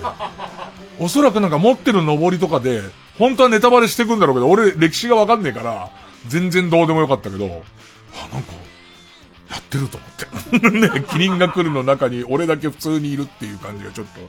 [1.00, 2.82] おそらくなんか持ってる登りとかで、
[3.18, 5.92] 本当はネタバレしてくんだろうけど、俺歴史がわかんねえから、
[6.28, 7.48] 全然どうでもよかったけど、あ、
[8.34, 8.54] なんか、
[9.52, 10.70] やってると思って。
[11.00, 14.20] ね、キリンが来るの中に俺だけ普通にいるっていう感じがちょっと、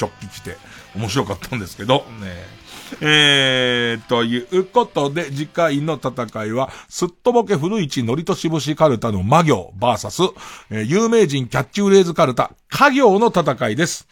[0.00, 0.56] 直帰して、
[0.96, 2.57] 面白かったんですけど、ね。
[3.00, 10.22] えー、ということで、次回の戦いは、すっとぼけ古市のりとしぶしカルタの魔行、バーサス、
[10.70, 14.08] えー、有名人キャッチフレーズカルタ、家業の戦いです。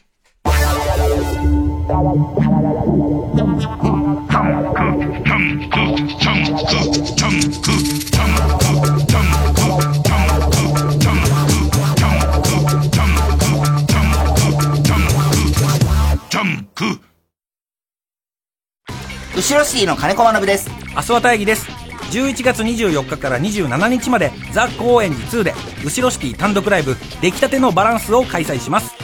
[19.37, 20.71] 後ろシティの金子学です。
[20.97, 21.67] 明日は大義です。
[22.11, 25.55] 11月24日から27日までザ・高円寺2で
[25.85, 28.95] 後ろシティ単独ライブ出来たてのバランスを開催します。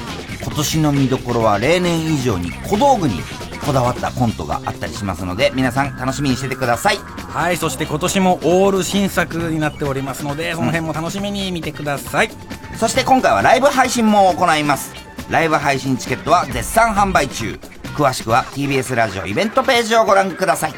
[0.43, 3.21] 今年の見どころは例年以上に小道具に
[3.67, 6.97] こだわったコントがあったりしますので皆さん楽しみにしててください。
[6.97, 12.31] はいそして今年もオール新作になっておりますのでその辺も楽しみに見てください、
[12.79, 14.95] そして今回はライブ配信も行います。
[15.29, 17.59] ライブ配信チケットは絶賛販売中
[17.93, 20.75] 詳しくは TBS ラジオイベントページをご覧ください。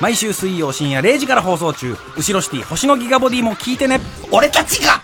[0.00, 4.00] 毎週水曜深夜0時から放送中後ろシティ星のギガボディも聞いてね。
[4.30, 5.00] 俺たちが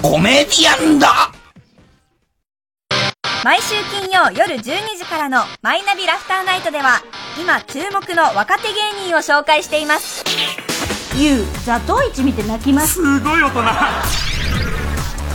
[0.00, 1.32] コメディアンだ。
[3.44, 4.62] 毎週金曜夜12
[4.96, 7.02] 時からのマイナビラフターナイトでは
[7.38, 10.24] 今注目の若手芸人を紹介しています。
[11.16, 12.94] ゆうザトウイチ見て泣きます。
[12.94, 13.62] すごい大人。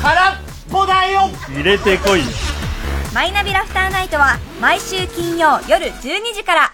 [0.01, 0.35] 空っ
[0.71, 1.29] ぽだよ。
[1.49, 2.21] 入れてこい
[3.11, 6.71] マイナビラフターナイトは毎週金曜夜12時から。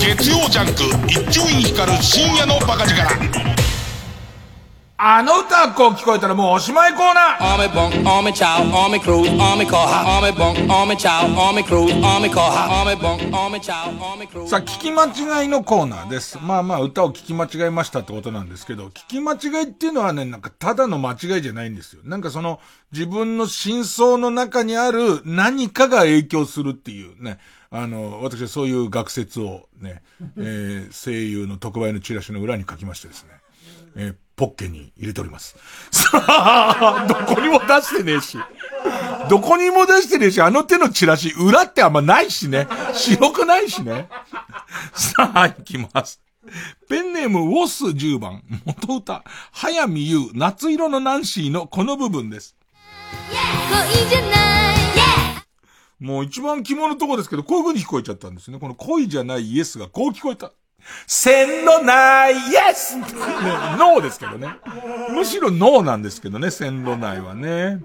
[0.00, 3.53] 月曜ジャンク一丁院光る深夜のバカ力。
[4.96, 10.06] あの歌こう聞こえたらもうおしまいコーナー Army bunk, army chow, army cruise, army car hot.
[10.06, 12.70] Army bunk, army chow, army cruise, army car hot.
[12.70, 14.46] Army bunk, army chow, army cruise.
[14.46, 16.38] さあ、聞き間違いのコーナーです。
[16.40, 22.02] まあまあ、歌を聞き間違えましたってことなんですけど、聞き間違いっていうのはね、なんかただの間違いじゃないんですよ。
[22.04, 22.60] なんかその、
[22.92, 27.38] 自分の真相の中にある何かが影響するっていうね。
[27.72, 30.04] あの、私はそういう学説をね、
[30.38, 33.30] えー、声優の特売のチラシの裏に書きましてですね。
[33.96, 35.56] えー、ポッケに入れております。
[35.90, 38.38] さあ、どこにも出してねえし。
[39.28, 42.68] どこにも出してねえし、あの手のチラシ、裏ってあんまないしね。
[42.92, 44.08] 白くないしね。
[44.92, 46.20] さあ、行きます。
[46.88, 52.56] ペンネームウォス10番、元歌、早見優、夏色のナンシーのこの部分です。
[53.70, 54.54] 恋じゃない
[56.00, 58.58] もう一番肝のとこですけど、こういう風に聞こえちゃったんですね。
[58.58, 60.52] この恋じゃないイエスがこう聞こえた。
[61.06, 63.04] 線路内イエス、ね、
[63.78, 64.48] ノーですけどね。
[65.10, 67.80] むしろノーなんですけどね、線路内はね。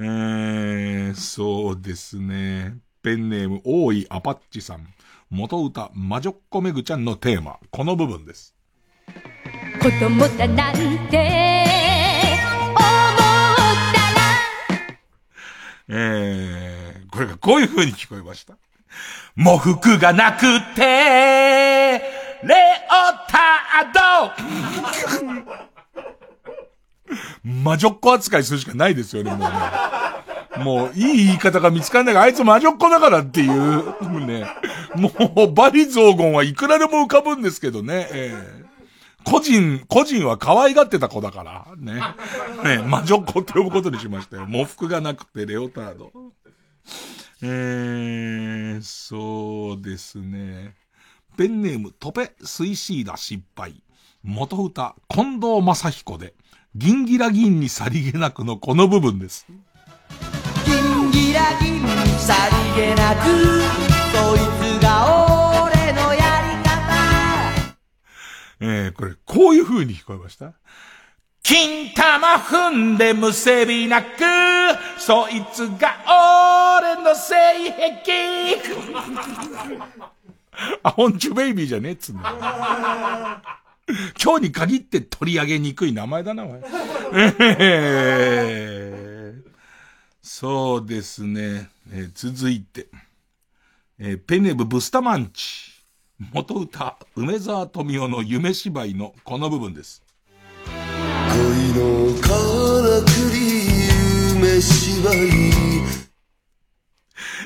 [0.00, 2.76] えー、そうですね。
[3.02, 4.86] ペンネーム、大井アパッチさん。
[5.30, 7.58] 元歌、魔女っ子めぐちゃんのテーマ。
[7.70, 8.54] この部分です。
[9.80, 11.22] 子供だなんて思ったら
[15.88, 18.54] えー、これがこういう風に聞こえました。
[19.36, 20.40] 喪服がなく
[20.74, 21.77] て、
[22.88, 22.96] レオ
[23.28, 23.98] タード
[27.42, 30.64] 魔女っ子扱いするしかないですよね、もうね。
[30.64, 34.46] もう、いい言い方が見つかんないが、あいつ魔女っ子だからっていう、ね。
[34.96, 35.10] も
[35.44, 38.08] う、バリ雑言はいくらでも浮かぶんですけどね。
[38.12, 38.34] え
[38.64, 38.68] え
[39.24, 42.00] 個人、個人は可愛がってた子だから、ね。
[42.64, 44.46] ね、魔女っ子って呼ぶことにしましたよ。
[44.46, 46.12] 喪服がなくて、レオタード。
[47.42, 50.74] えー、そうですね。
[51.38, 53.80] ペンネーム、トペ、スイシーダ失敗。
[54.24, 56.34] 元歌、近藤正彦で、
[56.74, 59.46] ギンギラギンにさりげなくのこの部分です。
[60.66, 62.34] ギンギラギンにさ
[62.74, 63.20] りげなく
[64.10, 64.38] そい
[64.80, 67.76] つが俺のやり方
[68.58, 70.54] えー、これ、こういう風に聞こえました？
[71.44, 74.08] 金玉踏んでむせびなく、
[74.98, 75.94] そいつが
[76.80, 77.36] 俺の性
[78.02, 78.58] 癖。
[80.82, 83.42] アホンチュベイビーじゃねえっつうんだ。
[84.22, 86.60] 今日に限って取り上げにくい名前だな、おい。
[87.58, 89.48] えー
[90.22, 91.70] そうですね。
[91.90, 92.88] えー続いて、
[93.98, 95.72] えーペネブ・ブスタマンチ。
[96.32, 100.02] 元歌、梅沢富美男の夢芝居のこの部分です。
[100.66, 101.38] 恋
[101.80, 102.34] のから
[103.02, 103.38] くり
[104.34, 106.07] 夢芝居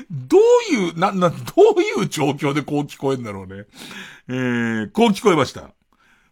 [0.09, 1.35] どういう、な、な、ど
[1.77, 3.65] ういう状況でこう聞こえるんだろうね。
[4.29, 5.71] えー、こう聞こえました。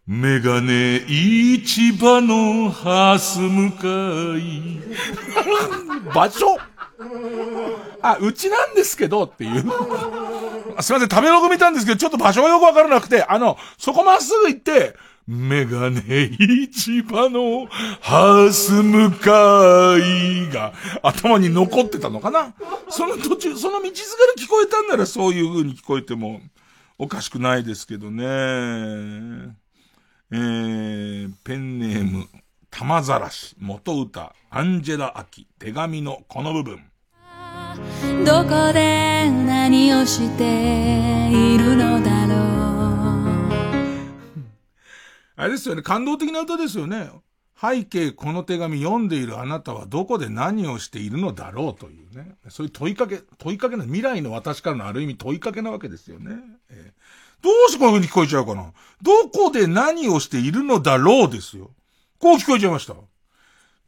[0.06, 4.80] メガネ市場のハス向かい。
[6.12, 6.58] 場所
[8.02, 9.62] あ、うちなんですけどっていう。
[10.80, 14.96] すいません、食べログ見たんですけど、ちょっと場所がよくわからなくて、あの、そこまっすぐ行って、
[15.26, 16.00] メガネ
[16.72, 17.68] 市場の
[18.00, 22.54] ハス向かいが頭に残ってたのかな？
[22.88, 26.40] その途中、その道すがら聞こえたんならそういう風に聞こえても
[26.98, 28.24] おかしくないですけどね。
[30.32, 32.26] えー、ペンネーム、
[32.70, 36.84] 玉ざらし、元歌、アンジェラ・アキ、手紙のこの部分。
[38.24, 42.42] どこで何をしているのだろう
[45.36, 47.10] あれですよね、感動的な歌ですよね。
[47.60, 52.34] 背景この手紙読んでいるあなたはどこで何をしているのだろうというね。
[52.48, 56.36] そういう問いかけ、問いかけの未来の私からのある意味問いかけなわけですよね。
[56.70, 61.70] えー、どうしてこういう風に聞こえちゃうかなどこで何をしているのだろうですよ。
[62.18, 62.94] こう聞こえちゃいました。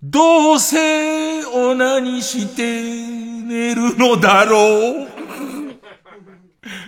[0.03, 5.09] どうせオナにして寝るのだろう。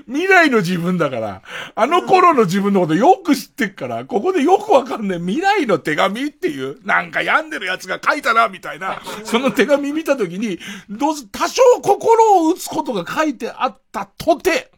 [0.07, 1.43] 未来の自分だから、
[1.75, 10.59] あの頃の自分のことよく知ってっから、ここでよくわかんない未来の手紙っていう、なんか病んでるやつが書いたな、みたいな、その手紙見たときに、
[10.89, 14.71] どう多少心を打つことが書いてあったとて、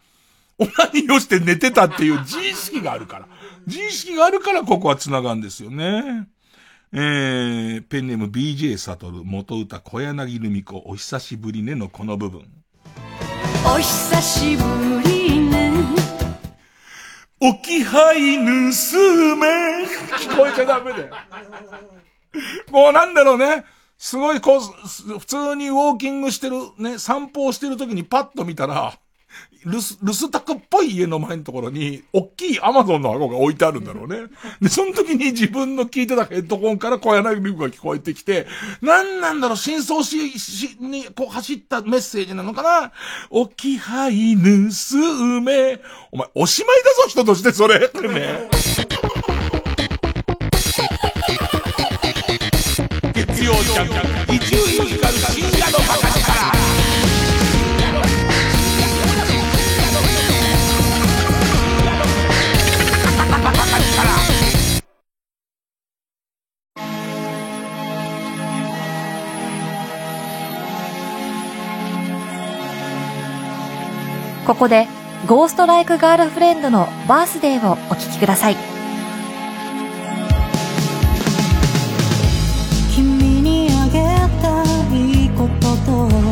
[0.58, 3.28] オナニーをして寝てたっていう自意識があるから。
[3.66, 6.26] 自意識があるからここは繋がるんですよね。
[6.90, 12.46] えー、ペンネーム BJ サトル、元歌小柳ルミ子、お久しぶりねのこの部分。
[13.66, 15.70] お久しぶりね。
[17.40, 19.84] 置き配盗め。
[20.16, 21.14] 聞こえちゃダメだよ。
[22.70, 23.66] もうなんだろうね。
[23.98, 24.60] すごいこう、
[25.18, 28.98] 普通にウォーキングしてる、ね、散歩をしてる時にパッと見たら、
[29.68, 34.28] 留守、宅っぽい家の前のところに、大きいアマゾンの箱が置いてあるんだろうね。
[34.60, 38.46] で、その時に自分の聞いてたヘッドコンから小柳美子が聞こえてきて、
[38.80, 42.92] 何なんだろう、真相し、し、に、こう走ったメッセージなのかな？
[43.30, 44.40] 置き配盗
[45.40, 45.80] め。
[46.10, 47.78] お前、おしまいだぞ、人としてそれ。
[47.80, 48.48] ね。
[53.14, 56.17] 月曜ジャンク、伊集院光深夜のバカ
[74.48, 74.88] ここで、
[75.26, 78.56] ゴーストライクガールフレンドのバースデーをお聴きください。
[82.96, 84.02] 君にあげ
[84.40, 84.62] た
[84.96, 86.27] いことと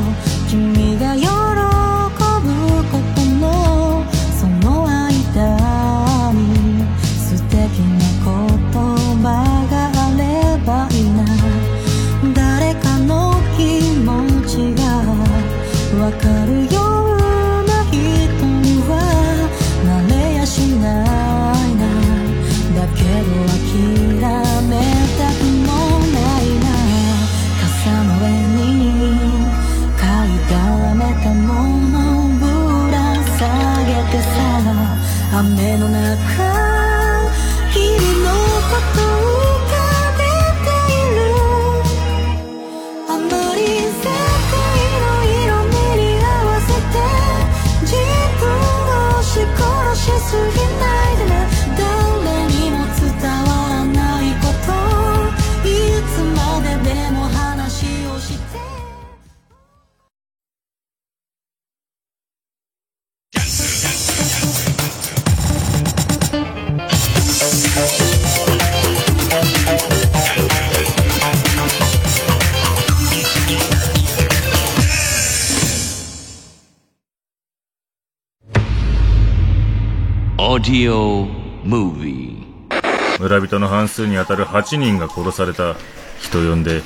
[80.67, 81.27] オーディオ
[81.65, 85.77] ムービー村人の半数にあたる8人が殺された
[86.21, 86.83] 人呼んで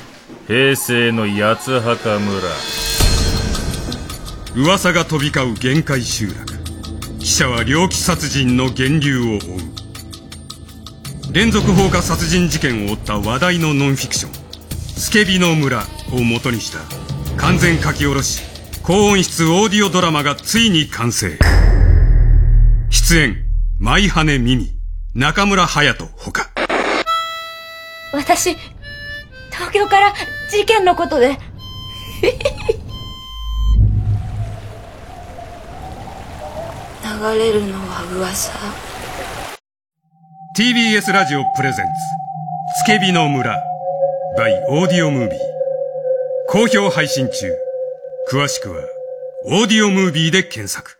[0.46, 2.42] 平成の八つ墓村。
[4.54, 7.18] 噂が飛び交う限界集落。
[7.20, 9.40] 記者は猟奇殺人の源流を追う。
[11.32, 14.32] 連続放火殺人事件を追った話題のノンフィクション
[14.68, 16.80] 「スケビの村」を元にした。
[17.38, 18.42] 完全書き下ろし。
[18.82, 21.38] 高音質オーディオドラマがついに完成。
[22.90, 23.49] 出演
[23.82, 24.74] 舞羽美美
[25.14, 26.50] 中村隼人ほか。
[28.12, 28.54] 私、
[29.50, 30.12] 東京から
[30.50, 31.38] 事件のことで。
[32.22, 32.28] 流
[37.38, 38.52] れるのは噂。
[40.58, 41.90] TBS ラジオプレゼンツ
[42.84, 43.56] 「つけびの村」
[44.36, 45.40] by オーディオムービー
[46.48, 47.50] 好評配信中。
[48.30, 48.82] 詳しくは
[49.48, 50.99] 「オーディオムービー」で検索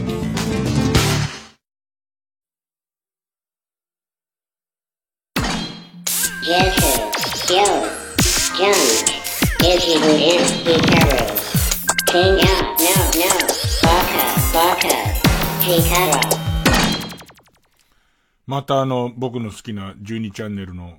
[18.51, 20.95] またあの、僕の好きな12チャンネルの、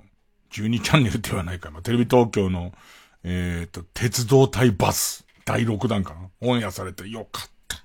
[0.53, 2.71] 12チャンネルではないかな、テレビ東京の、
[3.23, 7.77] えっ、と、鉄道対バス、第6弾かな、オンエアされてよかった。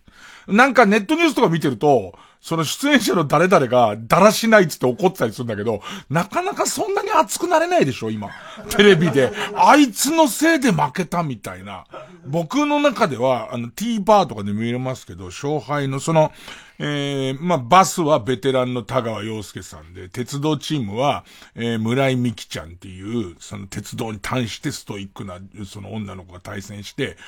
[0.51, 2.19] なんかネットニュースとか見てると、
[2.49, 8.31] その出演者の誰々がだらしないっつって怒ってたりするんだけど、なかなかそんなに熱くなれないでしょ、今。
[8.71, 9.31] テレビで。
[9.55, 11.85] あいつのせいで負けたみたいな。
[12.27, 16.33] 僕の中では、あの、T バーとかで見れますけど、勝敗のその、
[16.79, 27.19] えー、まあ、バスはベテランの田川陽介さんで、鉄道チームは、えー、村井美希ちゃんっていう、その鉄道に対してストイックな、その女の子が対戦して、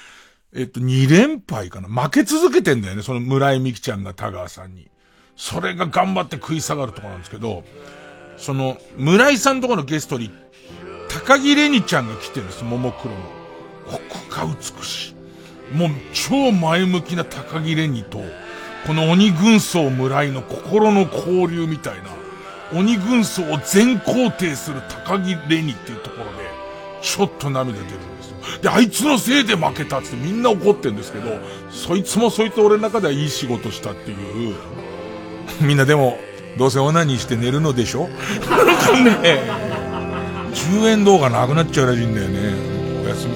[0.55, 4.91] えっと、2連敗かな負け続けてんだよね、その村井美希ちゃんが田川さんに。
[5.41, 7.65] それが頑張って食い下がるとこなんですけど、
[8.37, 10.31] その、村井さんとこのゲストに、
[11.09, 13.21] 高木玲にちゃんが来てるんです、ももクロの。
[13.91, 15.15] ここが美し
[15.73, 15.75] い。
[15.75, 18.23] もう、超前向きな高木玲にと、
[18.87, 26.31] この鬼軍曹村井の心の交流みたいな、鬼軍曹を全肯定する高木玲にっていうところで、
[27.01, 28.37] ちょっと涙出るんですよ。
[28.61, 31.39] で、あいつのせいで負けたっつってみんな怒ってんですけど、
[31.71, 34.55] そいつもそいつ俺の中ではいい仕事したっていう、
[35.61, 36.19] みんなでも、
[36.59, 38.09] どうせオナニーして寝るのでしょ？
[38.09, 39.41] なんかね、
[40.53, 42.55] 10円動画なくなっちゃうらしいんだよね。
[43.05, 43.35] おやすみ。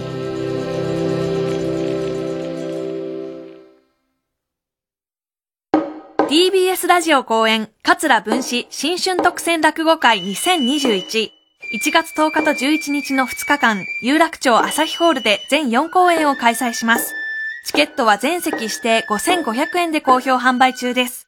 [6.29, 11.31] TBS ラジオ公演、桂文史新春特選落語会2021。
[11.73, 17.15] 1月10日と11日の2日間、有楽町朝日ホールで全4公演を開催します。
[17.67, 21.24] チケットは全席指定5500円で好評販売中です。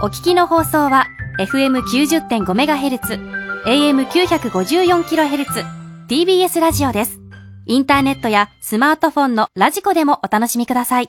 [0.00, 1.06] お聞きの放送は
[1.38, 3.20] FM90.5MHz、
[3.66, 5.66] AM954kHz、
[6.08, 7.20] TBS ラジオです。
[7.66, 11.08] インターネットやスマートフォンのラジコでもお楽しみください。